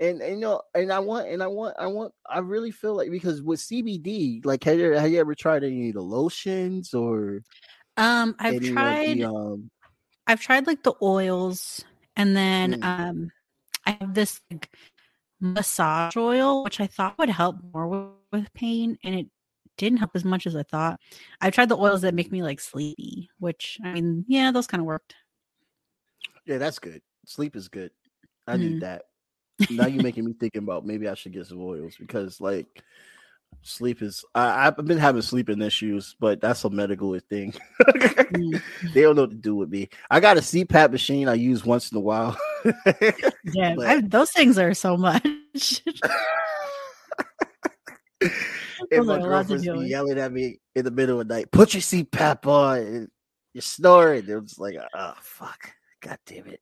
And, 0.00 0.20
and 0.20 0.34
you 0.34 0.40
know, 0.40 0.62
and 0.74 0.92
I 0.92 0.98
want, 0.98 1.28
and 1.28 1.42
I 1.42 1.46
want, 1.46 1.76
I 1.78 1.86
want, 1.86 2.12
I 2.28 2.40
really 2.40 2.70
feel 2.70 2.94
like 2.96 3.10
because 3.10 3.42
with 3.42 3.60
CBD, 3.60 4.44
like, 4.44 4.64
have 4.64 4.78
you, 4.78 4.92
have 4.92 5.10
you 5.10 5.20
ever 5.20 5.34
tried 5.34 5.62
any 5.64 5.88
of 5.88 5.94
the 5.94 6.00
lotions 6.02 6.94
or 6.94 7.42
um 7.96 8.34
I've 8.40 8.60
tried 8.60 9.18
the, 9.18 9.24
um, 9.24 9.70
I've 10.26 10.40
tried 10.40 10.66
like 10.66 10.82
the 10.82 10.94
oils 11.00 11.84
and 12.16 12.36
then 12.36 12.74
Mm. 12.74 12.84
um 12.84 13.30
I 13.86 13.98
have 14.00 14.14
this 14.14 14.40
like, 14.50 14.70
massage 15.40 16.16
oil 16.16 16.64
which 16.64 16.80
I 16.80 16.86
thought 16.86 17.18
would 17.18 17.30
help 17.30 17.56
more 17.74 17.88
with, 17.88 18.10
with 18.32 18.54
pain 18.54 18.98
and 19.04 19.14
it 19.14 19.26
didn't 19.78 19.98
help 19.98 20.12
as 20.14 20.24
much 20.24 20.46
as 20.46 20.56
I 20.56 20.62
thought. 20.64 21.00
I've 21.40 21.54
tried 21.54 21.68
the 21.70 21.76
oils 21.78 22.02
that 22.02 22.14
make 22.14 22.32
me 22.32 22.42
like 22.42 22.60
sleepy, 22.60 23.30
which 23.40 23.78
I 23.84 23.92
mean, 23.94 24.24
yeah, 24.28 24.52
those 24.52 24.66
kind 24.68 24.80
of 24.80 24.86
worked. 24.86 25.14
yeah, 26.46 26.58
that's 26.58 26.78
good. 26.78 27.02
Sleep 27.26 27.56
is 27.56 27.68
good. 27.68 27.90
I 28.46 28.56
Mhm. 28.56 28.60
need 28.60 28.80
that. 28.80 29.04
Now 29.70 29.86
you're 29.86 30.02
making 30.02 30.26
me 30.26 30.34
thinking 30.34 30.62
about 30.62 30.86
maybe 30.86 31.08
I 31.08 31.14
should 31.14 31.32
get 31.32 31.46
some 31.46 31.60
oils 31.62 31.96
because 31.98 32.40
like 32.40 32.82
sleep 33.62 34.02
is 34.02 34.24
I, 34.34 34.66
I've 34.66 34.76
been 34.76 34.98
having 34.98 35.22
sleeping 35.22 35.62
issues, 35.62 36.16
but 36.18 36.40
that's 36.40 36.64
a 36.64 36.70
medical 36.70 37.18
thing. 37.18 37.54
Mm. 37.80 38.62
they 38.94 39.02
don't 39.02 39.16
know 39.16 39.22
what 39.22 39.30
to 39.30 39.36
do 39.36 39.56
with 39.56 39.70
me. 39.70 39.88
I 40.10 40.20
got 40.20 40.36
a 40.36 40.40
CPAP 40.40 40.90
machine 40.90 41.28
I 41.28 41.34
use 41.34 41.64
once 41.64 41.90
in 41.90 41.98
a 41.98 42.00
while. 42.00 42.36
Yeah, 43.52 43.76
I, 43.78 44.00
those 44.00 44.30
things 44.30 44.56
are 44.58 44.72
so 44.72 44.96
much. 44.96 45.22
and 48.90 49.06
my 49.06 49.20
girlfriend's 49.20 49.66
be 49.66 49.86
yelling 49.86 50.18
at 50.18 50.32
me 50.32 50.60
in 50.74 50.86
the 50.86 50.90
middle 50.90 51.20
of 51.20 51.28
the 51.28 51.34
night, 51.34 51.50
put 51.52 51.74
your 51.74 51.82
CPAP 51.82 52.46
on. 52.46 52.78
And 52.78 53.08
you're 53.52 53.60
snoring. 53.60 54.24
They're 54.24 54.40
just 54.40 54.58
like, 54.58 54.76
oh 54.94 55.14
fuck. 55.20 55.74
God 56.00 56.18
damn 56.24 56.46
it. 56.46 56.60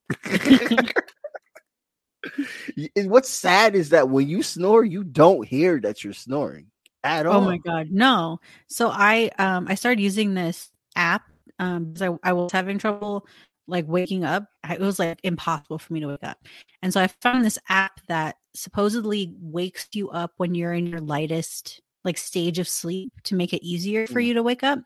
And 2.95 3.09
what's 3.09 3.29
sad 3.29 3.75
is 3.75 3.89
that 3.89 4.09
when 4.09 4.27
you 4.27 4.43
snore, 4.43 4.83
you 4.83 5.05
don't 5.05 5.47
hear 5.47 5.79
that 5.81 6.03
you're 6.03 6.11
snoring 6.11 6.67
at 7.03 7.25
all. 7.25 7.35
Oh 7.37 7.41
my 7.41 7.57
god, 7.57 7.87
no. 7.91 8.39
So 8.67 8.89
I 8.91 9.29
um 9.39 9.67
I 9.67 9.75
started 9.75 10.01
using 10.01 10.33
this 10.33 10.71
app 10.95 11.23
um 11.59 11.85
because 11.93 12.01
I, 12.01 12.29
I 12.29 12.33
was 12.33 12.51
having 12.51 12.77
trouble 12.77 13.27
like 13.67 13.87
waking 13.87 14.23
up. 14.25 14.45
I, 14.63 14.75
it 14.75 14.81
was 14.81 14.99
like 14.99 15.19
impossible 15.23 15.79
for 15.79 15.93
me 15.93 16.01
to 16.01 16.07
wake 16.07 16.23
up. 16.23 16.37
And 16.81 16.93
so 16.93 17.01
I 17.01 17.07
found 17.07 17.45
this 17.45 17.57
app 17.69 18.01
that 18.07 18.35
supposedly 18.55 19.33
wakes 19.39 19.87
you 19.93 20.09
up 20.09 20.33
when 20.37 20.53
you're 20.55 20.73
in 20.73 20.85
your 20.87 20.99
lightest 21.01 21.81
like 22.03 22.17
stage 22.17 22.59
of 22.59 22.67
sleep 22.67 23.13
to 23.23 23.35
make 23.35 23.53
it 23.53 23.63
easier 23.65 24.05
for 24.07 24.19
Mm. 24.19 24.25
you 24.25 24.33
to 24.33 24.43
wake 24.43 24.63
up. 24.63 24.79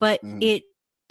But 0.00 0.22
Mhm. 0.22 0.40
it 0.40 0.64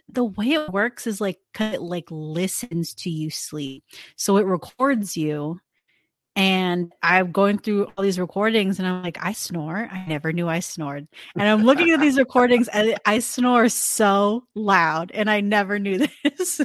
the 0.10 0.26
way 0.26 0.48
it 0.52 0.72
works 0.74 1.08
is 1.08 1.22
like 1.22 1.40
it 1.60 1.82
like 1.82 2.06
listens 2.12 2.94
to 2.96 3.10
you 3.10 3.30
sleep. 3.32 3.84
So 4.18 4.38
it 4.38 4.46
records 4.46 5.18
you 5.18 5.60
and 6.38 6.94
I'm 7.04 7.34
going 7.34 7.60
through 7.60 7.88
all 7.98 8.04
these 8.06 8.20
recordings 8.20 8.80
and 8.80 8.88
I'm 8.88 9.04
like, 9.04 9.18
I 9.22 9.34
snore. 9.34 9.90
I 9.92 10.06
never 10.08 10.34
knew 10.34 10.48
I 10.50 10.62
snored. 10.62 11.10
And 11.38 11.50
I'm 11.50 11.64
looking 11.66 11.92
at 11.92 12.02
these 12.02 12.18
recordings 12.20 12.70
and 12.70 12.98
I 13.06 13.20
snore 13.20 13.70
so 13.70 14.46
loud 14.56 15.12
and 15.14 15.30
I 15.32 15.42
never 15.42 15.80
knew 15.80 16.08
this. 16.26 16.62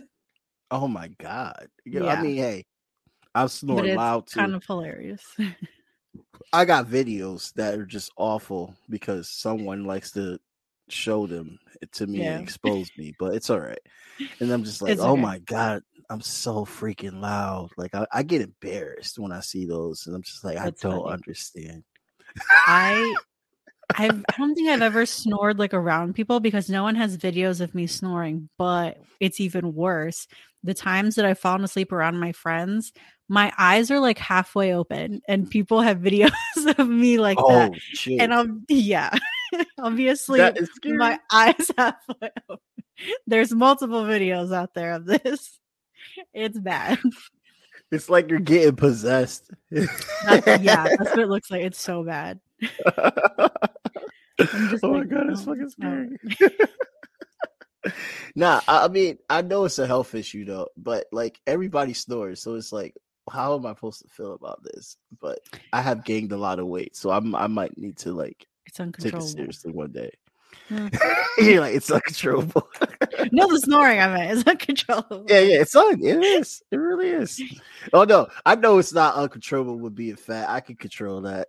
Oh 0.70 0.88
my 0.88 1.08
god. 1.08 1.68
Yeah, 1.84 2.04
Yeah. 2.04 2.12
I 2.12 2.16
mean, 2.16 2.36
hey, 2.36 2.66
I 3.34 3.46
snore 3.48 3.86
loud 3.86 4.28
too. 4.28 4.40
kind 4.40 4.54
of 4.54 4.64
hilarious. 4.66 5.24
I 6.52 6.64
got 6.64 6.86
videos 6.86 7.52
that 7.54 7.78
are 7.78 7.86
just 7.86 8.10
awful 8.16 8.74
because 8.88 9.28
someone 9.28 9.84
likes 9.84 10.12
to 10.12 10.38
show 10.88 11.26
them 11.26 11.58
to 11.92 12.06
me 12.06 12.22
Yeah. 12.22 12.34
and 12.34 12.42
expose 12.42 12.90
me, 12.96 13.14
but 13.18 13.34
it's 13.34 13.50
all 13.50 13.60
right. 13.60 13.80
And 14.40 14.52
I'm 14.52 14.64
just 14.64 14.82
like, 14.82 14.92
It's 14.92 15.00
oh 15.00 15.12
okay. 15.12 15.22
my 15.22 15.38
god, 15.40 15.82
I'm 16.12 16.20
so 16.20 16.64
freaking 16.66 17.20
loud. 17.20 17.70
Like 17.76 17.94
I, 17.94 18.06
I 18.12 18.22
get 18.22 18.42
embarrassed 18.42 19.18
when 19.18 19.32
I 19.32 19.40
see 19.40 19.64
those, 19.66 20.06
and 20.06 20.14
I'm 20.14 20.22
just 20.22 20.44
like, 20.44 20.56
That's 20.56 20.84
I 20.84 20.88
don't 20.88 21.02
funny. 21.02 21.14
understand. 21.14 21.84
I 22.66 23.14
I've, 23.96 24.24
I 24.28 24.34
don't 24.38 24.54
think 24.54 24.68
I've 24.68 24.82
ever 24.92 25.06
snored 25.06 25.58
like 25.58 25.74
around 25.74 26.14
people 26.14 26.40
because 26.40 26.68
no 26.68 26.82
one 26.82 26.94
has 26.96 27.16
videos 27.16 27.60
of 27.60 27.74
me 27.74 27.86
snoring, 27.86 28.48
but 28.58 28.98
it's 29.20 29.40
even 29.40 29.74
worse. 29.74 30.26
The 30.64 30.74
times 30.74 31.16
that 31.16 31.24
I've 31.24 31.38
fallen 31.38 31.64
asleep 31.64 31.92
around 31.92 32.20
my 32.20 32.32
friends, 32.32 32.92
my 33.28 33.52
eyes 33.58 33.90
are 33.90 33.98
like 33.98 34.18
halfway 34.18 34.74
open 34.74 35.22
and 35.26 35.50
people 35.50 35.80
have 35.80 35.98
videos 36.00 36.30
of 36.78 36.88
me 36.88 37.18
like 37.18 37.38
oh 37.40 37.48
that. 37.48 37.72
shit! 37.80 38.20
And 38.20 38.34
I'll, 38.34 38.48
yeah, 38.68 39.16
I'll 39.78 39.90
be 39.90 40.08
asleep. 40.08 40.40
that 40.40 40.58
is 40.58 40.70
scary. 40.74 40.96
My 40.98 41.18
eyes 41.32 41.70
halfway 41.76 42.30
open. 42.48 42.58
There's 43.26 43.52
multiple 43.52 44.04
videos 44.04 44.54
out 44.54 44.74
there 44.74 44.92
of 44.92 45.06
this. 45.06 45.58
It's 46.34 46.58
bad. 46.58 46.98
it's 47.92 48.08
like 48.08 48.30
you're 48.30 48.40
getting 48.40 48.76
possessed. 48.76 49.50
That's, 49.70 50.62
yeah, 50.62 50.88
that's 50.88 51.10
what 51.10 51.18
it 51.18 51.28
looks 51.30 51.50
like. 51.50 51.62
It's 51.62 51.80
so 51.80 52.04
bad. 52.04 52.40
Oh 54.82 54.92
my 54.92 54.98
like, 55.00 55.08
god, 55.08 55.30
it's 55.30 55.44
fucking 55.44 55.68
scary. 55.68 56.08
nah, 58.34 58.60
I 58.66 58.88
mean, 58.88 59.18
I 59.30 59.42
know 59.42 59.66
it's 59.66 59.78
a 59.78 59.86
health 59.86 60.14
issue 60.16 60.44
though, 60.44 60.68
but 60.76 61.06
like 61.12 61.38
everybody 61.46 61.92
snores, 61.92 62.42
so 62.42 62.54
it's 62.54 62.72
like, 62.72 62.94
how 63.30 63.54
am 63.54 63.66
I 63.66 63.74
supposed 63.74 64.02
to 64.02 64.08
feel 64.08 64.32
about 64.32 64.62
this? 64.64 64.96
But 65.20 65.40
I 65.72 65.80
have 65.82 66.04
gained 66.04 66.32
a 66.32 66.36
lot 66.36 66.58
of 66.58 66.66
weight, 66.66 66.96
so 66.96 67.10
I'm 67.10 67.34
I 67.36 67.46
might 67.46 67.76
need 67.78 67.98
to 67.98 68.12
like 68.12 68.46
It's 68.66 68.78
take 68.78 68.88
it 68.88 69.16
uncontrollable. 69.16 69.28
seriously 69.28 69.72
one 69.72 69.92
day. 69.92 70.10
Hmm. 70.72 70.88
You're 71.38 71.60
like, 71.60 71.74
it's 71.74 71.90
uncontrollable. 71.90 72.68
No, 73.30 73.46
the 73.46 73.58
snoring 73.60 74.00
I 74.00 74.08
mean, 74.14 74.36
it's 74.36 74.46
uncontrollable. 74.46 75.26
yeah, 75.28 75.40
yeah, 75.40 75.60
it's 75.60 75.76
un. 75.76 76.00
It 76.02 76.22
is. 76.22 76.62
It 76.70 76.76
really 76.76 77.08
is. 77.10 77.40
Oh 77.92 78.04
no, 78.04 78.28
I 78.46 78.54
know 78.54 78.78
it's 78.78 78.92
not 78.92 79.14
uncontrollable 79.16 79.78
with 79.78 79.94
being 79.94 80.16
fat. 80.16 80.48
I 80.48 80.60
can 80.60 80.76
control 80.76 81.20
that. 81.22 81.46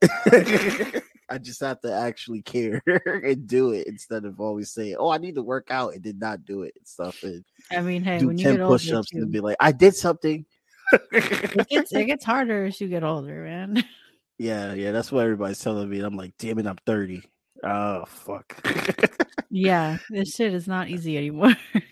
I 1.30 1.38
just 1.38 1.62
have 1.62 1.80
to 1.82 1.94
actually 1.94 2.42
care 2.42 2.82
and 2.86 3.48
do 3.48 3.72
it 3.72 3.88
instead 3.88 4.26
of 4.26 4.40
always 4.42 4.72
saying, 4.72 4.96
"Oh, 5.00 5.10
I 5.10 5.18
need 5.20 5.36
to 5.36 5.42
work 5.44 5.68
out," 5.72 5.94
and 5.94 6.02
did 6.02 6.20
not 6.20 6.44
do 6.44 6.64
it 6.64 6.74
and 6.78 6.88
stuff, 6.88 7.24
and 7.24 7.44
I 7.72 7.82
mean, 7.82 8.04
hey, 8.04 8.20
do 8.20 8.28
when 8.28 8.38
you 8.38 8.44
ten 8.44 8.56
get 8.56 8.62
older, 8.64 8.74
push-ups 8.76 9.14
and 9.14 9.32
be 9.32 9.40
like, 9.40 9.58
"I 9.60 9.72
did 9.72 9.96
something." 9.96 10.46
it 11.12 11.70
gets 11.70 11.94
it 11.94 12.06
gets 12.06 12.26
harder 12.26 12.66
as 12.66 12.82
you 12.82 12.88
get 12.88 13.04
older, 13.04 13.44
man. 13.44 13.84
yeah, 14.38 14.74
yeah, 14.74 14.92
that's 14.92 15.12
what 15.12 15.24
everybody's 15.24 15.60
telling 15.60 15.90
me. 15.90 16.00
I'm 16.02 16.18
like, 16.18 16.34
"Damn 16.38 16.60
it, 16.60 16.68
I'm 16.68 16.78
30." 16.86 17.24
Oh 17.64 18.06
fuck. 18.06 18.60
Yeah, 19.54 19.98
this 20.10 20.36
shit 20.36 20.54
is 20.54 20.68
not 20.68 20.90
easy 20.90 21.18
anymore. 21.18 21.54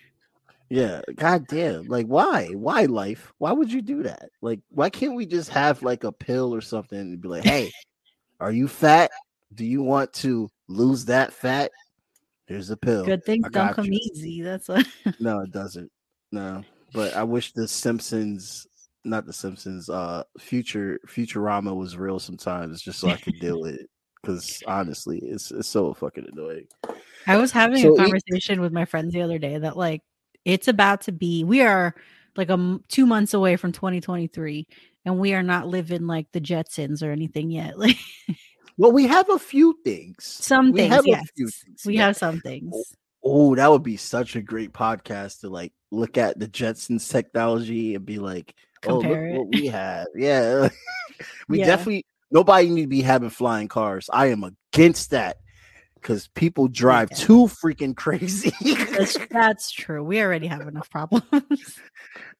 Yeah, 0.71 1.01
god 1.17 1.47
damn. 1.47 1.83
Like 1.87 2.05
why? 2.05 2.47
Why 2.53 2.85
life? 2.85 3.33
Why 3.39 3.51
would 3.51 3.69
you 3.69 3.81
do 3.81 4.03
that? 4.03 4.29
Like 4.41 4.61
why 4.69 4.89
can't 4.89 5.15
we 5.15 5.25
just 5.25 5.49
have 5.49 5.83
like 5.83 6.05
a 6.05 6.13
pill 6.13 6.55
or 6.55 6.61
something 6.61 6.97
and 6.97 7.19
be 7.19 7.27
like, 7.27 7.43
"Hey, 7.43 7.73
are 8.39 8.53
you 8.53 8.69
fat? 8.69 9.11
Do 9.53 9.65
you 9.65 9.83
want 9.83 10.13
to 10.13 10.49
lose 10.69 11.03
that 11.05 11.33
fat? 11.33 11.71
Here's 12.45 12.69
a 12.69 12.77
pill." 12.77 13.03
Good 13.03 13.25
things 13.25 13.49
don't 13.51 13.73
come 13.73 13.83
you. 13.83 13.99
easy. 14.13 14.41
That's 14.43 14.69
what. 14.69 14.87
No, 15.19 15.41
it 15.41 15.51
doesn't. 15.51 15.91
No. 16.31 16.63
But 16.93 17.17
I 17.17 17.23
wish 17.23 17.51
the 17.51 17.67
Simpsons 17.67 18.65
not 19.03 19.25
the 19.25 19.33
Simpsons, 19.33 19.89
uh 19.89 20.23
future 20.39 21.01
Futurama 21.05 21.75
was 21.75 21.97
real 21.97 22.17
sometimes 22.17 22.81
just 22.81 22.99
so 22.99 23.09
I 23.09 23.17
could 23.17 23.41
deal 23.41 23.59
with 23.59 23.75
it. 23.75 23.89
Cause 24.25 24.63
honestly, 24.65 25.19
it's 25.19 25.51
it's 25.51 25.67
so 25.67 25.93
fucking 25.93 26.29
annoying. 26.31 26.67
I 27.27 27.37
was 27.37 27.51
having 27.51 27.81
So 27.81 27.89
a 27.89 27.93
it- 27.93 27.97
conversation 27.97 28.61
with 28.61 28.71
my 28.73 28.85
friends 28.85 29.13
the 29.13 29.21
other 29.21 29.37
day 29.39 29.57
that 29.57 29.77
like 29.77 30.01
it's 30.45 30.67
about 30.67 31.01
to 31.01 31.11
be. 31.11 31.43
We 31.43 31.61
are 31.61 31.93
like 32.35 32.49
a 32.49 32.79
two 32.87 33.05
months 33.05 33.33
away 33.33 33.55
from 33.57 33.71
2023, 33.73 34.67
and 35.05 35.19
we 35.19 35.33
are 35.33 35.43
not 35.43 35.67
living 35.67 36.07
like 36.07 36.31
the 36.31 36.41
Jetsons 36.41 37.03
or 37.03 37.11
anything 37.11 37.51
yet. 37.51 37.77
Like 37.77 37.97
Well, 38.77 38.91
we 38.93 39.05
have 39.07 39.29
a 39.29 39.37
few 39.37 39.77
things. 39.83 40.23
some 40.25 40.71
we 40.71 40.79
things, 40.79 40.93
have 40.95 41.05
yes, 41.05 41.23
a 41.23 41.33
few 41.35 41.47
things. 41.49 41.83
we 41.85 41.95
yeah. 41.97 42.07
have 42.07 42.17
some 42.17 42.39
things. 42.39 42.71
Oh, 42.73 42.83
oh, 43.23 43.55
that 43.55 43.69
would 43.69 43.83
be 43.83 43.97
such 43.97 44.35
a 44.35 44.41
great 44.41 44.71
podcast 44.73 45.41
to 45.41 45.49
like 45.49 45.73
look 45.91 46.17
at 46.17 46.39
the 46.39 46.47
Jetsons 46.47 47.07
technology 47.11 47.93
and 47.95 48.05
be 48.05 48.17
like, 48.17 48.55
oh, 48.87 48.93
look 48.95 49.01
Compare 49.03 49.27
it. 49.27 49.37
what 49.37 49.47
we 49.49 49.67
have. 49.67 50.07
Yeah. 50.15 50.69
we 51.49 51.59
Yeah. 51.59 51.65
definitely 51.67 52.05
nobody 52.31 52.69
need 52.69 52.83
to 52.83 52.87
be 52.87 53.01
having 53.01 53.29
flying 53.29 53.67
cars. 53.67 54.09
I 54.11 54.27
am 54.27 54.43
against 54.73 55.11
that 55.11 55.37
because 56.01 56.27
people 56.29 56.67
drive 56.67 57.09
Yeah. 57.11 57.17
too 57.17 57.47
freaking 57.47 57.95
crazy. 57.95 58.53
That's, 58.91 59.17
that's 59.31 59.71
true. 59.71 60.03
We 60.03 60.21
already 60.21 60.47
have 60.47 60.67
enough 60.67 60.89
problems. 60.89 61.23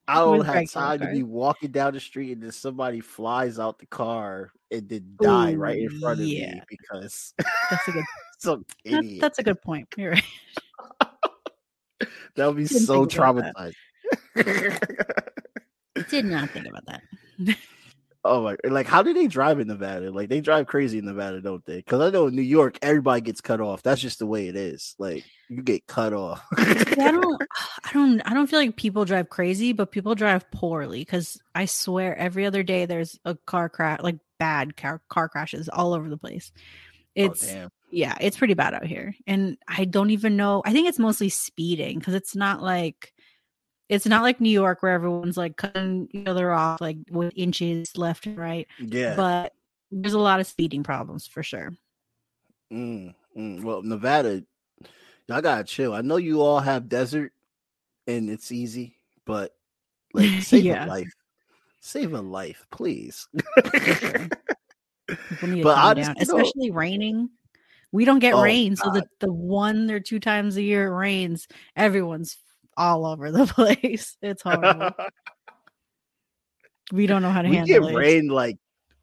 I 0.07 0.16
don't 0.16 0.45
have 0.45 0.70
time 0.72 0.99
to 0.99 1.12
be 1.12 1.24
walking 1.24 1.72
down 1.72 1.93
the 1.93 1.99
street 1.99 2.32
and 2.34 2.41
then 2.43 2.51
somebody 2.51 2.99
flies 2.99 3.59
out 3.59 3.80
the 3.80 3.86
car 3.86 4.51
and 4.72 4.89
then 4.89 5.16
die 5.22 5.53
right 5.53 5.80
in 5.80 5.99
front 5.99 6.20
of 6.20 6.26
yeah. 6.26 6.55
me 6.55 6.62
because 6.70 7.34
That's 7.70 7.88
a 7.88 7.91
good. 7.91 8.05
some 8.39 8.66
That, 8.86 9.18
that's 9.22 9.39
a 9.39 9.43
good 9.43 9.62
point. 9.62 9.88
You're 9.95 10.12
right. 10.12 10.24
that 12.36 12.47
would 12.47 12.57
be 12.57 12.66
Didn't 12.66 12.86
so 12.86 13.05
traumatizing. 13.05 13.74
Did 16.09 16.26
not 16.26 16.49
think 16.49 16.66
about 16.66 16.86
that. 16.88 17.01
Oh 18.24 18.43
my! 18.43 18.55
Like, 18.63 18.86
how 18.86 19.01
do 19.01 19.13
they 19.13 19.28
drive 19.28 19.59
in 19.59 19.67
Nevada? 19.67 20.11
Like, 20.11 20.30
they 20.30 20.41
drive 20.41 20.67
crazy 20.67 20.99
in 20.99 21.05
Nevada, 21.05 21.41
don't 21.41 21.65
they? 21.65 21.78
Because 21.78 22.01
I 22.01 22.11
know 22.11 22.28
in 22.28 22.36
New 22.36 22.43
York, 22.43 22.78
everybody 22.84 23.22
gets 23.22 23.41
cut 23.41 23.59
off. 23.59 23.82
That's 23.82 23.99
just 24.01 24.19
the 24.19 24.28
way 24.28 24.47
it 24.47 24.55
is. 24.55 24.95
Like, 24.99 25.26
you 25.49 25.63
get 25.63 25.88
cut 25.88 26.13
off. 26.13 26.45
Yeah, 26.57 27.07
I 27.07 27.11
don't, 27.11 27.41
I 27.84 27.93
don't, 27.93 28.22
I 28.22 28.34
don't 28.36 28.45
feel 28.45 28.59
like 28.59 28.76
people 28.76 29.05
drive 29.05 29.30
crazy, 29.30 29.74
but 29.74 29.91
people 29.91 30.13
drive 30.13 30.49
poorly. 30.51 30.99
Because 30.99 31.41
I 31.55 31.65
swear, 31.65 32.15
every 32.15 32.45
other 32.45 32.61
day 32.61 32.86
there's 32.86 33.19
a 33.26 33.36
car 33.36 33.69
crash, 33.69 34.01
like 34.01 34.17
bad 34.38 34.78
car 34.78 35.01
car 35.09 35.28
crashes 35.28 35.67
all 35.67 35.93
over 35.93 36.07
the 36.07 36.17
place. 36.17 36.51
Oh, 36.55 36.59
it's 37.15 37.51
oh, 37.51 37.69
yeah, 37.89 38.15
it's 38.22 38.38
pretty 38.38 38.53
bad 38.53 38.76
out 38.76 38.86
here, 38.86 39.15
and 39.26 39.57
I 39.67 39.86
don't 39.86 40.11
even 40.11 40.38
know. 40.38 40.61
I 40.63 40.74
think 40.74 40.88
it's 40.88 40.99
mostly 40.99 41.30
speeding 41.30 41.97
because 41.97 42.13
it's 42.13 42.36
not 42.36 42.61
like 42.61 43.13
it's 43.91 44.05
not 44.05 44.23
like 44.23 44.39
New 44.39 44.49
York 44.49 44.81
where 44.81 44.93
everyone's 44.93 45.35
like 45.35 45.57
cutting 45.57 46.07
each 46.13 46.25
other 46.25 46.53
off 46.53 46.79
like 46.79 46.95
with 47.11 47.33
inches 47.35 47.97
left 47.97 48.25
and 48.25 48.37
right. 48.37 48.65
Yeah. 48.79 49.15
But 49.17 49.53
there's 49.91 50.13
a 50.13 50.19
lot 50.19 50.39
of 50.39 50.47
speeding 50.47 50.81
problems 50.81 51.27
for 51.27 51.43
sure. 51.43 51.73
Mm, 52.71 53.13
mm. 53.37 53.61
Well, 53.63 53.81
Nevada, 53.83 54.43
y'all 55.27 55.41
gotta 55.41 55.65
chill. 55.65 55.93
I 55.93 55.99
know 55.99 56.15
you 56.15 56.41
all 56.41 56.61
have 56.61 56.87
desert, 56.87 57.33
and 58.07 58.29
it's 58.29 58.53
easy, 58.53 58.95
but 59.25 59.53
like, 60.13 60.29
save 60.41 60.63
Yeah. 60.63 60.85
a 60.85 60.87
life. 60.87 61.11
Save 61.81 62.13
a 62.13 62.21
life, 62.21 62.65
please. 62.71 63.27
People 63.33 64.29
need 65.49 65.57
to 65.57 65.63
But 65.63 65.77
I 65.77 65.93
just 65.95 66.11
especially 66.17 66.71
raining. 66.71 67.29
We 67.91 68.05
don't 68.05 68.19
get 68.19 68.35
Oh, 68.35 68.41
rain, 68.41 68.77
so 68.77 68.89
the 68.89 69.05
the 69.19 69.33
one 69.33 69.91
or 69.91 69.99
two 69.99 70.21
times 70.21 70.55
a 70.55 70.61
year 70.61 70.87
it 70.87 70.95
rains, 70.95 71.49
everyone's 71.75 72.37
all 72.78 73.05
over 73.05 73.32
the 73.32 73.45
place. 73.47 74.17
It's 74.22 74.41
horrible. 74.41 74.91
we 76.91 77.07
don't 77.07 77.22
know 77.22 77.32
how 77.32 77.41
to 77.41 77.49
we 77.49 77.57
handle 77.57 77.82
get 77.82 77.91
it. 77.91 77.95
rain 77.95 78.28
like 78.28 78.57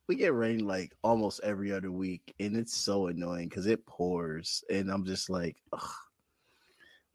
we 0.08 0.16
get 0.16 0.34
rain 0.34 0.66
like 0.66 0.92
almost 1.02 1.40
every 1.42 1.72
other 1.72 1.92
week, 1.92 2.34
and 2.40 2.56
it's 2.56 2.76
so 2.76 3.08
annoying 3.08 3.48
because 3.48 3.66
it 3.66 3.84
pours, 3.86 4.64
and 4.70 4.90
I'm 4.90 5.04
just 5.04 5.28
like, 5.28 5.56
Ugh, 5.72 5.90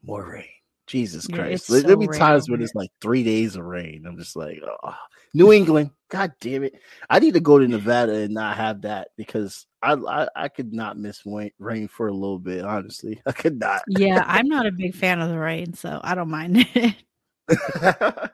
more 0.04 0.32
rain. 0.32 0.46
Jesus 0.88 1.28
Christ! 1.28 1.54
it's 1.54 1.68
There- 1.68 1.82
so 1.82 1.88
There'll 1.88 2.08
be 2.08 2.18
times 2.18 2.50
when 2.50 2.62
it's 2.62 2.76
like 2.76 2.90
three 3.02 3.24
days 3.24 3.56
of 3.56 3.64
rain. 3.66 4.06
I'm 4.08 4.18
just 4.18 4.36
like, 4.36 4.60
oh, 4.84 4.96
New 5.34 5.52
England. 5.54 5.92
God 6.10 6.34
damn 6.42 6.64
it! 6.64 6.76
I 7.10 7.20
need 7.20 7.34
to 7.34 7.40
go 7.40 7.58
to 7.58 7.68
Nevada 7.68 8.14
and 8.14 8.34
not 8.34 8.58
have 8.58 8.82
that 8.82 9.10
because 9.18 9.66
I 9.82 9.94
I, 9.94 10.28
I 10.36 10.48
could 10.50 10.74
not 10.74 10.98
miss 10.98 11.26
rain, 11.26 11.52
rain 11.58 11.88
for 11.88 12.08
a 12.08 12.14
little 12.14 12.38
bit. 12.40 12.66
Honestly, 12.66 13.22
I 13.26 13.32
could 13.32 13.60
not. 13.60 13.82
yeah, 13.88 14.24
I'm 14.28 14.48
not 14.48 14.66
a 14.66 14.72
big 14.72 14.94
fan 14.94 15.22
of 15.22 15.30
the 15.30 15.40
rain, 15.40 15.74
so 15.74 16.00
I 16.04 16.14
don't 16.16 16.30
mind 16.30 16.68
it. 16.76 16.96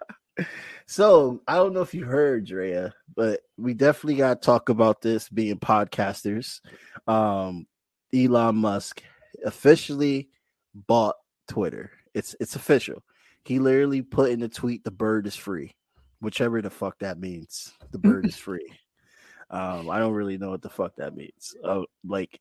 so 0.88 1.42
I 1.48 1.56
don't 1.56 1.74
know 1.74 1.82
if 1.82 1.94
you 1.94 2.06
heard, 2.06 2.46
Drea, 2.46 2.94
but 3.16 3.42
we 3.58 3.74
definitely 3.74 4.16
got 4.16 4.42
to 4.42 4.46
talk 4.46 4.70
about 4.70 5.02
this 5.02 5.30
being 5.30 5.58
podcasters. 5.58 6.60
Um, 7.08 7.68
Elon 8.14 8.56
Musk 8.58 9.04
officially 9.46 10.30
bought 10.74 11.16
Twitter. 11.48 11.92
It's 12.14 12.36
it's 12.40 12.56
official. 12.56 13.04
He 13.46 13.60
literally 13.60 14.02
put 14.02 14.32
in 14.32 14.40
the 14.40 14.50
tweet, 14.50 14.84
"The 14.84 14.92
bird 14.92 15.28
is 15.28 15.36
free," 15.36 15.76
whichever 16.22 16.62
the 16.62 16.70
fuck 16.70 17.00
that 17.00 17.20
means. 17.20 17.72
The 17.92 18.00
bird 18.00 18.26
is 18.26 18.36
free. 18.48 18.72
Um, 19.50 19.90
I 19.90 19.98
don't 20.00 20.14
really 20.14 20.38
know 20.38 20.52
what 20.52 20.62
the 20.62 20.70
fuck 20.70 20.96
that 20.98 21.16
means. 21.16 21.56
Uh, 21.64 21.82
like 22.06 22.40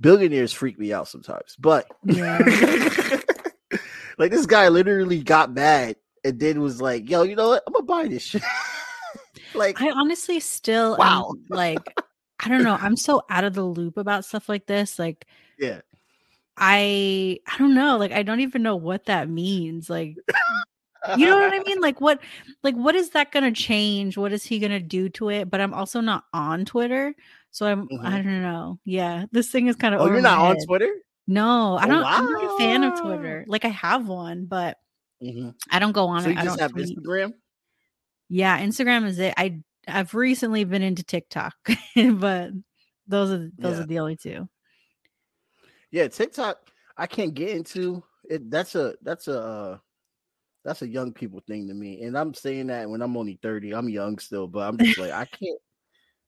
billionaires 0.00 0.52
freak 0.52 0.78
me 0.78 0.92
out 0.92 1.08
sometimes, 1.08 1.56
but 1.58 1.86
Yeah. 2.04 2.38
like 4.18 4.30
this 4.30 4.46
guy 4.46 4.68
literally 4.68 5.22
got 5.22 5.52
mad 5.52 5.96
and 6.24 6.38
then 6.38 6.60
was 6.60 6.80
like, 6.80 7.08
"Yo, 7.08 7.22
you 7.22 7.36
know 7.36 7.48
what? 7.50 7.62
I'm 7.66 7.72
gonna 7.72 7.84
buy 7.84 8.08
this 8.08 8.22
shit." 8.22 8.42
like, 9.54 9.80
I 9.80 9.90
honestly 9.90 10.38
still 10.40 10.96
Wow. 10.98 11.34
like 11.48 11.94
I 12.42 12.48
don't 12.48 12.62
know. 12.62 12.76
I'm 12.80 12.96
so 12.96 13.22
out 13.28 13.44
of 13.44 13.54
the 13.54 13.62
loop 13.64 13.96
about 13.96 14.24
stuff 14.24 14.48
like 14.48 14.66
this. 14.66 14.98
Like 14.98 15.26
yeah, 15.58 15.80
I 16.60 17.38
I 17.48 17.58
don't 17.58 17.74
know. 17.74 17.96
Like 17.96 18.12
I 18.12 18.22
don't 18.22 18.40
even 18.40 18.62
know 18.62 18.76
what 18.76 19.06
that 19.06 19.28
means. 19.28 19.88
Like 19.90 20.16
you 21.16 21.26
know 21.26 21.38
what 21.38 21.52
I 21.54 21.58
mean? 21.64 21.80
Like 21.80 22.00
what 22.00 22.20
like 22.62 22.74
what 22.74 22.94
is 22.94 23.10
that 23.10 23.32
gonna 23.32 23.52
change? 23.52 24.16
What 24.18 24.32
is 24.32 24.44
he 24.44 24.58
gonna 24.58 24.80
do 24.80 25.08
to 25.10 25.30
it? 25.30 25.50
But 25.50 25.60
I'm 25.62 25.72
also 25.74 26.00
not 26.00 26.24
on 26.34 26.64
Twitter. 26.66 27.14
So 27.50 27.66
I'm 27.66 27.88
I 28.02 28.20
Mhm. 28.20 28.24
don't 28.24 28.42
know. 28.42 28.78
Yeah. 28.84 29.24
This 29.32 29.50
thing 29.50 29.66
is 29.66 29.76
kind 29.76 29.94
of 29.94 30.02
Oh, 30.02 30.06
you're 30.06 30.20
not 30.20 30.38
on 30.38 30.56
Twitter? 30.66 30.90
No, 31.26 31.76
I 31.76 31.84
Oh, 31.84 31.88
don't 31.88 32.04
I'm 32.04 32.30
not 32.30 32.44
a 32.44 32.58
fan 32.58 32.84
of. 32.84 33.00
Twitter. 33.00 33.44
Like 33.48 33.64
I 33.64 33.68
have 33.68 34.06
one, 34.08 34.44
but 34.46 34.76
Mhm. 35.22 35.54
I 35.70 35.78
don't 35.78 35.92
go 35.92 36.06
on 36.08 36.22
So 36.22 36.28
it. 36.28 36.32
you 36.34 36.38
I 36.38 36.44
just 36.44 36.58
don't 36.58 36.62
have 36.62 36.72
tweet. 36.72 36.98
Instagram? 36.98 37.32
Yeah, 38.28 38.60
Instagram 38.60 39.06
is 39.06 39.18
it. 39.18 39.32
I 39.36 39.60
I've 39.88 40.12
recently 40.14 40.64
been 40.64 40.82
into 40.82 41.02
TikTok, 41.02 41.54
but 41.96 42.50
those 43.08 43.30
are 43.30 43.50
those 43.58 43.78
Yeah. 43.78 43.82
are 43.84 43.86
the 43.86 43.98
only 44.00 44.16
two. 44.16 44.48
Yeah, 45.90 46.08
TikTok. 46.08 46.58
I 46.96 47.06
can't 47.06 47.34
get 47.34 47.50
into 47.50 48.02
it. 48.28 48.50
That's 48.50 48.74
a 48.74 48.94
that's 49.02 49.28
a 49.28 49.40
uh, 49.40 49.78
that's 50.64 50.82
a 50.82 50.88
young 50.88 51.12
people 51.12 51.40
thing 51.46 51.68
to 51.68 51.74
me, 51.74 52.02
and 52.02 52.16
I'm 52.16 52.34
saying 52.34 52.68
that 52.68 52.88
when 52.88 53.02
I'm 53.02 53.16
only 53.16 53.38
thirty. 53.42 53.72
I'm 53.74 53.88
young 53.88 54.18
still, 54.18 54.46
but 54.46 54.60
I'm 54.68 54.78
just 54.78 54.98
like 54.98 55.12
I 55.12 55.24
can't. 55.40 55.58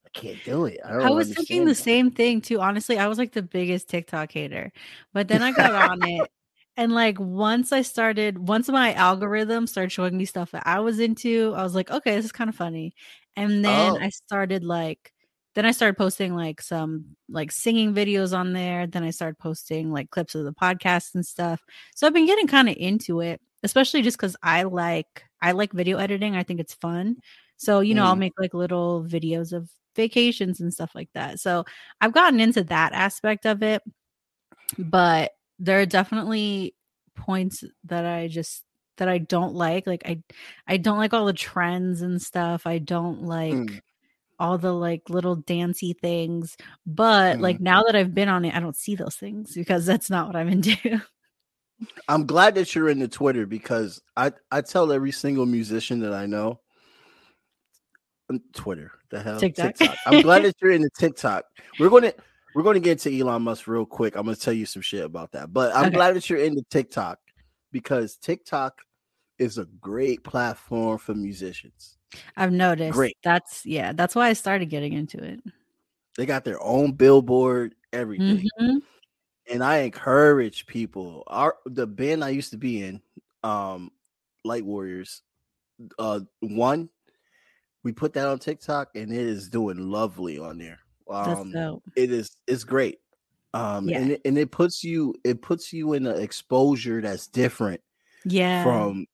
I 0.05 0.09
can't 0.19 0.43
do 0.45 0.67
it. 0.67 0.81
I, 0.85 0.93
don't 0.93 1.03
I 1.03 1.11
was 1.11 1.33
thinking 1.33 1.65
the 1.65 1.73
that. 1.73 1.77
same 1.77 2.11
thing 2.11 2.41
too. 2.41 2.61
Honestly, 2.61 2.99
I 2.99 3.07
was 3.07 3.19
like 3.19 3.33
the 3.33 3.43
biggest 3.43 3.89
TikTok 3.89 4.33
hater, 4.33 4.73
but 5.13 5.29
then 5.29 5.43
I 5.43 5.53
got 5.53 5.75
on 5.75 6.03
it, 6.03 6.29
and 6.77 6.93
like 6.93 7.19
once 7.21 7.73
I 7.73 7.83
started, 7.83 8.39
once 8.39 8.69
my 8.69 8.95
algorithm 8.95 9.67
started 9.67 9.91
showing 9.93 10.17
me 10.17 10.25
stuff 10.25 10.51
that 10.53 10.67
I 10.67 10.81
was 10.81 10.99
into, 11.01 11.55
I 11.57 11.63
was 11.63 11.75
like, 11.75 11.91
okay, 11.91 12.17
this 12.17 12.25
is 12.27 12.33
kind 12.33 12.51
of 12.51 12.57
funny. 12.57 12.95
And 13.37 13.65
then 13.65 13.97
Oh. 13.97 13.99
I 14.01 14.11
started 14.11 14.65
like, 14.65 15.13
then 15.55 15.67
I 15.67 15.73
started 15.73 15.97
posting 15.99 16.35
like 16.35 16.63
some 16.63 17.17
like 17.29 17.53
singing 17.53 17.93
videos 17.95 18.37
on 18.37 18.53
there. 18.53 18.87
Then 18.87 19.03
I 19.05 19.11
started 19.11 19.39
posting 19.39 19.91
like 19.93 20.11
clips 20.11 20.35
of 20.35 20.45
the 20.45 20.53
podcast 20.53 21.15
and 21.15 21.25
stuff. 21.27 21.61
So 21.95 22.07
I've 22.07 22.15
been 22.15 22.27
getting 22.27 22.47
kind 22.47 22.69
of 22.69 22.77
into 22.79 23.21
it, 23.21 23.41
especially 23.63 24.03
just 24.03 24.17
because 24.17 24.37
I 24.43 24.63
like 24.65 25.25
I 25.43 25.53
like 25.53 25.73
video 25.73 25.99
editing. 25.99 26.37
I 26.37 26.43
think 26.43 26.61
it's 26.61 26.75
fun. 26.75 27.17
So 27.57 27.81
you 27.81 27.95
know, 27.95 28.05
I'll 28.05 28.17
Mm. 28.17 28.21
make 28.21 28.33
like 28.39 28.55
little 28.55 29.05
videos 29.05 29.53
of 29.53 29.69
vacations 29.95 30.61
and 30.61 30.73
stuff 30.73 30.93
like 30.95 31.11
that. 31.15 31.39
So 31.41 31.65
I've 32.01 32.13
gotten 32.15 32.41
into 32.41 32.65
that 32.65 32.93
aspect 32.95 33.45
of 33.47 33.63
it, 33.63 33.83
but 34.79 35.33
there 35.59 35.81
are 35.81 35.87
definitely 35.87 36.75
points 37.15 37.63
that 37.85 38.05
I 38.07 38.29
just 38.29 38.65
that 38.99 39.09
I 39.09 39.19
don't 39.19 39.55
like. 39.55 39.87
Like 39.87 40.03
I 40.07 40.23
I 40.67 40.77
don't 40.79 40.99
like 40.99 41.13
all 41.13 41.27
the 41.27 41.33
trends 41.33 42.03
and 42.03 42.21
stuff. 42.23 42.67
I 42.67 42.79
don't 42.79 43.23
like 43.25 43.53
Mm. 43.53 43.81
All 44.43 44.59
the 44.59 44.73
like 44.73 45.09
little 45.09 45.37
dancey 45.37 45.95
things. 45.95 46.57
But 46.85 47.41
like 47.41 47.61
now 47.61 47.83
that 47.85 47.97
I've 47.97 48.15
been 48.15 48.29
on 48.29 48.45
it, 48.45 48.55
I 48.55 48.61
don't 48.61 48.77
see 48.77 48.97
those 48.97 49.17
things 49.17 49.55
because 49.55 49.87
that's 49.87 50.11
not 50.11 50.27
what 50.27 50.37
I'm 50.37 50.49
into. 50.49 50.77
I'm 52.09 52.27
glad 52.27 52.55
that 52.57 52.75
you're 52.75 52.89
into 52.89 53.09
Twitter 53.09 53.47
because 53.47 54.03
I 54.17 54.33
I 54.51 54.61
tell 54.61 54.93
every 54.93 55.13
single 55.13 55.47
musician 55.47 56.01
that 56.01 56.13
I 56.13 56.27
know. 56.27 56.61
um, 58.31 58.41
Twitter, 58.55 58.93
the 59.11 59.23
hell, 59.23 59.41
TikTok. 59.41 59.97
I'm 60.07 60.21
glad 60.21 60.43
that 60.45 60.55
you're 60.61 60.73
into 60.73 60.91
TikTok. 60.99 61.45
We're 61.79 61.91
gonna 61.91 62.13
we're 62.55 62.63
gonna 62.63 62.81
get 62.81 62.99
to 63.01 63.19
Elon 63.19 63.43
Musk 63.43 63.67
real 63.67 63.87
quick. 63.87 64.17
I'm 64.17 64.25
gonna 64.25 64.37
tell 64.37 64.53
you 64.53 64.67
some 64.67 64.83
shit 64.83 65.05
about 65.05 65.33
that, 65.33 65.53
but 65.53 65.75
I'm 65.75 65.87
Okay. 65.89 65.91
glad 65.91 66.17
that 66.17 66.29
you're 66.29 66.39
into 66.41 66.63
TikTok 66.71 67.19
because 67.73 68.17
TikTok 68.17 68.81
is 69.39 69.59
a 69.59 69.65
great 69.81 70.23
platform 70.25 70.99
for 70.99 71.15
musicians. 71.15 71.99
I've 72.37 72.53
noticed. 72.53 72.99
Great. 72.99 73.17
That's 73.25 73.65
yeah, 73.67 73.93
that's 73.93 74.15
why 74.15 74.29
I 74.29 74.33
started 74.35 74.67
getting 74.67 74.93
into 74.93 75.23
it. 75.23 75.41
They 76.17 76.27
got 76.27 76.45
their 76.45 76.63
own 76.63 76.93
billboard, 76.93 77.75
everything. 77.93 78.45
Mhm. 78.59 78.83
and 79.51 79.65
I 79.65 79.79
encourage 79.79 80.67
people. 80.67 81.25
Our 81.27 81.57
the 81.67 81.87
band 81.87 82.25
I 82.25 82.31
used 82.31 82.51
to 82.53 82.59
be 82.59 82.83
in, 82.83 83.03
um 83.43 83.91
Light 84.45 84.65
Warriors. 84.65 85.23
Uh 85.99 86.21
one, 86.41 86.91
we 87.85 87.93
put 87.93 88.15
that 88.15 88.29
on 88.29 88.39
TikTok 88.41 88.91
and 88.97 89.13
it 89.13 89.19
is 89.21 89.51
doing 89.51 89.79
lovely 89.79 90.39
on 90.39 90.59
there. 90.59 90.81
Um 91.11 91.61
it 91.97 92.13
is 92.13 92.37
it's 92.49 92.65
great. 92.65 93.01
Um 93.55 93.89
Yeah. 93.89 93.99
and 93.99 94.13
it, 94.13 94.23
and 94.27 94.39
it 94.39 94.53
puts 94.53 94.85
you 94.85 95.15
it 95.25 95.43
puts 95.43 95.73
you 95.73 95.95
in 95.95 96.07
an 96.07 96.21
exposure 96.23 97.01
that's 97.03 97.29
different 97.29 97.83
Yeah. 98.25 98.63
from 98.65 99.07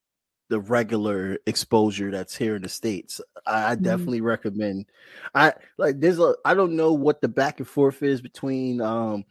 the 0.49 0.61
regular 0.61 1.39
exposure 1.47 2.11
that's 2.11 2.37
here 2.37 2.57
in 2.57 2.63
the 2.63 2.69
states. 2.69 3.21
I, 3.47 3.73
I 3.73 3.77
Mhm. 3.77 3.83
definitely 3.83 4.21
recommend. 4.23 4.87
I 5.35 5.55
like 5.77 6.01
there's 6.01 6.19
a 6.19 6.35
I 6.45 6.55
don't 6.55 6.77
know 6.77 6.93
what 6.93 7.21
the 7.21 7.29
back 7.29 7.59
and 7.59 7.69
forth 7.69 8.03
is 8.03 8.21
between 8.21 8.81
um 8.81 9.25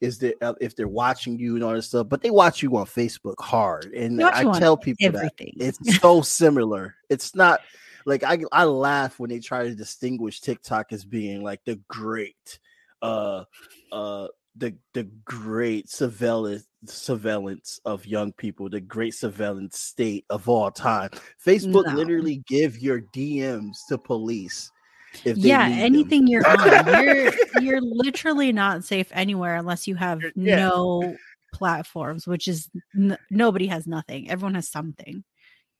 is 0.00 0.18
there 0.18 0.34
uh, 0.40 0.54
if 0.60 0.76
they're 0.76 0.88
watching 0.88 1.38
you 1.38 1.56
and 1.56 1.64
all 1.64 1.74
this 1.74 1.88
stuff, 1.88 2.08
but 2.08 2.22
they 2.22 2.30
watch 2.30 2.62
you 2.62 2.74
on 2.76 2.86
Facebook 2.86 3.38
hard, 3.38 3.92
and 3.92 4.22
I 4.22 4.44
tell 4.58 4.76
people 4.76 5.12
that 5.12 5.32
it's 5.38 5.78
so 6.00 6.22
similar. 6.22 6.94
It's 7.10 7.34
not 7.34 7.60
like 8.06 8.24
I 8.24 8.38
I 8.52 8.64
laugh 8.64 9.18
when 9.18 9.30
they 9.30 9.40
try 9.40 9.64
to 9.64 9.74
distinguish 9.74 10.40
TikTok 10.40 10.92
as 10.92 11.04
being 11.04 11.42
like 11.42 11.60
the 11.64 11.78
great 11.88 12.58
uh 13.02 13.44
uh 13.92 14.28
the 14.56 14.74
the 14.94 15.04
great 15.24 15.90
surveillance 15.90 16.66
surveillance 16.86 17.80
of 17.84 18.06
young 18.06 18.32
people, 18.32 18.68
the 18.68 18.80
great 18.80 19.14
surveillance 19.14 19.78
state 19.78 20.24
of 20.30 20.48
all 20.48 20.70
time. 20.70 21.10
Facebook 21.44 21.86
No. 21.86 21.94
literally 21.94 22.42
give 22.46 22.78
your 22.78 23.00
DMs 23.00 23.76
to 23.88 23.98
police 23.98 24.70
if 25.24 25.36
they 25.36 25.48
yeah, 25.48 25.66
need 25.68 25.74
them. 25.74 25.80
anything 25.84 26.26
you're 26.26 26.46
on, 26.46 27.02
you're 27.04 27.32
you're 27.62 27.80
literally 27.80 28.52
not 28.52 28.84
safe 28.84 29.08
anywhere 29.12 29.56
unless 29.56 29.88
you 29.88 29.94
have 29.96 30.20
Yeah. 30.36 30.68
no 30.68 31.16
platforms, 31.52 32.26
which 32.26 32.46
is 32.46 32.68
n- 32.96 33.18
nobody 33.30 33.66
has 33.66 33.86
nothing. 33.86 34.30
Everyone 34.30 34.54
has 34.54 34.68
something. 34.68 35.24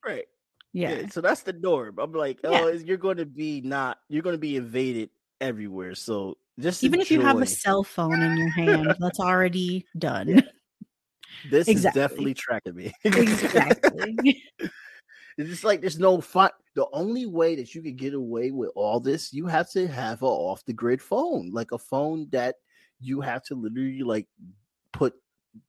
right. 0.05 0.25
Yeah. 0.73 0.91
Yeah. 1.01 1.09
So 1.09 1.21
that's 1.21 1.43
the 1.43 1.53
norm. 1.53 1.99
I'm 1.99 2.13
like, 2.13 2.39
Yeah. 2.45 2.51
oh, 2.63 2.69
you're 2.69 2.97
going 2.97 3.17
to 3.17 3.27
be 3.27 3.61
not, 3.61 3.99
you're 4.09 4.23
going 4.23 4.35
to 4.35 4.39
be 4.39 4.57
invaded 4.57 5.11
everywhere. 5.41 5.95
So 5.97 6.37
just 6.61 6.85
Even 6.85 7.01
if 7.01 7.11
you 7.11 7.21
have 7.23 7.41
a 7.41 7.47
cell 7.47 7.83
phone 7.83 8.21
in 8.23 8.37
your 8.37 8.51
hand, 8.51 8.95
that's 9.01 9.19
already 9.19 9.85
done. 9.99 10.29
Yeah. 10.29 10.41
This 11.49 11.69
exactly. 11.69 12.01
is 12.01 12.09
definitely 12.09 12.35
tracking 12.35 12.75
me. 12.75 12.93
exactly. 13.05 14.43
It's 15.39 15.49
just 15.49 15.65
like 15.65 15.81
there's 15.81 15.99
no 15.99 16.21
fun. 16.21 16.51
The 16.75 16.87
only 16.93 17.25
way 17.25 17.57
that 17.57 17.75
you 17.75 17.81
can 17.81 17.97
get 17.97 18.13
away 18.13 18.51
with 18.51 18.71
all 18.75 19.01
this, 19.01 19.33
you 19.33 19.47
have 19.47 19.71
to 19.71 19.89
have 19.89 20.21
a 20.21 20.27
off 20.27 20.65
the 20.67 20.75
grid 20.75 21.01
phone, 21.01 21.51
like 21.51 21.73
a 21.73 21.79
phone 21.79 22.29
that 22.31 22.57
you 23.01 23.23
have 23.23 23.43
to 23.45 23.55
literally 23.55 24.03
like 24.03 24.27
put 24.93 25.15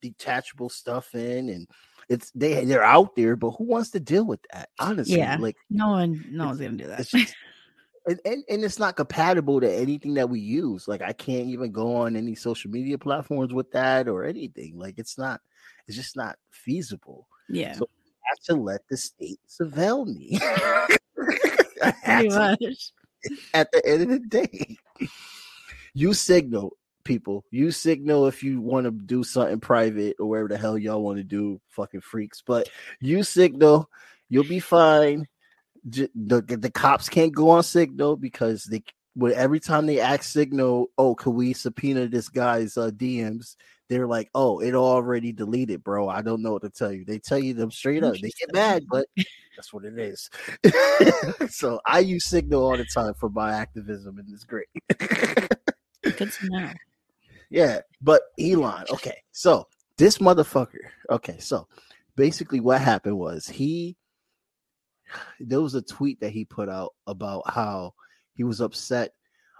detachable 0.02 0.68
stuff 0.68 1.14
in, 1.14 1.48
and 1.48 1.66
it's 2.10 2.30
they 2.32 2.66
they're 2.66 2.84
out 2.84 3.16
there. 3.16 3.34
But 3.34 3.52
who 3.52 3.64
wants 3.64 3.90
to 3.90 4.00
deal 4.00 4.26
with 4.26 4.40
that? 4.52 4.68
Honestly, 4.78 5.16
Yeah. 5.16 5.38
like 5.40 5.56
No 5.70 5.88
one, 5.88 6.22
no 6.30 6.46
one's 6.46 6.60
gonna 6.60 6.76
do 6.76 6.88
that. 6.88 7.06
just, 7.06 7.34
and, 8.06 8.20
and 8.26 8.44
and 8.50 8.64
it's 8.64 8.78
not 8.78 8.96
compatible 8.96 9.60
to 9.62 9.72
anything 9.72 10.14
that 10.14 10.28
we 10.28 10.40
use. 10.40 10.86
Like 10.86 11.00
I 11.00 11.14
can't 11.14 11.46
even 11.48 11.72
go 11.72 11.96
on 11.96 12.14
any 12.16 12.34
social 12.34 12.70
media 12.70 12.98
platforms 12.98 13.54
with 13.54 13.70
that 13.72 14.06
or 14.06 14.24
anything. 14.24 14.76
Like 14.76 14.98
it's 14.98 15.16
not. 15.16 15.40
It's 15.86 15.96
just 15.96 16.16
not 16.16 16.36
feasible. 16.50 17.26
yeah, 17.48 17.74
So 17.74 17.84
I 17.84 18.28
have 18.30 18.38
to 18.56 18.62
let 18.62 18.82
the 18.88 18.96
state 18.96 19.40
surveil 19.48 20.06
me. 20.06 20.38
Pretty 22.04 22.28
to 22.28 22.38
much. 22.38 22.92
at 23.54 23.70
the 23.72 23.84
end 23.86 24.02
of 24.02 24.08
the 24.08 24.18
day. 24.20 24.76
You 25.94 26.14
signal 26.14 26.76
people. 27.04 27.44
You 27.50 27.70
signal 27.70 28.26
if 28.26 28.42
you 28.42 28.60
want 28.60 28.84
to 28.84 28.90
do 28.90 29.24
something 29.24 29.60
private 29.60 30.16
or 30.18 30.26
whatever 30.26 30.48
the 30.48 30.58
hell 30.58 30.78
y'all 30.78 31.02
want 31.02 31.18
to 31.18 31.24
do, 31.24 31.60
fucking 31.68 32.00
freaks. 32.00 32.42
But 32.46 32.68
you 33.00 33.22
signal, 33.22 33.88
you'll 34.28 34.44
be 34.44 34.60
fine. 34.60 35.26
The, 35.84 36.08
the 36.14 36.70
cops 36.70 37.08
can't 37.08 37.34
go 37.34 37.50
on 37.50 37.64
signal 37.64 38.16
because 38.16 38.64
they 38.64 38.84
well, 39.14 39.32
every 39.36 39.60
time 39.60 39.86
they 39.86 40.00
ask 40.00 40.22
signal, 40.22 40.86
oh, 40.96 41.14
can 41.14 41.34
we 41.34 41.52
subpoena 41.52 42.08
this 42.08 42.28
guy's 42.28 42.76
uh, 42.78 42.90
DMs? 42.90 43.56
They're 43.92 44.06
like, 44.06 44.30
oh, 44.34 44.60
it 44.60 44.74
already 44.74 45.32
deleted, 45.32 45.84
bro. 45.84 46.08
I 46.08 46.22
don't 46.22 46.40
know 46.40 46.52
what 46.52 46.62
to 46.62 46.70
tell 46.70 46.90
you. 46.90 47.04
They 47.04 47.18
tell 47.18 47.38
you 47.38 47.52
them 47.52 47.70
straight 47.70 48.02
up. 48.02 48.14
They 48.14 48.30
get 48.40 48.54
mad, 48.54 48.86
but 48.90 49.04
that's 49.54 49.70
what 49.70 49.84
it 49.84 49.98
is. 49.98 50.30
so 51.54 51.78
I 51.84 51.98
use 51.98 52.24
Signal 52.24 52.62
all 52.62 52.78
the 52.78 52.86
time 52.86 53.12
for 53.12 53.28
my 53.28 53.52
activism, 53.52 54.18
and 54.18 54.26
it's 54.32 54.44
great. 54.44 54.68
Good 54.98 56.32
to 56.32 56.48
know. 56.48 56.70
yeah, 57.50 57.80
but 58.00 58.22
Elon, 58.40 58.86
okay, 58.90 59.18
so 59.30 59.68
this 59.98 60.16
motherfucker, 60.16 60.88
okay, 61.10 61.36
so 61.38 61.68
basically 62.16 62.60
what 62.60 62.80
happened 62.80 63.18
was 63.18 63.46
he 63.46 63.94
there 65.38 65.60
was 65.60 65.74
a 65.74 65.82
tweet 65.82 66.18
that 66.20 66.30
he 66.30 66.46
put 66.46 66.70
out 66.70 66.94
about 67.06 67.42
how 67.46 67.92
he 68.32 68.42
was 68.42 68.62
upset 68.62 69.12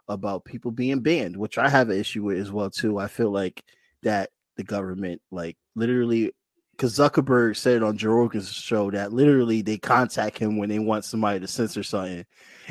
about 0.09 0.47
people 0.47 0.71
being 0.71 1.01
banned, 1.01 1.37
which 1.37 1.59
I 1.59 1.69
have 1.69 1.91
an 1.91 2.01
issue 2.01 2.25
with 2.25 2.39
as 2.39 2.51
well 2.51 2.71
too. 2.71 2.99
I 2.99 3.09
feel 3.09 3.31
like 3.31 3.63
that 4.03 4.31
the 4.57 4.65
government, 4.65 5.21
like 5.31 5.57
literally, 5.75 6.33
because 6.73 6.99
Zuckerberg 6.99 7.57
said 7.57 7.83
on 7.83 7.97
Joe 7.97 8.11
Rogan's 8.13 8.53
show 8.53 8.91
that 8.91 9.13
literally 9.13 9.63
they 9.63 9.79
contact 9.79 10.39
him 10.39 10.57
when 10.59 10.69
they 10.69 10.79
want 10.79 11.05
somebody 11.05 11.41
to 11.41 11.47
censor 11.47 11.83
something, 11.83 12.25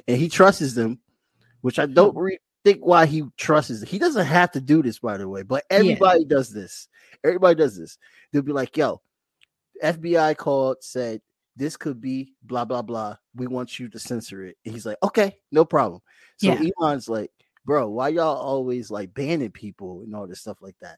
and 0.08 0.18
he 0.18 0.30
trusts 0.30 0.74
them, 0.74 1.00
which 1.62 1.80
I 1.80 1.86
don't 1.86 2.16
re- 2.16 2.40
think 2.64 2.86
why 2.86 3.06
he 3.06 3.24
trusts. 3.38 3.82
He 3.84 4.00
doesn't 4.00 4.26
have 4.26 4.52
to 4.52 4.62
do 4.62 4.82
this, 4.84 5.00
by 5.00 5.18
the 5.18 5.28
way, 5.28 5.44
but 5.44 5.64
everybody 5.70 6.26
does 6.26 6.50
this. 6.50 6.88
Everybody 7.24 7.56
does 7.56 7.78
this. 7.78 7.98
They'll 8.32 8.42
be 8.42 8.52
like, 8.54 8.76
"Yo, 8.76 9.02
FBI 9.84 10.36
called, 10.38 10.78
said 10.82 11.22
this 11.56 11.78
could 11.78 12.02
be 12.02 12.34
blah 12.44 12.66
blah 12.66 12.82
blah. 12.82 13.18
We 13.36 13.48
want 13.48 13.80
you 13.80 13.90
to 13.90 14.00
censor 14.00 14.46
it." 14.46 14.58
And 14.66 14.74
he's 14.74 14.86
like, 14.86 14.98
"Okay, 15.04 15.38
no 15.52 15.66
problem." 15.66 16.02
So 16.38 16.48
Yeah. 16.48 16.70
Elon's 16.80 17.08
like, 17.08 17.32
"Bro, 17.66 17.90
why 17.90 18.10
y'all 18.10 18.38
always 18.38 18.92
like 18.92 19.14
banning 19.14 19.52
people 19.52 20.02
and 20.02 20.16
all 20.16 20.28
this 20.28 20.42
stuff 20.42 20.58
like 20.62 20.76
that?" 20.82 20.98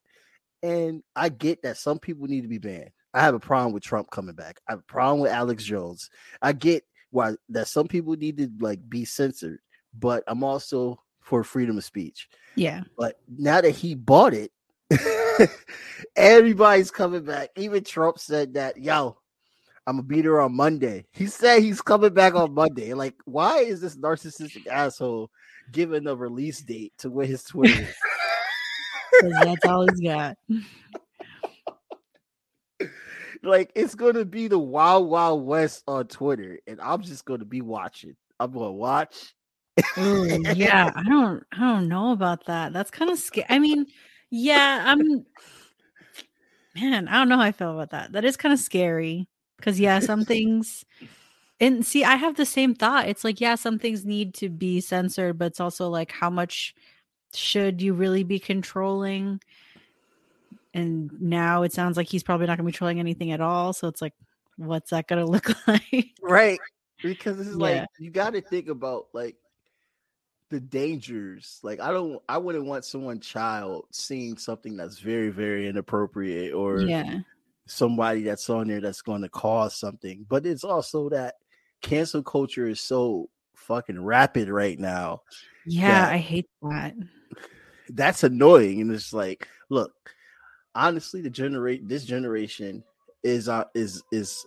And 0.64 1.04
I 1.16 1.30
get 1.30 1.62
that 1.64 1.78
some 1.78 2.00
people 2.00 2.26
need 2.26 2.42
to 2.42 2.48
be 2.48 2.58
banned. 2.58 2.92
I 3.14 3.22
have 3.22 3.36
a 3.36 3.40
problem 3.40 3.74
with 3.74 3.84
Trump 3.84 4.10
coming 4.10 4.34
back. 4.34 4.60
I 4.68 4.72
have 4.72 4.80
a 4.80 4.84
problem 4.84 5.20
with 5.20 5.32
Alex 5.32 5.64
Jones. 5.64 6.10
I 6.42 6.54
get 6.54 6.84
why 7.12 7.34
that 7.50 7.68
some 7.68 7.88
people 7.88 8.16
need 8.16 8.38
to 8.38 8.50
like 8.60 8.80
be 8.90 9.06
censored, 9.06 9.60
but 9.94 10.24
I'm 10.26 10.44
also 10.44 11.00
for 11.22 11.44
freedom 11.44 11.78
of 11.78 11.84
speech. 11.84 12.28
Yeah. 12.56 12.84
But 12.98 13.20
now 13.38 13.62
that 13.62 13.72
he 13.72 13.94
bought 13.94 14.34
it, 14.34 14.52
everybody's 16.16 16.92
coming 16.92 17.24
back. 17.24 17.50
Even 17.56 17.84
Trump 17.84 18.18
said 18.18 18.56
that, 18.56 18.78
yo, 18.78 19.18
I'm 19.86 19.98
gonna 19.98 20.08
be 20.08 20.22
there 20.22 20.42
on 20.42 20.56
Monday. 20.56 21.06
He 21.12 21.28
said 21.28 21.62
he's 21.62 21.82
coming 21.82 22.14
back 22.14 22.36
on 22.36 22.54
Monday. 22.54 22.94
Like, 22.94 23.16
why 23.26 23.60
is 23.60 23.82
this 23.82 23.98
narcissistic 23.98 24.66
asshole 24.68 25.30
giving 25.72 26.08
a 26.08 26.16
release 26.16 26.62
date 26.62 26.94
to 27.00 27.10
where 27.10 27.26
his 27.26 27.44
Twitter 27.44 27.88
that's 29.22 29.66
all 29.66 29.88
he's 29.88 30.00
got. 30.00 30.38
like 33.44 33.72
it's 33.76 33.96
gonna 33.96 34.26
be 34.26 34.48
the 34.48 34.60
wild 34.60 35.10
wild 35.10 35.46
west 35.46 35.84
on 35.88 36.08
Twitter, 36.08 36.60
and 36.68 36.80
I'm 36.82 37.02
just 37.02 37.26
gonna 37.26 37.46
be 37.46 37.62
watching. 37.62 38.16
I'm 38.40 38.52
gonna 38.52 38.72
watch. 38.72 39.34
Ooh, 39.98 40.42
yeah, 40.54 40.92
I 40.96 41.04
don't 41.04 41.44
I 41.52 41.60
don't 41.60 41.88
know 41.88 42.12
about 42.12 42.46
that. 42.46 42.74
That's 42.74 42.92
kind 42.92 43.12
of 43.12 43.20
scary. 43.20 43.48
I 43.50 43.60
mean, 43.60 43.86
yeah, 44.30 44.84
I'm 44.86 45.26
man, 46.76 47.08
I 47.08 47.14
don't 47.14 47.30
know 47.30 47.38
how 47.38 47.44
I 47.44 47.52
feel 47.52 47.72
about 47.72 47.92
that. 47.92 48.14
That 48.14 48.26
is 48.26 48.38
kind 48.38 48.54
of 48.54 48.60
scary 48.60 49.28
because 49.58 49.80
yeah, 49.80 50.00
some 50.00 50.26
things 50.26 50.86
and 51.60 51.86
see, 51.86 52.04
I 52.04 52.16
have 52.16 52.36
the 52.36 52.46
same 52.46 52.76
thought. 52.76 53.08
It's 53.08 53.24
like, 53.24 53.40
yeah, 53.40 53.56
some 53.56 53.80
things 53.80 54.04
need 54.04 54.34
to 54.36 54.50
be 54.50 54.82
censored, 54.82 55.38
but 55.38 55.46
it's 55.46 55.60
also 55.60 55.88
like 55.88 56.12
how 56.12 56.30
much 56.30 56.74
should 57.36 57.82
you 57.82 57.94
really 57.94 58.24
be 58.24 58.40
controlling? 58.40 59.42
And 60.74 61.12
now 61.22 61.64
it 61.64 61.74
sounds 61.74 61.98
like 61.98 62.08
he's 62.08 62.24
probably 62.24 62.48
not 62.48 62.58
gonna 62.58 62.66
be 62.68 62.72
controlling 62.72 63.00
anything 63.00 63.32
at 63.32 63.42
all. 63.42 63.74
So 63.74 63.88
it's 63.88 64.02
like, 64.02 64.14
what's 64.58 64.92
that 64.92 65.08
gonna 65.08 65.26
look 65.28 65.50
like? 65.68 66.12
right 66.22 66.60
because 67.02 67.40
it's 67.40 67.56
like 67.56 67.76
Yeah. 67.76 67.86
you 68.00 68.10
got 68.12 68.34
to 68.34 68.42
think 68.42 68.70
about 68.70 69.08
like 69.14 69.36
the 70.50 70.60
dangers 70.60 71.60
like 71.64 71.80
i 71.82 71.92
don't 71.92 72.22
i 72.30 72.38
wouldn't 72.38 72.66
want 72.66 72.86
someone 72.86 73.20
child 73.20 73.86
seeing 73.92 74.38
something 74.38 74.78
that's 74.78 75.00
very 75.00 75.30
very 75.30 75.68
inappropriate 75.68 76.54
or 76.54 76.82
yeah. 76.82 77.20
somebody 77.66 78.22
that's 78.22 78.48
on 78.50 78.68
there 78.68 78.80
that's 78.80 79.02
going 79.02 79.24
to 79.24 79.30
cause 79.30 79.76
something 79.76 80.26
but 80.30 80.46
it's 80.46 80.64
also 80.64 81.10
that 81.10 81.36
cancel 81.82 82.22
culture 82.22 82.68
is 82.68 82.80
so 82.80 83.28
fucking 83.56 84.02
rapid 84.04 84.48
right 84.48 84.80
now 84.80 85.22
Yeah, 85.66 86.08
I 86.08 86.18
hate 86.18 86.48
that. 86.62 86.94
That's 87.90 88.24
annoying 88.24 88.82
and 88.82 88.92
it's 88.92 89.14
like 89.14 89.48
look 89.70 89.92
honestly 90.76 91.22
the 91.22 91.30
generate 91.30 91.88
this 91.88 92.06
generation 92.06 92.84
is 93.24 93.48
uh, 93.50 93.66
is 93.74 94.04
is 94.12 94.46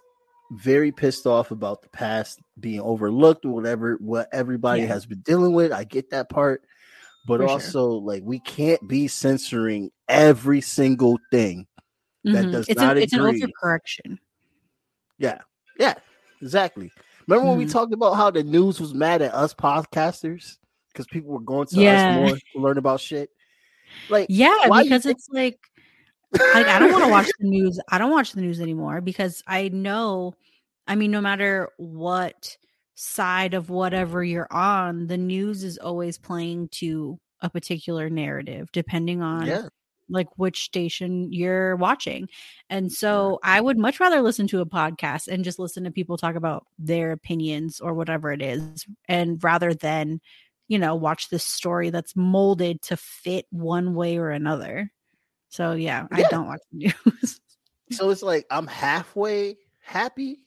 very 0.53 0.93
pissed 0.93 1.26
off 1.26 1.51
about 1.51 1.82
the 1.82 1.89
past 1.89 2.41
being 2.61 2.80
overlooked 2.80 3.45
or 3.45 3.53
whatever 3.53 3.97
what 4.01 4.28
everybody 4.32 4.82
Yeah. 4.82 4.89
has 4.89 5.05
been 5.07 5.20
dealing 5.20 5.53
with 5.53 5.72
i 5.72 5.84
get 5.84 6.11
that 6.11 6.28
part 6.28 6.62
but 7.26 7.41
For 7.41 7.49
sure. 7.49 7.59
also 7.59 7.89
like 7.91 8.22
we 8.24 8.39
can't 8.39 8.87
be 8.89 9.09
censoring 9.09 9.91
every 10.09 10.61
single 10.61 11.18
thing 11.30 11.66
That 12.24 12.45
Mhm. 12.45 12.53
does 12.53 12.68
it's 12.68 12.80
not 12.80 12.97
an, 12.97 13.03
it's 13.03 13.12
an 13.12 13.20
agree. 13.20 13.43
overcorrection. 13.62 14.18
Yeah, 15.18 15.39
yeah, 15.78 15.95
exactly. 16.43 16.93
Remember 17.26 17.49
when 17.49 17.59
we 17.59 17.64
Mhm. 17.64 17.70
talked 17.72 17.93
about 17.95 18.14
how 18.14 18.30
the 18.30 18.43
news 18.45 18.80
was 18.80 18.95
mad 18.95 19.22
at 19.22 19.32
us 19.34 19.55
podcasters 19.55 20.59
because 20.97 21.07
people 21.07 21.30
were 21.30 21.40
going 21.40 21.66
to 21.68 21.80
Yeah. 21.80 21.92
us 21.94 22.14
more 22.14 22.36
to 22.36 22.42
learn 22.55 22.78
about 22.78 23.01
shit? 23.01 23.30
Like, 24.09 24.26
Yeah, 24.30 24.55
because 24.82 25.05
it's 25.05 25.28
like 25.30 25.59
like 26.55 26.66
I 26.66 26.78
don't 26.78 26.92
want 26.92 27.05
to 27.05 27.11
watch 27.11 27.28
the 27.38 27.49
news. 27.49 27.78
I 27.88 27.99
don't 27.99 28.11
watch 28.11 28.32
the 28.32 28.40
news 28.40 28.61
anymore 28.61 29.01
because 29.01 29.42
I 29.47 29.68
know 29.68 30.34
I 30.86 30.94
mean 30.94 31.11
no 31.11 31.20
matter 31.20 31.70
what 31.76 32.57
side 32.94 33.53
of 33.55 33.68
whatever 33.68 34.24
you're 34.24 34.51
on, 34.51 35.07
the 35.07 35.18
news 35.18 35.64
is 35.64 35.76
always 35.78 36.18
playing 36.18 36.68
to 36.68 37.18
a 37.42 37.51
particular 37.51 38.09
narrative 38.09 38.68
depending 38.72 39.20
on 39.20 39.47
yeah, 39.47 39.62
like 40.09 40.28
which 40.36 40.64
station 40.64 41.32
you're 41.32 41.76
watching. 41.76 42.28
And 42.70 42.90
so 42.90 43.38
I 43.42 43.61
would 43.61 43.76
much 43.78 44.01
rather 44.01 44.22
listen 44.22 44.47
to 44.49 44.61
a 44.61 44.66
podcast 44.66 45.28
and 45.28 45.44
just 45.44 45.59
listen 45.59 45.84
to 45.84 45.90
people 45.90 46.16
talk 46.16 46.36
about 46.36 46.66
their 46.78 47.12
opinions 47.12 47.80
or 47.80 47.92
whatever 47.92 48.32
it 48.32 48.40
is 48.40 48.86
and 49.09 49.42
rather 49.42 49.74
than 49.74 50.20
you 50.68 50.78
know 50.78 50.94
watch 50.94 51.28
this 51.28 51.44
story 51.44 51.90
that's 51.90 52.16
molded 52.16 52.82
to 52.82 52.96
fit 52.96 53.46
one 53.50 53.94
way 53.94 54.18
or 54.18 54.30
another. 54.30 54.90
So 55.48 55.72
yeah, 55.72 56.06
I 56.10 56.22
don't 56.24 56.46
watch 56.46 56.60
the 56.72 56.78
news. 56.78 57.40
so 57.92 58.10
it's 58.10 58.22
like 58.22 58.46
I'm 58.50 58.66
halfway 58.66 59.56
happy, 59.80 60.40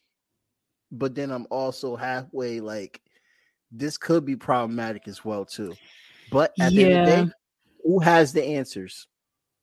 but 0.91 1.15
then 1.15 1.31
I'm 1.31 1.47
also 1.49 1.95
halfway 1.95 2.59
like 2.59 3.01
this 3.71 3.97
could 3.97 4.25
be 4.25 4.35
problematic 4.35 5.07
as 5.07 5.23
well 5.23 5.45
too. 5.45 5.73
But 6.31 6.53
at 6.59 6.73
the 6.73 6.83
end 6.85 6.93
of 6.93 7.05
the 7.05 7.11
Yeah. 7.11 7.25
day, 7.25 7.31
who 7.83 7.99
has 7.99 8.33
the 8.33 8.43
answers? 8.43 9.07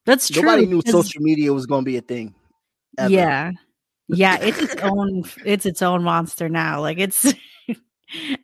That's 0.04 0.28
true. 0.28 0.42
Nobody 0.42 0.66
knew 0.66 0.78
because- 0.78 0.92
social 0.92 1.22
media 1.22 1.52
was 1.52 1.66
going 1.66 1.82
to 1.84 1.88
be 1.90 1.96
a 1.96 2.00
thing. 2.00 2.34
ever. 2.98 3.12
Yeah. 3.12 3.52
Yeah, 4.08 4.38
it's 4.40 4.58
its 4.58 4.76
own 4.82 5.24
it's 5.44 5.66
its 5.66 5.82
own 5.82 6.02
monster 6.04 6.48
now. 6.48 6.80
Like 6.80 6.98
it's 6.98 7.26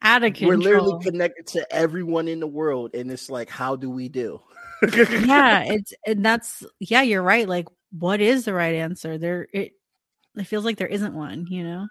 out 0.02 0.22
of 0.24 0.34
control. 0.34 0.50
We're 0.50 0.56
literally 0.56 1.04
connected 1.04 1.46
to 1.48 1.72
everyone 1.74 2.28
in 2.28 2.40
the 2.40 2.46
world, 2.46 2.94
and 2.94 3.10
it's 3.10 3.30
like, 3.30 3.48
how 3.50 3.76
do 3.76 3.90
we 3.90 4.08
do? 4.08 4.40
yeah 5.26 5.62
it's 5.66 5.94
and 6.06 6.24
that's 6.24 6.64
yeah 6.80 7.02
you're 7.02 7.22
right 7.22 7.48
like 7.48 7.68
what 7.96 8.20
is 8.20 8.46
the 8.46 8.52
right 8.52 8.74
answer 8.74 9.16
there 9.16 9.46
it 9.52 9.74
it 10.36 10.44
feels 10.44 10.64
like 10.64 10.76
there 10.76 10.88
isn't 10.88 11.14
one 11.14 11.46
you 11.48 11.62
know 11.62 11.86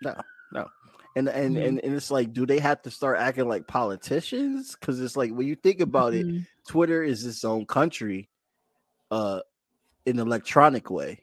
No, 0.00 0.16
no. 0.50 0.66
and 1.14 1.28
and, 1.28 1.56
Mhm. 1.56 1.64
and 1.68 1.80
and 1.84 1.94
it's 1.94 2.10
like, 2.10 2.32
do 2.32 2.44
they 2.44 2.58
have 2.58 2.82
to 2.82 2.90
start 2.90 3.20
acting 3.20 3.46
like 3.46 3.68
politicians? 3.68 4.74
Because 4.74 5.00
it's 5.00 5.16
like 5.16 5.30
when 5.30 5.46
you 5.46 5.54
think 5.54 5.80
about 5.80 6.12
it, 6.14 6.26
Mhm. 6.26 6.46
Twitter 6.66 7.04
is 7.04 7.24
its 7.24 7.44
own 7.44 7.66
country, 7.66 8.28
uh, 9.12 9.40
in 10.04 10.18
electronic 10.18 10.90
way, 10.90 11.22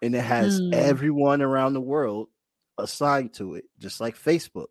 and 0.00 0.14
it 0.14 0.22
has 0.22 0.58
Hmm. 0.60 0.74
everyone 0.74 1.42
around 1.42 1.72
the 1.72 1.80
world 1.80 2.28
assigned 2.78 3.34
to 3.34 3.54
it, 3.54 3.64
just 3.80 4.00
like 4.00 4.16
Facebook 4.16 4.68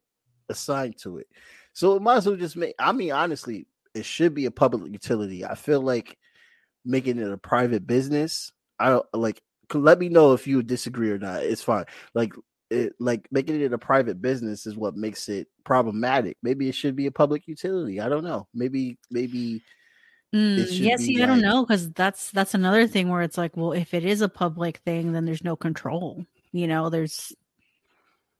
assigned 0.49 0.97
to 0.99 1.17
it. 1.17 1.27
So 1.73 1.95
it 1.95 2.01
might 2.01 2.17
as 2.17 2.27
well 2.27 2.35
just 2.35 2.55
make. 2.55 2.75
I 2.79 2.91
mean, 2.91 3.11
honestly, 3.11 3.67
it 3.93 4.05
should 4.05 4.33
be 4.33 4.45
a 4.45 4.51
public 4.51 4.91
utility. 4.91 5.45
I 5.45 5.55
feel 5.55 5.81
like 5.81 6.17
making 6.85 7.19
it 7.19 7.31
a 7.31 7.37
private 7.37 7.87
business. 7.87 8.51
I 8.79 8.89
don't 8.89 9.05
like. 9.13 9.41
Let 9.73 9.99
me 9.99 10.09
know 10.09 10.33
if 10.33 10.45
you 10.45 10.61
disagree 10.61 11.09
or 11.09 11.17
not. 11.17 11.43
It's 11.43 11.63
fine. 11.63 11.85
Like 12.13 12.33
it, 12.69 12.93
like 12.99 13.27
making 13.31 13.61
it 13.61 13.73
a 13.73 13.77
private 13.77 14.21
business 14.21 14.65
is 14.65 14.75
what 14.75 14.95
makes 14.95 15.29
it 15.29 15.47
problematic. 15.63 16.37
Maybe 16.43 16.69
it 16.69 16.75
should 16.75 16.95
be 16.95 17.07
a 17.07 17.11
public 17.11 17.47
utility. 17.47 17.99
I 17.99 18.09
don't 18.09 18.23
know. 18.23 18.47
Maybe 18.53 18.97
maybe 19.09 19.61
Mm, 20.33 20.79
yeah 20.79 20.95
see 20.95 21.21
i 21.21 21.27
don't 21.27 21.43
know 21.43 21.63
because 21.63 21.91
that's 21.91 22.31
that's 22.31 22.55
another 22.55 22.87
thing 22.87 23.07
where 23.07 23.21
it's 23.21 23.37
like 23.37 23.55
well 23.55 23.71
if 23.71 23.93
it 23.93 24.03
is 24.03 24.21
a 24.21 24.27
public 24.27 24.77
thing 24.77 25.11
then 25.11 25.25
there's 25.25 25.43
no 25.43 25.55
control 25.55 26.25
you 26.51 26.65
know 26.65 26.89
there's 26.89 27.31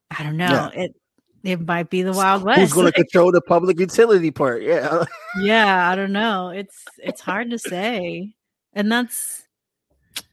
i 0.10 0.24
don't 0.24 0.38
know 0.38 0.72
it 0.74 0.96
it 1.44 1.60
might 1.68 1.90
be 1.90 2.04
the 2.04 2.14
wild 2.14 2.44
west 2.44 2.60
who's 2.60 2.74
going 2.74 2.86
to 2.86 2.92
control 2.92 3.32
the 3.32 3.42
public 3.42 3.80
utility 3.80 4.32
part? 4.32 4.64
Yeah. 4.64 5.04
yeah 5.42 5.90
i 5.90 5.96
don't 5.96 6.14
know 6.14 6.50
it's 6.50 6.86
it's 6.98 7.22
hard 7.22 7.50
to 7.52 7.60
say 7.60 8.34
and 8.74 8.92
that's 8.92 9.46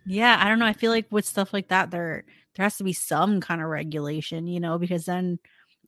yeah 0.07 0.39
i 0.41 0.49
don't 0.49 0.59
know 0.59 0.67
i 0.67 0.73
feel 0.73 0.91
like 0.91 1.07
with 1.11 1.25
stuff 1.27 1.53
like 1.53 1.69
that 1.69 1.91
there 1.91 2.25
there 2.55 2.65
has 2.65 2.77
to 2.77 2.85
be 2.85 2.93
some 2.93 3.41
kind 3.41 3.61
of 3.61 3.69
regulation 3.69 4.47
you 4.47 4.61
know 4.61 4.79
because 4.79 5.05
then 5.07 5.39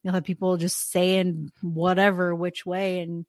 you'll 0.03 0.15
have 0.15 0.25
people 0.25 0.57
just 0.57 0.91
saying 0.91 1.51
whatever 1.63 2.35
which 2.35 2.67
way 2.67 3.01
and 3.01 3.27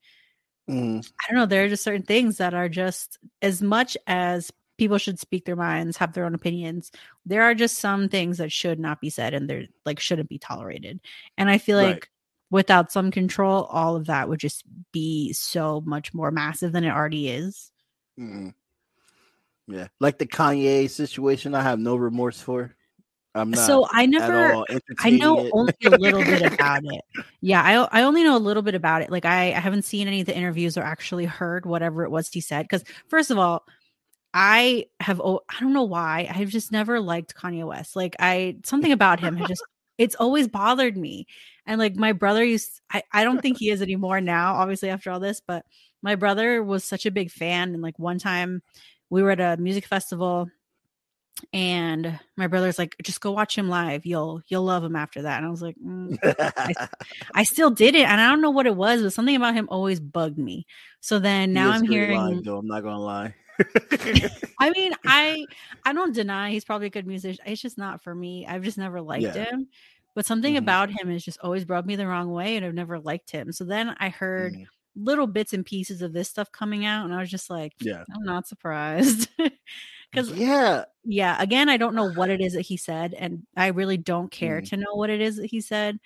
Mhm. 0.69 1.05
i 1.19 1.25
don't 1.27 1.37
know 1.37 1.45
there 1.45 1.65
are 1.65 1.69
just 1.69 1.83
certain 1.83 2.03
things 2.03 2.37
that 2.37 2.53
are 2.53 2.69
just 2.69 3.19
as 3.41 3.61
much 3.61 3.97
as 4.07 4.49
people 4.77 4.97
should 4.97 5.19
speak 5.19 5.45
their 5.45 5.55
minds 5.55 5.97
have 5.97 6.13
their 6.13 6.25
own 6.25 6.33
opinions 6.35 6.91
there 7.25 7.43
are 7.43 7.53
just 7.53 7.77
some 7.79 8.09
things 8.09 8.37
that 8.39 8.51
should 8.51 8.79
not 8.79 8.99
be 8.99 9.09
said 9.09 9.33
and 9.33 9.49
they're 9.49 9.65
like 9.85 9.99
shouldn't 9.99 10.29
be 10.29 10.37
tolerated 10.39 10.99
and 11.37 11.49
i 11.49 11.57
feel 11.57 11.77
Right. 11.77 11.93
like 11.95 12.09
without 12.51 12.91
some 12.91 13.09
control 13.11 13.63
all 13.65 13.95
of 13.95 14.05
that 14.07 14.29
would 14.29 14.39
just 14.39 14.63
be 14.91 15.33
so 15.33 15.81
much 15.85 16.13
more 16.13 16.31
massive 16.31 16.71
than 16.71 16.83
it 16.83 16.91
already 16.91 17.29
is 17.29 17.71
Mhm. 18.19 18.53
Yeah, 19.67 19.87
like 19.99 20.17
the 20.17 20.25
Kanye 20.27 20.89
situation, 20.89 21.55
I 21.55 21.61
have 21.61 21.79
no 21.79 21.95
remorse 21.95 22.41
for. 22.41 22.75
I'm 23.33 23.49
not 23.49 23.65
so 23.65 23.87
i 23.91 24.03
at 24.03 24.09
never 24.09 24.53
all 24.53 24.65
I 24.99 25.09
know 25.09 25.39
it. 25.39 25.51
only 25.53 25.73
a 25.85 25.89
little 25.89 26.23
bit 26.23 26.41
about 26.53 26.83
it. 26.83 27.01
Yeah, 27.41 27.63
I 27.63 28.01
I 28.01 28.03
only 28.03 28.23
know 28.23 28.35
a 28.35 28.39
little 28.39 28.61
bit 28.61 28.75
about 28.75 29.01
it. 29.03 29.09
Like 29.09 29.25
I, 29.25 29.47
I 29.53 29.59
haven't 29.59 29.83
seen 29.83 30.07
any 30.07 30.19
of 30.19 30.27
the 30.27 30.35
interviews 30.35 30.77
or 30.77 30.83
actually 30.83 31.25
heard 31.25 31.65
whatever 31.65 32.03
it 32.03 32.11
was 32.11 32.27
he 32.29 32.41
said. 32.41 32.63
Because 32.63 32.83
first 33.07 33.31
of 33.31 33.39
all, 33.39 33.65
I 34.33 34.87
have 34.99 35.21
oh, 35.21 35.41
I 35.49 35.59
don't 35.59 35.73
know 35.73 35.83
why 35.83 36.29
I've 36.33 36.49
just 36.49 36.71
never 36.71 36.99
liked 36.99 37.35
Kanye 37.35 37.65
West. 37.65 37.95
Like 37.95 38.15
I 38.19 38.57
something 38.63 38.91
about 38.91 39.19
him 39.19 39.35
has 39.37 39.47
just 39.47 39.63
it's 39.97 40.15
always 40.15 40.47
bothered 40.47 40.97
me. 40.97 41.27
And 41.65 41.79
like 41.79 41.95
my 41.95 42.13
brother 42.13 42.43
used 42.43 42.81
I 42.91 43.03
I 43.11 43.23
don't 43.23 43.41
think 43.41 43.57
he 43.59 43.69
is 43.69 43.81
anymore 43.81 44.21
now. 44.21 44.55
Obviously 44.55 44.89
after 44.89 45.11
all 45.11 45.19
this, 45.19 45.41
but 45.45 45.65
my 46.01 46.15
brother 46.15 46.63
was 46.63 46.83
such 46.83 47.05
a 47.05 47.11
big 47.11 47.31
fan. 47.31 47.73
And 47.73 47.81
like 47.81 47.99
one 47.99 48.17
time 48.17 48.63
we 49.09 49.21
were 49.21 49.31
at 49.31 49.39
a 49.39 49.57
music 49.61 49.85
festival 49.85 50.49
and 51.51 52.19
my 52.37 52.47
brother's 52.47 52.77
like 52.77 52.95
just 53.03 53.19
go 53.19 53.31
watch 53.31 53.57
him 53.57 53.67
live 53.67 54.05
you'll 54.05 54.41
you'll 54.47 54.63
love 54.63 54.83
him 54.83 54.95
after 54.95 55.23
that 55.23 55.37
and 55.37 55.45
i 55.45 55.49
was 55.49 55.63
like 55.63 55.75
mm. 55.83 56.15
i 57.33 57.43
still 57.43 57.71
did 57.71 57.95
it 57.95 58.07
and 58.07 58.21
i 58.21 58.29
don't 58.29 58.39
know 58.39 58.51
what 58.51 58.67
it 58.67 58.75
was 58.75 59.01
but 59.01 59.11
something 59.11 59.35
about 59.35 59.55
him 59.55 59.67
always 59.69 59.99
bugged 59.99 60.37
me 60.37 60.65
so 60.99 61.17
then 61.19 61.51
now 61.51 61.71
i'm 61.71 61.83
hearing 61.83 62.19
live, 62.19 62.43
though, 62.43 62.59
I'm 62.59 62.67
not 62.67 62.83
gonna 62.83 62.99
lie. 62.99 63.35
I 64.59 64.69
mean 64.71 64.91
i 65.05 65.45
i 65.85 65.93
don't 65.93 66.13
deny 66.13 66.49
he's 66.51 66.65
probably 66.65 66.87
a 66.87 66.91
good 66.91 67.07
musician 67.07 67.43
it's 67.45 67.61
just 67.61 67.77
not 67.77 68.01
for 68.03 68.13
me 68.13 68.45
i've 68.47 68.63
just 68.63 68.77
never 68.77 69.01
liked 69.01 69.23
Yeah. 69.23 69.45
him 69.45 69.67
but 70.15 70.25
something 70.25 70.55
Mhm. 70.55 70.59
about 70.59 70.89
him 70.89 71.09
has 71.09 71.23
just 71.23 71.39
always 71.41 71.67
rubbed 71.67 71.87
me 71.87 71.95
the 71.95 72.07
wrong 72.07 72.31
way 72.31 72.55
and 72.55 72.65
i've 72.65 72.73
never 72.73 72.99
liked 72.99 73.31
him 73.31 73.51
so 73.51 73.63
then 73.63 73.95
i 73.99 74.09
heard 74.09 74.53
Mhm. 74.53 74.67
little 74.95 75.27
bits 75.27 75.53
and 75.53 75.65
pieces 75.65 76.01
of 76.01 76.13
this 76.13 76.29
stuff 76.29 76.51
coming 76.51 76.85
out 76.85 77.05
and 77.05 77.13
i 77.13 77.19
was 77.19 77.29
just 77.29 77.49
like 77.49 77.73
Yeah, 77.79 78.03
i'm 78.13 78.23
not 78.23 78.47
surprised 78.47 79.29
because 80.11 80.29
yeah, 80.31 80.85
yeah 81.03 81.35
again 81.41 81.69
i 81.69 81.77
don't 81.77 81.95
know 81.95 82.11
what 82.11 82.29
it 82.29 82.41
is 82.41 82.53
that 82.53 82.61
he 82.61 82.77
said 82.77 83.13
and 83.13 83.43
i 83.57 83.67
really 83.67 83.97
don't 83.97 84.31
care 84.31 84.61
Mm. 84.61 84.69
to 84.69 84.77
know 84.77 84.93
what 84.95 85.09
it 85.09 85.21
is 85.21 85.37
that 85.37 85.47
he 85.47 85.61
said 85.61 85.99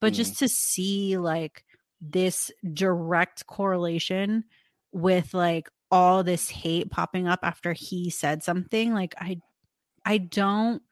but 0.00 0.12
Mm. 0.12 0.16
just 0.16 0.38
to 0.40 0.48
see 0.48 1.16
like 1.18 1.64
this 2.00 2.50
direct 2.72 3.46
correlation 3.46 4.44
with 4.92 5.32
like 5.34 5.68
all 5.92 6.24
this 6.24 6.48
hate 6.48 6.90
popping 6.90 7.28
up 7.28 7.40
after 7.42 7.72
he 7.74 8.10
said 8.10 8.42
something 8.42 8.92
like 8.94 9.14
i 9.20 9.38
i 10.06 10.16
don't 10.18 10.82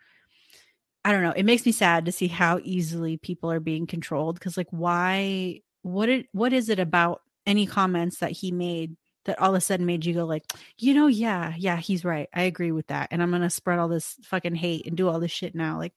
i 1.05 1.11
don't 1.11 1.23
know 1.23 1.33
it 1.33 1.45
makes 1.45 1.65
me 1.67 1.73
sad 1.73 2.05
to 2.05 2.13
see 2.13 2.29
how 2.29 2.61
easily 2.63 3.17
people 3.17 3.51
are 3.51 3.61
being 3.61 3.87
controlled 3.87 4.35
because 4.39 4.57
like 4.59 4.69
why 4.71 5.59
what 5.83 6.09
it 6.11 6.27
what 6.33 6.53
is 6.53 6.69
it 6.69 6.79
about 6.79 7.23
any 7.47 7.65
comments 7.67 8.19
that 8.19 8.31
he 8.31 8.53
made 8.53 8.95
that 9.25 9.39
all 9.41 9.51
of 9.51 9.57
a 9.57 9.61
sudden 9.61 9.87
made 9.87 10.05
you 10.05 10.13
go 10.13 10.27
like 10.27 10.45
you 10.79 10.93
know 10.93 11.07
yeah 11.07 11.55
yeah 11.57 11.77
he's 11.79 12.05
right 12.05 12.29
i 12.35 12.43
agree 12.43 12.71
with 12.71 12.87
that 12.89 13.09
and 13.11 13.23
i'm 13.23 13.31
gonna 13.31 13.49
spread 13.51 13.79
all 13.79 13.89
this 13.89 14.17
fucking 14.25 14.55
hate 14.55 14.87
and 14.87 14.97
do 14.99 15.09
all 15.09 15.19
this 15.19 15.33
shit 15.33 15.55
now 15.55 15.79
like 15.79 15.95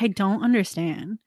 i 0.00 0.06
don't 0.06 0.44
understand 0.44 1.18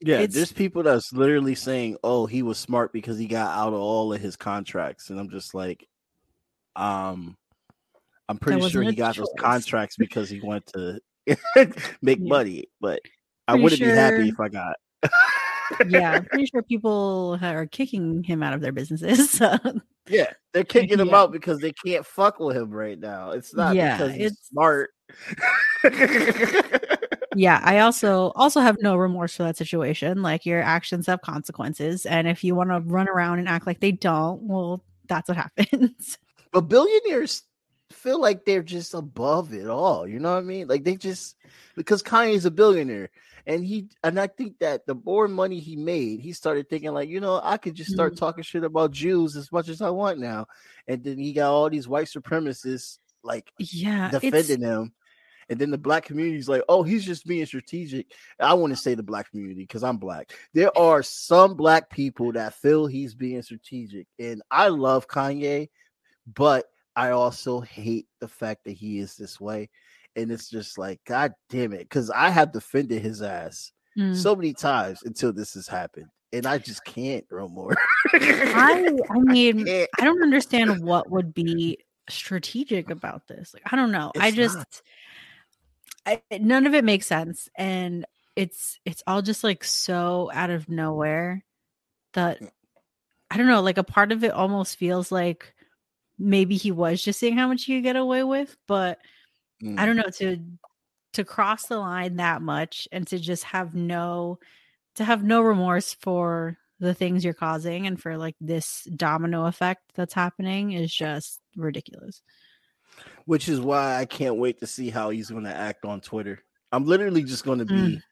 yeah. 0.00 0.16
It's- 0.16 0.34
There's 0.34 0.52
people 0.52 0.82
that's 0.82 1.10
literally 1.14 1.54
saying, 1.54 1.96
"Oh, 2.04 2.26
he 2.26 2.42
was 2.42 2.58
smart 2.58 2.92
because 2.92 3.16
he 3.16 3.26
got 3.26 3.56
out 3.56 3.72
of 3.72 3.80
all 3.80 4.12
of 4.12 4.20
his 4.20 4.36
contracts," 4.36 5.08
and 5.08 5.18
I'm 5.18 5.30
just 5.30 5.54
like, 5.54 5.88
um, 6.76 7.36
I'm 8.28 8.38
pretty 8.38 8.68
sure 8.68 8.82
he 8.82 8.94
got 8.94 9.16
those 9.16 9.32
contracts 9.38 9.96
because 9.98 10.28
he 10.30 10.40
wanted 10.40 10.66
to 10.74 11.00
make 12.02 12.18
Yeah. 12.20 12.28
money, 12.28 12.64
but 12.80 13.00
I 13.48 13.54
wouldn't 13.54 13.80
be 13.80 13.86
happy 13.88 14.28
if 14.28 14.38
I 14.40 14.48
got. 14.48 14.76
yeah 15.88 16.12
i'm 16.12 16.24
pretty 16.30 16.46
sure 16.46 16.62
people 16.62 17.36
are 17.42 17.66
kicking 17.66 18.22
him 18.22 18.40
out 18.40 18.52
of 18.52 18.60
their 18.60 18.70
businesses 18.70 19.30
so 19.32 19.56
Yeah, 20.08 20.32
they're 20.52 20.62
kicking 20.62 21.00
him 21.00 21.12
out 21.12 21.32
because 21.32 21.58
they 21.58 21.72
can't 21.72 22.06
fuck 22.06 22.38
with 22.38 22.56
him 22.56 22.70
right 22.70 22.96
now. 22.96 23.30
It's 23.32 23.52
not 23.52 23.74
Yeah, 23.74 23.96
because 23.96 24.12
he's 24.14 24.26
it's- 24.32 24.48
smart. 24.48 24.90
yeah 27.36 27.60
i 27.64 27.80
also 27.80 28.30
also 28.34 28.60
have 28.60 28.76
no 28.80 28.96
remorse 28.96 29.36
for 29.36 29.42
that 29.42 29.56
situation 29.56 30.22
like 30.22 30.46
your 30.46 30.62
actions 30.62 31.06
have 31.06 31.20
consequences 31.22 32.06
and 32.06 32.26
if 32.28 32.42
you 32.44 32.54
want 32.54 32.70
to 32.70 32.80
run 32.80 33.08
around 33.08 33.38
and 33.38 33.48
act 33.48 33.66
like 33.66 33.80
they 33.80 33.92
don't 33.92 34.40
well 34.42 34.82
that's 35.08 35.28
what 35.28 35.36
happens 35.36 36.18
but 36.52 36.62
billionaires 36.62 37.42
feel 37.90 38.20
like 38.20 38.44
they're 38.44 38.62
just 38.62 38.94
above 38.94 39.52
it 39.52 39.68
all. 39.68 40.06
You 40.06 40.18
know 40.18 40.32
what 40.32 40.38
I 40.38 40.42
mean? 40.42 40.68
Like 40.68 40.84
they 40.84 40.96
just 40.96 41.36
because 41.76 42.02
Kanye's 42.02 42.44
a 42.44 42.50
billionaire. 42.50 43.10
And 43.48 43.64
he 43.64 43.88
and 44.02 44.18
I 44.18 44.26
think 44.26 44.58
that 44.58 44.86
the 44.86 44.96
more 45.04 45.28
money 45.28 45.60
he 45.60 45.76
made, 45.76 46.20
he 46.20 46.32
started 46.32 46.68
thinking 46.68 46.92
like, 46.92 47.08
you 47.08 47.20
know, 47.20 47.40
I 47.42 47.58
could 47.58 47.74
just 47.74 47.92
start 47.92 48.14
Mm. 48.14 48.18
talking 48.18 48.42
shit 48.42 48.64
about 48.64 48.90
Jews 48.90 49.36
as 49.36 49.52
much 49.52 49.68
as 49.68 49.80
I 49.80 49.90
want 49.90 50.18
now. 50.18 50.46
And 50.88 51.04
then 51.04 51.18
he 51.18 51.32
got 51.32 51.52
all 51.52 51.70
these 51.70 51.86
white 51.86 52.08
supremacists 52.08 52.98
like 53.22 53.50
Yeah, 53.58 54.10
defending 54.10 54.62
him. 54.62 54.92
And 55.48 55.60
then 55.60 55.70
the 55.70 55.78
black 55.78 56.04
community's 56.04 56.48
like, 56.48 56.62
oh, 56.68 56.82
he's 56.82 57.04
just 57.04 57.24
being 57.24 57.46
strategic. 57.46 58.12
I 58.40 58.54
want 58.54 58.72
to 58.72 58.76
say 58.76 58.94
the 58.94 59.04
black 59.04 59.30
community 59.30 59.60
because 59.62 59.84
I'm 59.84 59.96
black. 59.98 60.32
There 60.54 60.76
are 60.76 61.04
some 61.04 61.54
black 61.54 61.88
people 61.88 62.32
that 62.32 62.54
feel 62.54 62.86
he's 62.88 63.14
being 63.14 63.42
strategic. 63.42 64.08
And 64.18 64.42
I 64.50 64.68
love 64.68 65.06
Kanye, 65.06 65.68
but 66.26 66.66
I 66.94 67.10
also 67.10 67.60
hate 67.60 68.06
the 68.20 68.28
fact 68.28 68.64
that 68.64 68.72
he 68.72 68.98
is 68.98 69.16
this 69.16 69.40
way. 69.40 69.68
And 70.16 70.32
it's 70.32 70.48
just 70.48 70.78
like, 70.78 71.00
God 71.04 71.34
damn 71.50 71.74
it. 71.74 71.80
Because 71.80 72.10
I 72.10 72.30
have 72.30 72.52
defended 72.52 73.02
his 73.02 73.20
ass 73.20 73.72
mm. 73.96 74.16
so 74.16 74.34
many 74.34 74.54
times 74.54 75.02
until 75.04 75.32
this 75.32 75.54
has 75.54 75.68
happened. 75.68 76.06
And 76.32 76.46
I 76.46 76.58
just 76.58 76.84
can't 76.84 77.24
no 77.30 77.48
more. 77.48 77.76
I 78.14 78.88
I 79.10 79.18
mean, 79.18 79.66
can't. 79.66 79.90
I 80.00 80.04
don't 80.04 80.22
understand 80.22 80.82
what 80.82 81.10
would 81.10 81.34
be 81.34 81.78
strategic 82.08 82.90
about 82.90 83.26
this. 83.28 83.52
Like, 83.54 83.62
I 83.70 83.76
don't 83.76 83.92
know. 83.92 84.10
I 84.18 84.30
just. 84.30 84.82
I, 86.04 86.22
none 86.38 86.66
of 86.66 86.74
it 86.74 86.84
makes 86.84 87.06
sense, 87.06 87.48
and 87.56 88.06
it's 88.36 88.78
it's 88.84 89.02
all 89.06 89.22
just 89.22 89.42
like 89.42 89.64
so 89.64 90.30
out 90.32 90.50
of 90.50 90.68
nowhere 90.68 91.44
that 92.12 92.38
I 93.30 93.36
don't 93.36 93.48
know. 93.48 93.62
Like 93.62 93.78
a 93.78 93.84
part 93.84 94.12
of 94.12 94.22
it 94.22 94.32
almost 94.32 94.76
feels 94.76 95.10
like 95.10 95.52
maybe 96.18 96.56
he 96.56 96.72
was 96.72 97.02
just 97.02 97.18
seeing 97.20 97.36
how 97.36 97.48
much 97.48 97.64
he 97.64 97.76
could 97.76 97.84
get 97.84 97.96
away 97.96 98.22
with, 98.24 98.56
but 98.66 98.98
Mm. 99.62 99.78
I 99.78 99.86
don't 99.86 99.96
know 99.96 100.10
to 100.18 100.38
to 101.14 101.24
cross 101.24 101.66
the 101.66 101.78
line 101.78 102.16
that 102.16 102.42
much 102.42 102.86
and 102.92 103.06
to 103.06 103.18
just 103.18 103.42
have 103.44 103.74
no 103.74 104.38
to 104.96 105.04
have 105.04 105.24
no 105.24 105.40
remorse 105.40 105.94
for 105.94 106.58
the 106.78 106.92
things 106.92 107.24
you're 107.24 107.32
causing 107.32 107.86
and 107.86 107.98
for 107.98 108.18
like 108.18 108.36
this 108.38 108.86
domino 108.96 109.46
effect 109.46 109.80
that's 109.94 110.12
happening 110.12 110.72
is 110.72 110.94
just 110.94 111.40
ridiculous. 111.56 112.20
which 113.24 113.48
is 113.48 113.60
why 113.60 113.96
I 113.98 114.04
can't 114.04 114.36
wait 114.36 114.58
to 114.60 114.66
see 114.66 114.90
how 114.90 115.08
he's 115.08 115.30
going 115.30 115.44
to 115.44 115.54
act 115.56 115.86
on 115.86 116.02
Twitter. 116.02 116.42
I'm 116.72 116.84
literally 116.84 117.22
just 117.22 117.44
going 117.46 117.60
to 117.60 117.64
be, 117.64 117.72
Mm. 117.74 118.02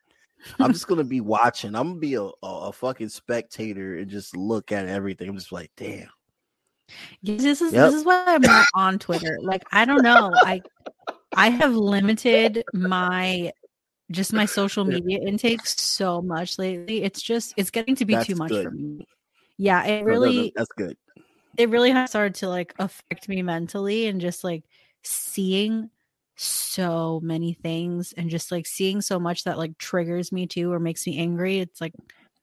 I'm 0.60 0.72
just 0.74 0.86
going 0.88 0.98
to 0.98 1.04
be 1.04 1.20
watching. 1.20 1.74
I'm 1.74 1.88
going 1.88 1.96
to 1.96 2.00
be 2.00 2.14
a, 2.14 2.22
a, 2.22 2.68
a 2.68 2.72
fucking 2.72 3.10
spectator 3.10 3.98
and 3.98 4.08
just 4.10 4.34
look 4.36 4.72
at 4.72 4.86
everything. 4.88 5.28
I'm 5.28 5.36
just 5.36 5.52
like, 5.52 5.70
damn. 5.76 6.08
This 7.22 7.60
is 7.62 7.72
Yep. 7.72 7.86
this 7.86 7.94
is 7.94 8.04
why 8.04 8.24
I'm 8.26 8.42
not 8.42 8.66
on 8.74 8.98
Twitter. 8.98 9.38
Like 9.42 9.64
I 9.72 9.84
don't 9.84 10.02
know. 10.02 10.32
I 10.34 10.62
I 11.36 11.50
have 11.50 11.74
limited 11.74 12.64
my 12.72 13.52
just 14.10 14.32
my 14.32 14.44
social 14.46 14.84
media 14.84 15.18
intake 15.20 15.66
so 15.66 16.20
much 16.20 16.58
lately. 16.58 17.02
It's 17.02 17.22
just 17.22 17.54
it's 17.56 17.70
getting 17.70 17.94
to 17.96 18.04
be 18.04 18.14
That's 18.14 18.26
too 18.26 18.36
much 18.36 18.52
for 18.52 18.70
me. 18.70 19.06
Yeah, 19.56 19.84
it 19.84 20.04
No, 20.04 20.12
no, 20.14 20.20
no, 20.20 20.20
really 20.20 20.52
that's 20.54 20.72
good. 20.76 20.96
it 21.56 21.70
really 21.70 21.90
has 21.90 22.10
started 22.10 22.34
to 22.36 22.48
like 22.48 22.74
affect 22.78 23.28
me 23.28 23.42
mentally 23.42 24.06
and 24.06 24.20
just 24.20 24.44
like 24.44 24.64
seeing 25.02 25.90
so 26.36 27.20
many 27.22 27.54
things 27.54 28.12
and 28.16 28.28
just 28.28 28.50
like 28.50 28.66
seeing 28.66 29.00
so 29.00 29.18
much 29.20 29.44
that 29.44 29.56
like 29.56 29.78
triggers 29.78 30.32
me 30.32 30.46
too 30.46 30.72
or 30.72 30.80
makes 30.80 31.06
me 31.06 31.18
angry. 31.18 31.60
It's 31.60 31.80
like 31.80 31.94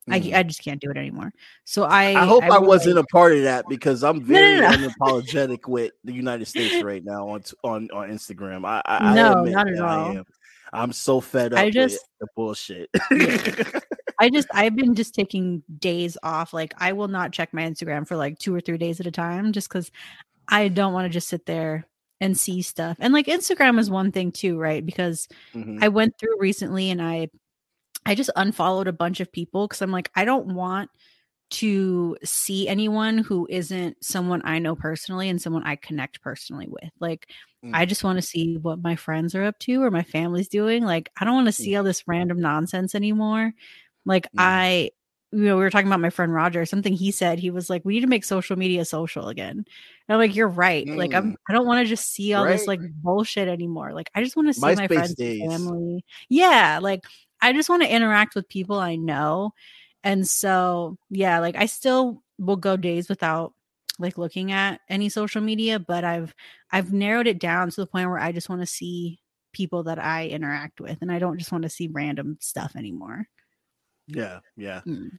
Mm. 0.10 0.34
I 0.36 0.40
I 0.40 0.44
just 0.44 0.64
can't 0.64 0.82
do 0.82 0.90
it 0.90 0.98
anymore. 0.98 1.32
So 1.66 1.84
I 1.84 2.20
I 2.20 2.26
hope 2.26 2.44
I, 2.44 2.48
really- 2.56 2.68
wasn't 2.68 2.98
a 2.98 3.04
part 3.06 3.34
of 3.34 3.44
that 3.44 3.66
because 3.70 4.04
I'm 4.04 4.20
no, 4.20 4.26
very 4.26 4.62
no. 4.62 4.70
unapologetic 4.70 5.68
with 5.68 5.92
the 6.04 6.12
United 6.14 6.46
States 6.48 6.84
right 6.84 7.04
now 7.06 7.28
on 7.30 7.44
on 7.64 7.90
on 7.92 8.10
Instagram. 8.10 8.66
I, 8.66 8.82
I, 8.86 9.10
I 9.12 9.14
No, 9.16 9.44
not 9.44 9.68
at 9.68 9.76
that 9.76 9.84
I 9.84 9.96
all. 9.96 10.18
am. 10.18 10.26
I'm 10.74 10.94
so 10.94 11.20
fed 11.22 11.54
up 11.54 11.60
I 11.60 11.66
with 11.66 11.74
just- 11.74 12.06
the 12.20 12.28
bullshit. 12.36 12.90
I 14.20 14.30
just 14.30 14.48
I've 14.54 14.76
been 14.76 14.94
just 14.96 15.14
taking 15.16 15.64
days 15.80 16.18
off. 16.24 16.54
Like 16.54 16.74
I 16.78 16.94
will 16.94 17.08
not 17.08 17.32
check 17.32 17.54
my 17.54 17.64
Instagram 17.64 18.08
for 18.08 18.16
like 18.16 18.38
two 18.40 18.54
or 18.56 18.62
three 18.62 18.78
days 18.78 19.00
at 19.00 19.08
a 19.08 19.12
time 19.12 19.52
just 19.52 19.68
because 19.70 19.92
I 20.48 20.68
don't 20.68 20.94
want 20.94 21.06
to 21.06 21.10
just 21.10 21.28
sit 21.28 21.46
there 21.46 21.88
and 22.20 22.38
see 22.38 22.62
stuff. 22.62 22.98
And 23.00 23.14
like 23.14 23.26
Instagram 23.26 23.80
is 23.80 23.90
one 23.90 24.12
thing 24.12 24.32
too, 24.32 24.60
right? 24.60 24.86
Because 24.86 25.28
Mhm. 25.56 25.84
I 25.84 25.88
went 25.88 26.18
through 26.20 26.40
recently 26.40 26.92
and 26.92 27.02
I 27.02 27.30
I 28.06 28.16
just 28.16 28.30
unfollowed 28.36 28.88
a 28.88 28.94
bunch 28.94 29.20
of 29.20 29.32
people 29.32 29.68
because 29.68 29.82
I'm 29.82 29.92
like, 29.92 30.10
I 30.16 30.26
don't 30.26 30.54
want 30.56 30.90
to 31.52 32.18
see 32.24 32.68
anyone 32.68 33.18
who 33.18 33.46
isn't 33.50 34.04
someone 34.04 34.42
I 34.46 34.58
know 34.60 34.74
personally 34.76 35.28
and 35.30 35.42
someone 35.42 35.64
I 35.64 35.76
connect 35.76 36.22
personally 36.22 36.68
with. 36.70 36.90
Like, 37.00 37.28
I 37.74 37.86
Mm. 37.86 37.90
just 37.90 38.04
want 38.04 38.18
to 38.18 38.22
see 38.24 38.58
what 38.58 38.82
my 38.82 38.96
friends 38.96 39.36
are 39.36 39.44
up 39.44 39.60
to 39.60 39.84
or 39.84 39.92
my 39.92 40.02
family's 40.02 40.48
doing. 40.48 40.84
Like, 40.84 41.12
I 41.20 41.26
don't 41.26 41.36
want 41.36 41.48
to 41.48 41.52
see 41.52 41.76
all 41.76 41.84
this 41.84 42.08
random 42.08 42.40
nonsense 42.40 42.96
anymore. 42.96 43.54
Like, 44.06 44.26
Mm. 44.32 44.40
I, 44.40 44.92
you 45.34 45.44
know, 45.46 45.56
we 45.58 45.62
were 45.64 45.70
talking 45.70 45.88
about 45.88 46.00
my 46.00 46.10
friend 46.10 46.34
Roger. 46.34 46.66
Something 46.66 46.94
he 46.94 47.12
said, 47.12 47.38
he 47.40 47.52
was 47.52 47.70
like, 47.70 47.86
"We 47.86 47.94
need 47.94 48.02
to 48.02 48.08
make 48.08 48.24
social 48.26 48.58
media 48.58 48.84
social 48.86 49.28
again." 49.28 49.58
And 49.58 49.66
I'm 50.10 50.18
like, 50.18 50.36
"You're 50.36 50.48
right. 50.48 50.88
Like, 50.88 51.14
I'm. 51.14 51.34
Mm. 51.34 51.36
I 51.48 51.54
don't 51.54 51.66
want 51.68 51.86
to 51.86 51.90
just 51.90 52.12
see 52.12 52.34
all 52.34 52.46
this 52.46 52.66
like 52.68 52.80
bullshit 53.04 53.48
anymore. 53.48 53.94
Like, 53.94 54.10
I 54.16 54.24
just 54.24 54.36
want 54.36 54.48
to 54.50 54.54
see 54.54 54.62
my 54.62 54.76
MySpace 54.76 54.88
friends, 54.88 55.10
and 55.10 55.18
days. 55.18 55.42
family. 55.52 56.06
Yeah, 56.30 56.80
like 56.82 57.04
I 57.42 57.54
just 57.54 57.70
want 57.70 57.84
to 57.84 57.94
interact 57.94 58.36
with 58.36 58.50
people 58.50 58.80
I 58.80 58.96
know. 58.96 59.54
And 60.04 60.28
so, 60.28 60.98
yeah, 61.10 61.40
like 61.40 61.56
I 61.56 61.66
still 61.66 62.24
will 62.40 62.56
go 62.56 62.76
days 62.78 63.10
without 63.10 63.54
like 64.00 64.18
looking 64.18 64.52
at 64.52 64.82
any 64.90 65.10
social 65.10 65.42
media, 65.42 65.80
but 65.80 66.04
I've 66.04 66.34
I've 66.72 66.92
narrowed 66.92 67.28
it 67.28 67.40
down 67.40 67.70
to 67.70 67.82
the 67.82 67.88
point 67.88 68.10
where 68.10 68.20
I 68.20 68.32
just 68.32 68.50
want 68.50 68.62
to 68.62 68.68
see 68.68 69.20
people 69.54 69.84
that 69.84 70.00
I 70.00 70.28
interact 70.28 70.80
with 70.82 70.98
and 71.02 71.12
I 71.12 71.20
don't 71.20 71.38
just 71.38 71.52
want 71.52 71.64
to 71.64 71.70
see 71.70 71.88
random 71.88 72.38
stuff 72.40 72.76
anymore. 72.76 73.28
Yeah, 74.08 74.40
yeah. 74.58 74.82
Mm. 74.88 75.12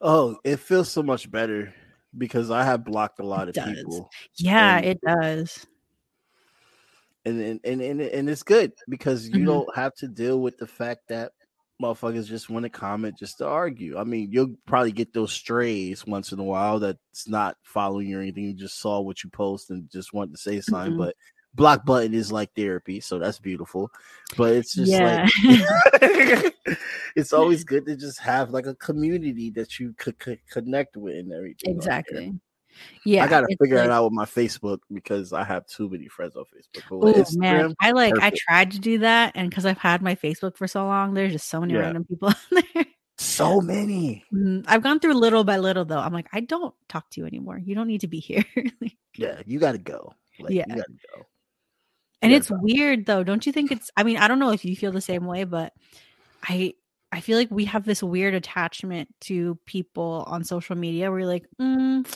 Oh, 0.00 0.38
it 0.44 0.60
feels 0.60 0.90
so 0.90 1.02
much 1.02 1.30
better 1.30 1.74
because 2.16 2.50
I 2.50 2.64
have 2.64 2.84
blocked 2.84 3.20
a 3.20 3.26
lot 3.26 3.48
It 3.48 3.56
of 3.58 3.64
does. 3.66 3.76
people. 3.76 4.10
Yeah, 4.36 4.78
it 4.78 5.00
does. 5.06 5.66
And 7.24 7.40
and 7.40 7.60
and 7.64 7.80
and, 7.82 8.00
and 8.00 8.30
it's 8.30 8.42
good 8.42 8.72
because 8.88 9.28
you 9.28 9.40
Mhm. 9.40 9.46
don't 9.46 9.76
have 9.76 9.94
to 9.96 10.08
deal 10.08 10.40
with 10.40 10.56
the 10.58 10.66
fact 10.66 11.02
that 11.08 11.32
motherfuckers 11.82 12.26
just 12.26 12.50
want 12.50 12.62
to 12.64 12.68
comment 12.70 13.16
just 13.18 13.38
to 13.38 13.46
argue. 13.46 13.96
I 13.98 14.04
mean, 14.04 14.28
you'll 14.30 14.54
probably 14.66 14.92
get 14.92 15.12
those 15.14 15.32
strays 15.32 16.06
once 16.06 16.30
in 16.32 16.38
a 16.38 16.44
while 16.44 16.78
that's 16.78 17.26
not 17.26 17.56
following 17.62 18.08
you 18.08 18.18
or 18.18 18.22
anything. 18.22 18.44
You 18.44 18.54
just 18.54 18.78
saw 18.80 19.00
what 19.00 19.24
you 19.24 19.30
post 19.30 19.70
and 19.70 19.90
just 19.90 20.12
want 20.12 20.32
to 20.32 20.38
say 20.38 20.60
something. 20.60 20.92
Mhm. 20.94 20.98
But 20.98 21.16
block 21.54 21.84
button 21.86 22.12
is 22.14 22.30
like 22.30 22.50
therapy, 22.54 23.00
so 23.00 23.18
that's 23.18 23.38
beautiful. 23.38 23.90
But 24.36 24.52
it's 24.56 24.74
just 24.74 24.92
Yeah. 24.92 25.26
like 25.42 26.54
it's 27.16 27.32
always 27.32 27.64
good 27.64 27.86
to 27.86 27.96
just 27.96 28.18
have 28.20 28.50
like 28.50 28.66
a 28.66 28.74
community 28.74 29.50
that 29.52 29.78
you 29.78 29.94
could, 29.98 30.18
could 30.18 30.38
connect 30.50 30.96
with 30.96 31.16
and 31.16 31.32
everything. 31.32 31.74
like 31.74 31.76
exactly. 31.76 32.34
Yeah. 33.04 33.24
I 33.24 33.28
gotta 33.28 33.46
figure 33.60 33.76
like- 33.78 33.86
it 33.86 33.90
out 33.90 34.04
with 34.04 34.12
my 34.12 34.24
Facebook 34.24 34.80
because 34.92 35.32
I 35.32 35.44
have 35.44 35.66
too 35.66 35.88
many 35.88 36.08
friends 36.08 36.36
on 36.36 36.44
Facebook. 36.44 36.82
Oh 36.90 37.12
Instagram, 37.12 37.38
man, 37.38 37.74
I 37.80 37.92
like 37.92 38.14
I 38.20 38.30
tried 38.34 38.70
to 38.72 38.78
do 38.78 38.98
that, 38.98 39.32
and 39.34 39.48
because 39.48 39.66
I've 39.66 39.78
had 39.78 40.02
my 40.02 40.14
Facebook 40.14 40.56
for 40.56 40.66
so 40.66 40.84
long, 40.86 41.14
there's 41.14 41.32
just 41.32 41.48
so 41.48 41.60
many 41.60 41.74
Yeah. 41.74 41.80
random 41.80 42.04
people 42.04 42.28
on 42.52 42.62
there. 42.74 42.86
so 43.18 43.60
many. 43.60 44.24
Mm, 44.32 44.64
I've 44.66 44.82
gone 44.82 45.00
through 45.00 45.14
little 45.14 45.44
by 45.44 45.58
little 45.58 45.84
though. 45.84 45.98
I'm 45.98 46.12
like, 46.12 46.28
I 46.32 46.40
don't 46.40 46.74
talk 46.88 47.10
to 47.10 47.20
you 47.20 47.26
anymore. 47.26 47.58
You 47.58 47.74
don't 47.74 47.86
need 47.88 48.00
to 48.02 48.08
be 48.08 48.20
here. 48.20 48.44
Like, 48.80 48.96
Yeah, 49.16 49.42
you 49.46 49.58
gotta 49.58 49.78
go. 49.78 50.14
Like, 50.38 50.52
Yeah. 50.52 50.64
you 50.68 50.76
gotta 50.76 50.92
go. 51.16 51.26
and 52.22 52.32
Yeah, 52.32 52.38
it's 52.38 52.50
weird 52.50 53.06
though. 53.06 53.22
Don't 53.24 53.44
you 53.44 53.52
think 53.52 53.72
it's 53.72 53.90
I 53.96 54.04
mean, 54.04 54.16
I 54.16 54.28
don't 54.28 54.38
know 54.38 54.52
if 54.52 54.64
you 54.64 54.74
feel 54.76 54.92
the 54.92 55.00
same 55.00 55.26
way, 55.26 55.44
but 55.44 55.72
I 56.42 56.74
I 57.12 57.20
feel 57.20 57.36
like 57.36 57.50
we 57.50 57.64
have 57.64 57.84
this 57.84 58.02
weird 58.04 58.34
attachment 58.34 59.08
to 59.22 59.58
people 59.66 60.22
on 60.28 60.44
social 60.44 60.76
media 60.76 61.10
where 61.10 61.18
you're 61.20 61.28
like, 61.28 61.44
mm, 61.60 62.06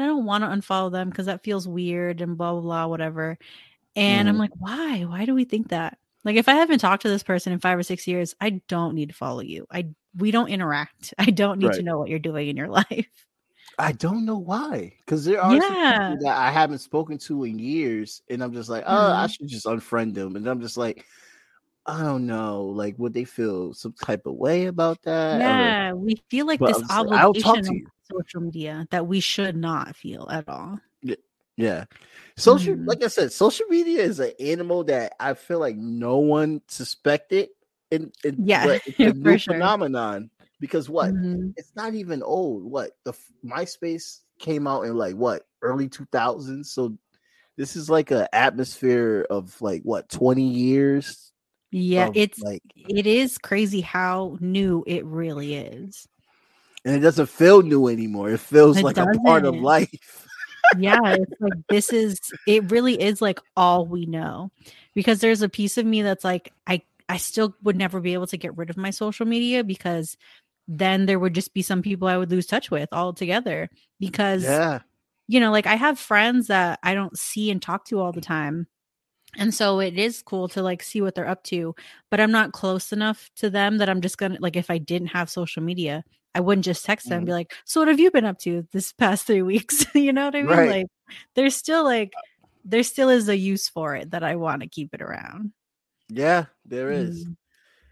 but 0.00 0.04
I 0.04 0.06
don't 0.06 0.24
want 0.24 0.44
to 0.44 0.48
unfollow 0.48 0.90
them 0.90 1.10
because 1.10 1.26
that 1.26 1.44
feels 1.44 1.68
weird 1.68 2.20
and 2.22 2.36
blah 2.38 2.52
blah 2.52 2.60
blah, 2.62 2.86
whatever. 2.86 3.38
And 3.96 4.28
I'm 4.28 4.36
Mhm. 4.36 4.38
like, 4.38 4.52
why? 4.58 5.02
Why 5.02 5.26
do 5.26 5.34
we 5.34 5.44
think 5.44 5.68
that? 5.68 5.98
Like 6.24 6.36
if 6.36 6.48
I 6.48 6.54
haven't 6.54 6.78
talked 6.78 7.02
to 7.02 7.08
this 7.08 7.22
person 7.22 7.52
in 7.52 7.58
five 7.60 7.78
or 7.78 7.82
six 7.82 8.06
years, 8.06 8.34
I 8.40 8.60
don't 8.68 8.94
need 8.94 9.10
to 9.10 9.14
follow 9.14 9.40
you. 9.40 9.66
I 9.70 9.88
we 10.16 10.30
don't 10.30 10.48
interact. 10.48 11.12
I 11.18 11.26
don't 11.30 11.58
need 11.58 11.72
to 11.74 11.82
know 11.82 11.98
what 11.98 12.08
you're 12.08 12.18
doing 12.18 12.48
in 12.48 12.56
your 12.56 12.68
life. 12.80 13.08
I 13.78 13.92
don't 13.92 14.24
know 14.24 14.38
why. 14.38 14.94
Because 15.00 15.24
there 15.24 15.40
are 15.42 15.50
some 15.60 15.76
Yeah. 15.76 15.98
people 16.08 16.26
that 16.26 16.36
I 16.36 16.50
haven't 16.50 16.78
spoken 16.78 17.18
to 17.18 17.44
in 17.44 17.58
years, 17.58 18.22
and 18.30 18.42
I'm 18.42 18.52
just 18.52 18.68
like, 18.70 18.84
oh, 18.86 19.12
I 19.12 19.26
Mhm. 19.26 19.30
should 19.36 19.48
just 19.48 19.66
unfriend 19.66 20.14
them. 20.14 20.36
And 20.36 20.46
I'm 20.46 20.60
just 20.60 20.76
like, 20.76 21.04
I 21.86 22.02
don't 22.02 22.26
know. 22.26 22.64
Like, 22.64 22.98
would 22.98 23.12
they 23.14 23.24
feel 23.24 23.72
some 23.74 23.92
type 23.94 24.26
of 24.26 24.34
way 24.34 24.66
about 24.66 25.00
that? 25.02 25.40
Or- 25.40 25.56
Yeah, 25.56 25.92
we 25.92 26.16
feel 26.30 26.46
like 26.46 26.60
this 26.60 26.76
I'm 26.76 27.06
like, 27.06 27.20
I'll 27.20 27.32
talk 27.34 27.58
obligation 27.58 27.64
to 27.64 27.74
you. 27.74 27.86
Social 28.10 28.40
media 28.40 28.86
that 28.90 29.06
we 29.06 29.20
should 29.20 29.56
not 29.56 29.96
feel 29.96 30.28
at 30.30 30.48
all. 30.48 30.80
Yeah. 31.56 31.84
Social, 32.36 32.74
Mhm. 32.74 32.86
like 32.86 33.02
I 33.02 33.08
said, 33.08 33.32
social 33.32 33.66
media 33.68 34.02
is 34.02 34.18
an 34.18 34.32
animal 34.40 34.82
that 34.84 35.14
I 35.20 35.34
feel 35.34 35.58
like 35.58 35.76
no 35.76 36.16
one 36.18 36.62
suspected. 36.68 37.50
And, 37.92 38.12
Yeah, 38.38 38.64
but 38.66 38.82
it's 38.86 38.98
a 39.00 39.12
new 39.12 39.36
sure. 39.36 39.54
phenomenon 39.54 40.30
because 40.58 40.88
what? 40.88 41.12
Mhm. 41.12 41.52
It's 41.56 41.72
not 41.76 41.94
even 41.94 42.22
old. 42.22 42.64
What 42.64 42.92
the 43.04 43.12
MySpace 43.44 44.20
came 44.38 44.66
out 44.66 44.82
in 44.82 44.96
like 44.96 45.16
what 45.16 45.42
early 45.60 45.88
2000s. 45.88 46.70
So 46.70 46.96
this 47.58 47.76
is 47.76 47.90
like 47.90 48.10
a 48.10 48.32
atmosphere 48.34 49.26
of 49.28 49.60
like 49.60 49.82
what 49.82 50.08
20 50.08 50.48
years 50.48 51.30
Yeah, 51.72 52.08
it's 52.14 52.40
like, 52.42 52.62
it 52.74 53.06
is 53.06 53.38
crazy 53.38 53.80
how 53.80 54.38
new 54.40 54.82
it 54.86 55.04
really 55.04 55.54
is. 55.54 56.06
And 56.84 56.96
it 56.96 57.00
doesn't 57.00 57.28
feel 57.28 57.62
new 57.62 57.88
anymore. 57.88 58.30
It 58.30 58.40
feels 58.40 58.76
It 58.78 58.84
like 58.84 58.96
a 58.96 59.06
part 59.24 59.44
of 59.44 59.54
life. 59.56 60.26
yeah 60.78 60.98
it's 61.04 61.32
like 61.40 61.54
this 61.68 61.92
is 61.92 62.18
it 62.46 62.70
really 62.70 63.00
is 63.00 63.20
like 63.20 63.40
all 63.56 63.86
we 63.86 64.06
know 64.06 64.50
because 64.94 65.20
there's 65.20 65.42
a 65.42 65.48
piece 65.48 65.76
of 65.78 65.84
me 65.86 66.02
that's 66.02 66.24
like 66.24 66.52
i 66.66 66.80
i 67.08 67.16
still 67.16 67.54
would 67.62 67.76
never 67.76 68.00
be 68.00 68.12
able 68.14 68.26
to 68.26 68.36
get 68.36 68.56
rid 68.56 68.70
of 68.70 68.76
my 68.76 68.90
social 68.90 69.26
media 69.26 69.64
because 69.64 70.16
then 70.68 71.06
there 71.06 71.18
would 71.18 71.34
just 71.34 71.52
be 71.54 71.62
some 71.62 71.82
people 71.82 72.06
i 72.06 72.16
would 72.16 72.30
lose 72.30 72.46
touch 72.46 72.70
with 72.70 72.88
altogether 72.92 73.68
because 73.98 74.44
Yeah, 74.44 74.80
you 75.26 75.40
know 75.40 75.50
like 75.50 75.66
i 75.66 75.74
have 75.74 75.98
friends 75.98 76.46
that 76.46 76.78
i 76.84 76.94
don't 76.94 77.18
see 77.18 77.50
and 77.50 77.60
talk 77.60 77.84
to 77.84 77.98
all 77.98 78.12
the 78.12 78.20
time 78.20 78.68
and 79.36 79.52
so 79.54 79.80
it 79.80 79.98
is 79.98 80.22
cool 80.22 80.48
to 80.48 80.62
like 80.62 80.82
see 80.82 81.00
what 81.00 81.14
they're 81.16 81.26
up 81.28 81.42
to 81.42 81.74
but 82.10 82.20
i'm 82.20 82.32
not 82.32 82.52
close 82.52 82.92
enough 82.92 83.28
to 83.36 83.50
them 83.50 83.78
that 83.78 83.88
i'm 83.88 84.00
just 84.00 84.18
gonna 84.18 84.36
like 84.40 84.56
if 84.56 84.70
i 84.70 84.78
didn't 84.78 85.08
have 85.08 85.28
social 85.28 85.62
media 85.62 86.04
i 86.34 86.40
wouldn't 86.40 86.64
just 86.64 86.84
text 86.84 87.08
them 87.08 87.18
and 87.18 87.26
be 87.26 87.32
like 87.32 87.52
so 87.64 87.80
what 87.80 87.88
have 87.88 88.00
you 88.00 88.10
been 88.10 88.24
up 88.24 88.38
to 88.38 88.66
this 88.72 88.92
past 88.92 89.26
three 89.26 89.42
weeks 89.52 89.84
you 89.94 90.12
know 90.12 90.26
what 90.26 90.36
i 90.36 90.42
mean 90.42 90.50
Right. 90.50 90.70
like 90.70 90.86
there's 91.34 91.56
still 91.56 91.84
like 91.84 92.12
there 92.64 92.82
still 92.82 93.08
is 93.08 93.28
a 93.28 93.36
use 93.36 93.68
for 93.68 93.96
it 93.96 94.10
that 94.12 94.22
i 94.22 94.36
want 94.36 94.62
to 94.62 94.68
keep 94.68 94.94
it 94.94 95.02
around 95.02 95.52
yeah, 96.12 96.46
there 96.64 96.90
is. 96.90 97.24
Mm. 97.24 97.36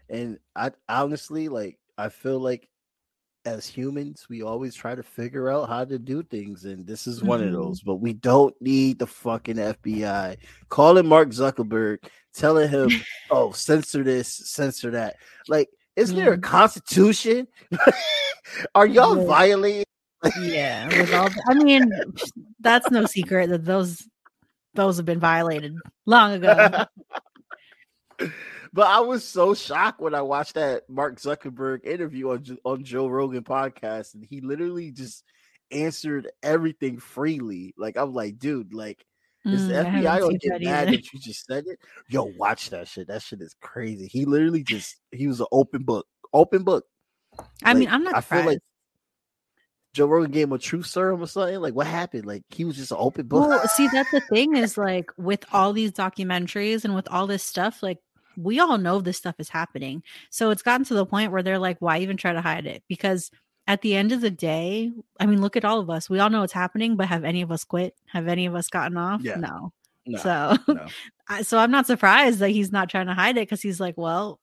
And 0.09 0.39
I 0.53 0.71
honestly 0.89 1.47
like 1.47 1.79
I 1.97 2.09
feel 2.09 2.37
like 2.37 2.67
as 3.45 3.65
humans, 3.65 4.27
we 4.29 4.41
always 4.41 4.75
try 4.75 4.93
to 4.93 5.01
figure 5.03 5.49
out 5.49 5.69
how 5.69 5.85
to 5.85 5.97
do 5.97 6.21
things, 6.23 6.65
and 6.65 6.85
this 6.85 7.07
is 7.07 7.23
one 7.23 7.41
of 7.41 7.47
Mhm. 7.49 7.53
those. 7.53 7.79
But 7.81 7.95
we 7.95 8.11
don't 8.11 8.53
need 8.61 8.99
the 8.99 9.07
fucking 9.07 9.55
FBI 9.55 10.35
calling 10.67 11.07
Mark 11.07 11.29
Zuckerberg, 11.29 11.99
telling 12.33 12.67
him, 12.69 12.89
"Oh, 13.31 13.53
censor 13.53 14.03
this, 14.03 14.27
censor 14.49 14.91
that." 14.91 15.15
Like, 15.47 15.69
isn't 15.99 16.15
there 16.15 16.33
a 16.33 16.37
mm-hmm. 16.37 16.41
constitution? 16.41 17.47
Are 18.75 18.87
y'all 18.87 19.17
Yeah. 19.17 19.25
violating? 19.25 19.85
yeah 20.41 20.89
the- 20.89 21.43
i 21.47 21.53
mean 21.53 21.89
that's 22.59 22.91
no 22.91 23.05
secret 23.05 23.49
that 23.49 23.63
those 23.63 24.05
those 24.73 24.97
have 24.97 25.05
been 25.05 25.17
violated 25.17 25.73
long 26.05 26.33
ago 26.33 26.83
but 28.73 28.87
I 28.87 28.99
was 28.99 29.23
so 29.23 29.53
shocked 29.53 29.99
when 29.99 30.13
I 30.13 30.21
watched 30.21 30.55
that 30.55 30.89
Mark 30.89 31.19
Zuckerberg 31.19 31.85
interview 31.85 32.31
on 32.31 32.57
on 32.63 32.83
Joe 32.83 33.07
Rogan 33.07 33.43
podcast, 33.43 34.13
and 34.13 34.23
he 34.23 34.41
literally 34.41 34.91
just 34.91 35.23
answered 35.71 36.29
everything 36.43 36.99
freely. 36.99 37.73
Like 37.77 37.97
I'm 37.97 38.13
like, 38.13 38.37
dude, 38.37 38.73
like 38.73 39.03
is 39.45 39.67
the 39.67 39.73
Mm, 39.73 40.01
FBI 40.01 40.19
gonna 40.19 40.37
get 40.37 40.51
that 40.51 40.61
mad 40.63 40.87
either. 40.87 40.91
that 40.97 41.13
you 41.13 41.19
just 41.19 41.45
said 41.45 41.65
it? 41.67 41.79
Yo, 42.09 42.23
watch 42.37 42.69
that 42.69 42.87
shit. 42.87 43.07
That 43.07 43.21
shit 43.21 43.41
is 43.41 43.55
crazy. 43.61 44.07
He 44.07 44.25
literally 44.25 44.63
just 44.63 44.97
he 45.11 45.27
was 45.27 45.39
an 45.39 45.47
open 45.51 45.83
book, 45.83 46.05
open 46.33 46.63
book. 46.63 46.85
i 47.63 47.73
mean 47.73 47.87
i'm 47.89 48.03
not 48.03 48.15
I 48.15 48.21
feel 48.21 48.45
like 48.45 48.59
Joe 49.93 50.05
Rogan 50.05 50.31
gave 50.31 50.47
him 50.47 50.53
a 50.53 50.59
truth 50.59 50.85
serum 50.85 51.21
or 51.21 51.27
something. 51.27 51.59
Like 51.59 51.73
what 51.73 51.87
happened? 51.87 52.25
Like 52.25 52.43
he 52.49 52.63
was 52.63 52.75
just 52.77 52.91
an 52.91 52.97
open 52.99 53.27
book. 53.27 53.49
Well, 53.49 53.67
see, 53.69 53.87
that's 53.91 54.11
the 54.11 54.21
thing 54.21 54.55
is 54.55 54.77
like 54.77 55.09
with 55.17 55.43
all 55.51 55.73
these 55.73 55.91
documentaries 55.91 56.85
and 56.85 56.93
with 56.95 57.07
all 57.09 57.27
this 57.27 57.43
stuff, 57.43 57.81
like 57.81 57.97
we 58.37 58.59
all 58.59 58.77
know 58.77 59.01
this 59.01 59.17
stuff 59.17 59.35
is 59.39 59.49
happening. 59.49 60.03
So 60.29 60.51
it's 60.51 60.61
gotten 60.61 60.85
to 60.85 60.93
the 60.93 61.05
point 61.05 61.31
where 61.31 61.43
they're 61.43 61.59
like, 61.59 61.77
why 61.79 61.99
even 61.99 62.17
try 62.17 62.33
to 62.33 62.41
hide 62.41 62.67
it? 62.67 62.83
Because 62.87 63.31
at 63.69 63.83
the 63.83 63.95
end 63.95 64.11
of 64.11 64.19
the 64.19 64.31
day, 64.31 64.91
I 65.19 65.27
mean, 65.27 65.41
look 65.41 65.55
at 65.55 65.63
all 65.63 65.79
of 65.79 65.91
us. 65.91 66.09
We 66.09 66.19
all 66.19 66.31
know 66.31 66.39
what's 66.39 66.51
happening, 66.51 66.95
but 66.95 67.07
have 67.07 67.23
any 67.23 67.43
of 67.43 67.51
us 67.51 67.63
quit? 67.63 67.95
Have 68.07 68.27
any 68.27 68.47
of 68.47 68.55
us 68.55 68.67
gotten 68.67 68.97
off? 68.97 69.21
Yeah. 69.21 69.35
No. 69.35 69.71
No, 70.07 70.17
so, 70.17 70.57
no. 70.67 70.87
I, 71.29 71.43
so 71.43 71.59
I'm 71.59 71.69
not 71.69 71.85
surprised 71.85 72.39
that 72.39 72.49
he's 72.49 72.71
not 72.71 72.89
trying 72.89 73.05
to 73.05 73.13
hide 73.13 73.37
it 73.37 73.41
because 73.41 73.61
he's 73.61 73.79
like, 73.79 73.95
well, 73.95 74.39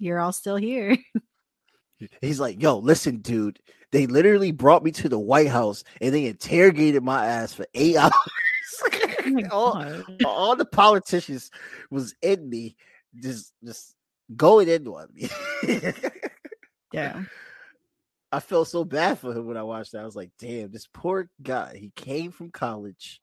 you're 0.00 0.18
all 0.18 0.32
still 0.32 0.56
here. 0.56 0.98
He's 2.20 2.38
like, 2.38 2.60
yo, 2.60 2.76
listen, 2.76 3.20
dude. 3.20 3.58
They 3.90 4.06
literally 4.06 4.52
brought 4.52 4.84
me 4.84 4.90
to 4.90 5.08
the 5.08 5.18
White 5.18 5.48
House 5.48 5.82
and 6.02 6.14
they 6.14 6.26
interrogated 6.26 7.02
my 7.02 7.24
ass 7.24 7.54
for 7.54 7.64
eight 7.72 7.96
hours. 7.96 8.12
Oh 9.50 9.50
all, 9.50 10.04
all 10.26 10.56
the 10.56 10.66
politicians 10.66 11.50
was 11.90 12.14
in 12.20 12.50
me, 12.50 12.76
just 13.22 13.54
just 13.64 13.94
going 14.36 14.68
into 14.68 14.94
on 14.94 15.08
me. 15.14 15.30
Yeah. 16.92 17.22
I 18.36 18.40
felt 18.40 18.68
so 18.68 18.84
bad 18.84 19.18
for 19.18 19.32
him 19.32 19.46
when 19.46 19.56
I 19.56 19.62
watched 19.62 19.92
that. 19.92 20.02
I 20.02 20.04
was 20.04 20.14
like, 20.14 20.30
damn, 20.38 20.70
this 20.70 20.86
poor 20.92 21.30
guy. 21.42 21.74
He 21.80 21.90
came 21.96 22.32
from 22.32 22.50
college. 22.50 23.22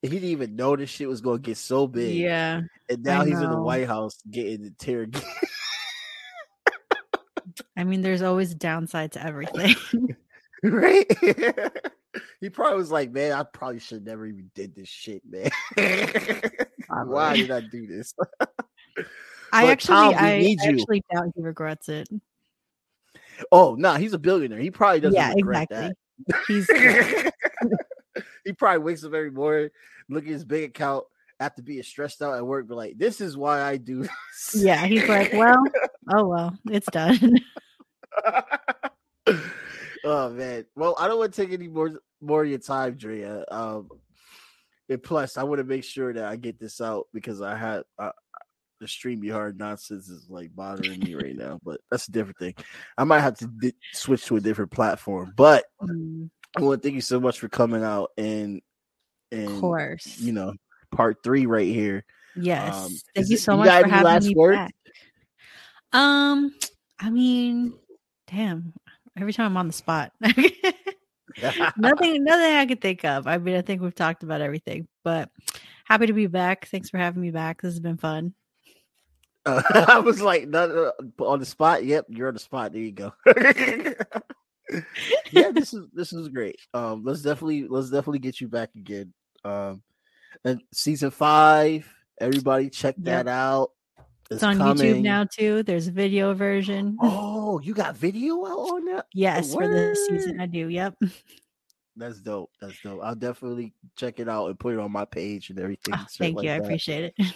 He 0.00 0.08
didn't 0.08 0.30
even 0.30 0.56
know 0.56 0.76
this 0.76 0.88
shit 0.88 1.10
was 1.10 1.20
gonna 1.20 1.40
get 1.40 1.58
so 1.58 1.86
big. 1.86 2.14
Yeah. 2.16 2.62
And 2.88 3.02
now 3.02 3.22
he's 3.22 3.38
in 3.38 3.50
the. 3.50 3.60
White 3.60 3.86
House 3.86 4.16
getting 4.30 4.64
interrogated. 4.64 5.28
I 7.76 7.84
mean, 7.84 8.00
there's 8.00 8.22
always 8.22 8.52
a 8.52 8.54
downside 8.54 9.12
to 9.12 9.22
everything. 9.22 9.76
right? 10.62 11.04
he 12.40 12.48
probably 12.48 12.78
was 12.78 12.90
like, 12.90 13.12
man, 13.12 13.32
I 13.32 13.42
probably 13.42 13.78
should 13.78 14.06
never 14.06 14.24
even 14.24 14.50
did 14.54 14.74
this 14.74 14.88
shit, 14.88 15.20
man. 15.28 15.50
Why 16.88 17.36
did 17.36 17.50
I 17.50 17.60
do 17.60 17.86
this? 17.86 18.14
I 19.52 19.64
But, 19.64 19.70
actually, 19.70 19.94
Tom, 19.94 20.14
I, 20.16 20.30
I 20.30 20.56
actually 20.66 21.02
doubt 21.12 21.26
he 21.36 21.42
regrets 21.42 21.90
it. 21.90 22.08
Oh, 23.52 23.74
no, 23.78 23.94
he's 23.94 24.12
a 24.12 24.18
billionaire. 24.18 24.58
He 24.58 24.70
probably 24.70 25.00
doesn't 25.00 25.14
yeah, 25.14 25.32
exactly. 25.36 25.90
He's 26.46 26.68
he 28.44 28.52
probably 28.52 28.82
wakes 28.82 29.04
up 29.04 29.14
every 29.14 29.30
morning, 29.30 29.70
look 30.08 30.24
at 30.24 30.30
his 30.30 30.44
bank 30.44 30.70
account 30.70 31.04
after 31.40 31.62
being 31.62 31.82
stressed 31.82 32.22
out 32.22 32.36
at 32.36 32.46
work, 32.46 32.68
be 32.68 32.74
like, 32.74 32.98
this 32.98 33.20
is 33.20 33.36
why 33.36 33.62
I 33.62 33.78
do 33.78 34.02
this. 34.02 34.54
yeah, 34.54 34.84
he's 34.86 35.08
like, 35.08 35.32
well, 35.32 35.62
oh 36.12 36.26
well, 36.26 36.56
it's 36.66 36.86
done. 36.90 37.38
oh 40.04 40.30
man. 40.30 40.66
Well, 40.76 40.94
I 40.98 41.08
don't 41.08 41.18
want 41.18 41.32
to 41.32 41.42
take 41.42 41.52
any 41.52 41.68
more 41.68 41.92
more 42.20 42.42
of 42.44 42.50
your 42.50 42.58
time, 42.58 42.94
Drea. 42.94 43.44
Um, 43.50 43.88
and 44.88 45.02
plus, 45.02 45.36
I 45.36 45.44
want 45.44 45.60
to 45.60 45.64
make 45.64 45.84
sure 45.84 46.12
that 46.12 46.24
I 46.24 46.36
get 46.36 46.60
this 46.60 46.80
out 46.80 47.06
because 47.14 47.40
I 47.40 47.56
had 47.56 47.82
uh, 47.98 48.10
the 48.80 48.86
StreamYard 48.86 49.56
nonsense 49.58 50.08
is 50.08 50.26
like 50.30 50.54
bothering 50.54 51.00
me 51.00 51.14
right 51.14 51.36
now. 51.36 51.60
But 51.62 51.80
that's 51.90 52.08
a 52.08 52.12
different 52.12 52.38
thing. 52.38 52.54
I 52.96 53.04
might 53.04 53.20
have 53.20 53.36
to 53.38 53.46
di- 53.46 53.74
switch 53.92 54.24
to 54.26 54.36
a 54.36 54.40
different 54.40 54.70
platform. 54.70 55.32
But 55.36 55.64
Mm, 55.82 56.30
I 56.56 56.62
want 56.62 56.82
to 56.82 56.86
thank 56.88 56.94
you 56.96 57.00
so 57.02 57.20
much 57.20 57.38
for 57.38 57.48
coming 57.48 57.84
out 57.84 58.10
and 58.18 58.60
and 59.30 59.48
of 59.48 59.60
course. 59.60 60.18
you 60.18 60.32
know 60.32 60.54
part 60.90 61.18
three 61.22 61.46
right 61.46 61.68
here. 61.68 62.04
yes. 62.34 62.74
um, 62.74 62.92
Thank 63.14 63.28
you 63.28 63.36
so 63.36 63.52
you 63.52 63.58
much 63.58 63.66
got 63.66 63.82
for 63.84 63.88
having 63.90 64.04
last 64.04 64.26
me 64.26 64.34
words? 64.34 64.56
back. 64.56 64.74
Um, 65.92 66.52
I 66.98 67.10
mean, 67.10 67.74
damn. 68.26 68.72
Every 69.18 69.32
time 69.32 69.46
I'm 69.46 69.56
on 69.56 69.66
the 69.66 69.72
spot. 69.72 70.12
nothing 71.76 72.24
nothing 72.24 72.54
I 72.56 72.66
could 72.66 72.80
think 72.80 73.04
of. 73.04 73.26
I 73.26 73.38
mean, 73.38 73.56
I 73.56 73.62
think 73.62 73.82
we've 73.82 73.94
talked 73.94 74.22
about 74.22 74.40
everything, 74.40 74.88
but 75.04 75.30
happy 75.84 76.06
to 76.06 76.12
be 76.12 76.26
back. 76.26 76.66
Thanks 76.68 76.90
for 76.90 76.98
having 76.98 77.22
me 77.22 77.30
back. 77.30 77.62
This 77.62 77.72
has 77.74 77.80
been 77.80 77.96
fun. 77.98 78.34
Uh, 79.46 79.62
I 79.88 79.98
was 80.00 80.20
like, 80.20 80.48
no, 80.48 80.66
no, 80.66 80.92
no, 81.18 81.26
on 81.26 81.40
the 81.40 81.46
spot. 81.46 81.84
Yep, 81.84 82.06
you're 82.08 82.28
on 82.28 82.34
the 82.34 82.40
spot. 82.40 82.72
There 82.72 82.82
you 82.82 82.92
go. 82.92 83.12
yeah, 85.30 85.50
this 85.52 85.74
is 85.74 85.86
this 85.92 86.12
is 86.12 86.28
great. 86.28 86.56
Um, 86.74 87.02
let's 87.04 87.22
definitely 87.22 87.66
let's 87.68 87.90
definitely 87.90 88.18
get 88.20 88.40
you 88.40 88.48
back 88.48 88.70
again. 88.76 89.12
Um, 89.44 89.82
and 90.44 90.60
season 90.72 91.10
five, 91.10 91.92
everybody 92.20 92.70
check 92.70 92.96
Yep. 92.98 93.04
that 93.04 93.28
out. 93.28 93.72
It's 94.30 94.44
on 94.44 94.58
YouTube 94.58 95.02
now 95.02 95.24
too. 95.24 95.64
There's 95.64 95.88
a 95.88 95.92
video 95.92 96.34
version. 96.34 96.96
Oh, 97.52 97.58
you 97.58 97.74
got 97.74 97.96
video 97.96 98.46
out 98.46 98.58
on 98.58 98.84
that? 98.84 99.06
yes, 99.12 99.52
for 99.52 99.66
this 99.66 100.06
season. 100.06 100.40
I 100.40 100.46
do. 100.46 100.68
Yep. 100.68 100.94
That's 101.96 102.20
dope. 102.20 102.52
That's 102.60 102.80
dope. 102.80 103.00
I'll 103.02 103.16
definitely 103.16 103.74
check 103.96 104.20
it 104.20 104.28
out 104.28 104.46
and 104.46 104.56
put 104.58 104.74
it 104.74 104.78
on 104.78 104.92
my 104.92 105.04
page 105.04 105.50
and 105.50 105.58
everything. 105.58 105.94
Oh, 105.96 106.06
thank 106.16 106.36
like 106.36 106.44
you. 106.44 106.52
I 106.52 106.54
appreciate 106.54 107.12
it. 107.18 107.34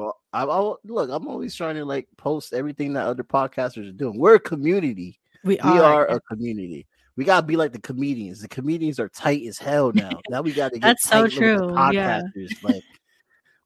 Well, 0.00 0.18
I, 0.32 0.44
I 0.44 0.74
look. 0.84 1.10
I'm 1.10 1.28
always 1.28 1.54
trying 1.54 1.74
to 1.76 1.84
like 1.84 2.08
post 2.16 2.54
everything 2.54 2.94
that 2.94 3.06
other 3.06 3.22
podcasters 3.22 3.88
are 3.88 3.92
doing. 3.92 4.18
We're 4.18 4.36
a 4.36 4.40
community. 4.40 5.20
We, 5.44 5.54
We 5.54 5.58
are. 5.58 6.08
are 6.08 6.16
a 6.16 6.20
community. 6.20 6.86
We 7.16 7.24
gotta 7.26 7.46
be 7.46 7.56
like 7.56 7.72
the 7.72 7.80
comedians. 7.82 8.40
The 8.40 8.48
comedians 8.48 8.98
are 8.98 9.10
tight 9.10 9.42
as 9.46 9.58
hell 9.58 9.92
now. 9.94 10.10
Now 10.30 10.40
we 10.40 10.52
gotta 10.52 10.74
get 10.78 10.82
That's 10.82 11.04
so 11.04 11.10
tight 11.10 11.22
with 11.24 11.32
the 11.34 11.38
true, 11.38 11.92
yeah. 11.92 12.22
Podcasters, 12.22 12.62
like 12.64 12.82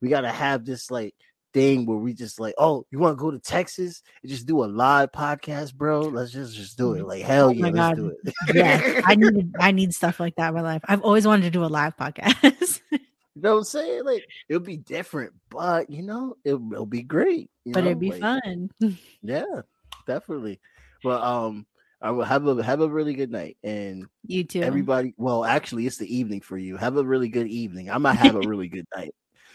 we 0.03 0.09
gotta 0.09 0.31
have 0.33 0.65
this 0.65 0.91
like 0.91 1.15
thing 1.53 1.87
where 1.87 1.99
we 1.99 2.13
just 2.15 2.41
like, 2.41 2.55
oh, 2.59 2.85
you 2.91 2.99
want 2.99 3.17
to 3.17 3.23
go 3.23 3.31
to 3.31 3.39
Texas 3.39 4.03
and 4.23 4.31
just 4.33 4.45
do 4.45 4.65
a 4.65 4.67
live 4.67 5.13
podcast, 5.13 5.75
bro? 5.77 6.01
Let's 6.01 6.33
just 6.33 6.57
just 6.57 6.77
do 6.77 6.95
it. 6.95 7.03
Mm. 7.03 7.07
Like 7.07 7.23
hell 7.23 7.47
Oh 7.47 7.53
yeah, 7.53 7.63
let's 7.67 7.77
God. 7.77 7.97
do 7.97 8.09
it. 8.25 8.35
yes, 8.55 9.05
I 9.07 9.15
need 9.19 9.53
I 9.61 9.71
need 9.71 9.95
stuff 9.95 10.19
like 10.19 10.35
that 10.35 10.49
in 10.49 10.55
my 10.55 10.63
life. 10.63 10.83
I've 10.87 11.03
always 11.03 11.27
wanted 11.29 11.43
to 11.45 11.51
do 11.51 11.65
a 11.65 11.67
live 11.67 11.97
podcast, 11.97 12.81
you 13.35 13.43
know 13.43 13.53
what 13.53 13.59
I'm 13.59 13.65
saying? 13.65 14.05
Like 14.05 14.25
it'll 14.49 14.63
be 14.63 14.77
different, 14.77 15.33
but 15.51 15.91
you 15.91 16.03
know 16.03 16.37
it, 16.45 16.55
will 16.61 16.87
be 16.87 17.03
great. 17.03 17.51
you 17.65 17.73
but 17.73 17.85
know? 17.85 17.91
it'd 17.91 18.01
be 18.01 18.11
Like, 18.13 18.21
fun. 18.21 18.71
Yeah, 19.23 19.63
definitely. 20.07 20.61
But 21.03 21.23
um, 21.23 21.67
I 22.01 22.11
will 22.11 22.25
have 22.25 22.47
a 22.47 22.63
have 22.63 22.81
a 22.81 22.89
really 22.89 23.15
good 23.15 23.31
night 23.31 23.57
and 23.65 24.07
You 24.27 24.45
too. 24.45 24.63
everybody. 24.63 25.15
Well, 25.17 25.45
actually, 25.45 25.87
it's 25.87 25.99
the 25.99 26.15
evening 26.17 26.41
for 26.43 26.57
you. 26.59 26.77
Have 26.77 26.97
a 26.97 27.05
really 27.05 27.29
good 27.29 27.49
evening. 27.49 27.91
I 27.91 27.99
might 27.99 28.17
have 28.17 28.37
a 28.37 28.41
really 28.47 28.69
good 28.69 28.87
night. 28.95 29.15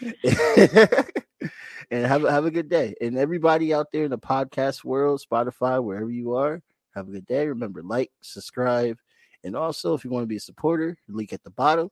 and 1.90 2.06
have 2.06 2.24
a 2.24 2.30
have 2.30 2.44
a 2.44 2.50
good 2.50 2.68
day. 2.68 2.94
And 3.00 3.16
everybody 3.18 3.72
out 3.74 3.92
there 3.92 4.04
in 4.04 4.10
the 4.10 4.18
podcast 4.18 4.84
world, 4.84 5.22
Spotify, 5.30 5.82
wherever 5.82 6.10
you 6.10 6.34
are, 6.34 6.62
have 6.94 7.08
a 7.08 7.12
good 7.12 7.26
day. 7.26 7.46
Remember, 7.46 7.82
like, 7.82 8.10
subscribe, 8.20 8.98
and 9.44 9.56
also 9.56 9.94
if 9.94 10.04
you 10.04 10.10
want 10.10 10.22
to 10.24 10.28
be 10.28 10.36
a 10.36 10.40
supporter, 10.40 10.96
link 11.08 11.32
at 11.32 11.42
the 11.44 11.50
bottom. 11.50 11.90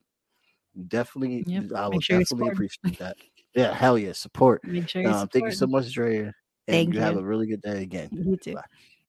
Definitely, 0.87 1.45
Yep, 1.47 1.65
I 1.75 1.89
will 1.89 2.01
sure 2.01 2.19
definitely 2.21 2.49
appreciate 2.49 2.99
that. 2.99 3.17
Yeah, 3.55 3.73
hell 3.75 3.99
yeah, 3.99 4.13
support. 4.13 4.63
Make 4.65 4.89
sure 4.89 5.03
you 5.03 5.09
Um, 5.11 5.29
thank 5.29 5.47
you 5.47 5.53
so 5.53 5.67
much, 5.67 5.93
Drea. 5.93 6.27
And 6.27 6.35
Thank 6.67 6.95
you 6.95 7.01
have 7.01 7.17
a 7.17 7.25
really 7.25 7.47
good 7.47 7.63
day 7.63 7.83
again. 7.83 8.11
You 8.13 8.37
too. 8.37 8.55
Bye. 8.55 8.63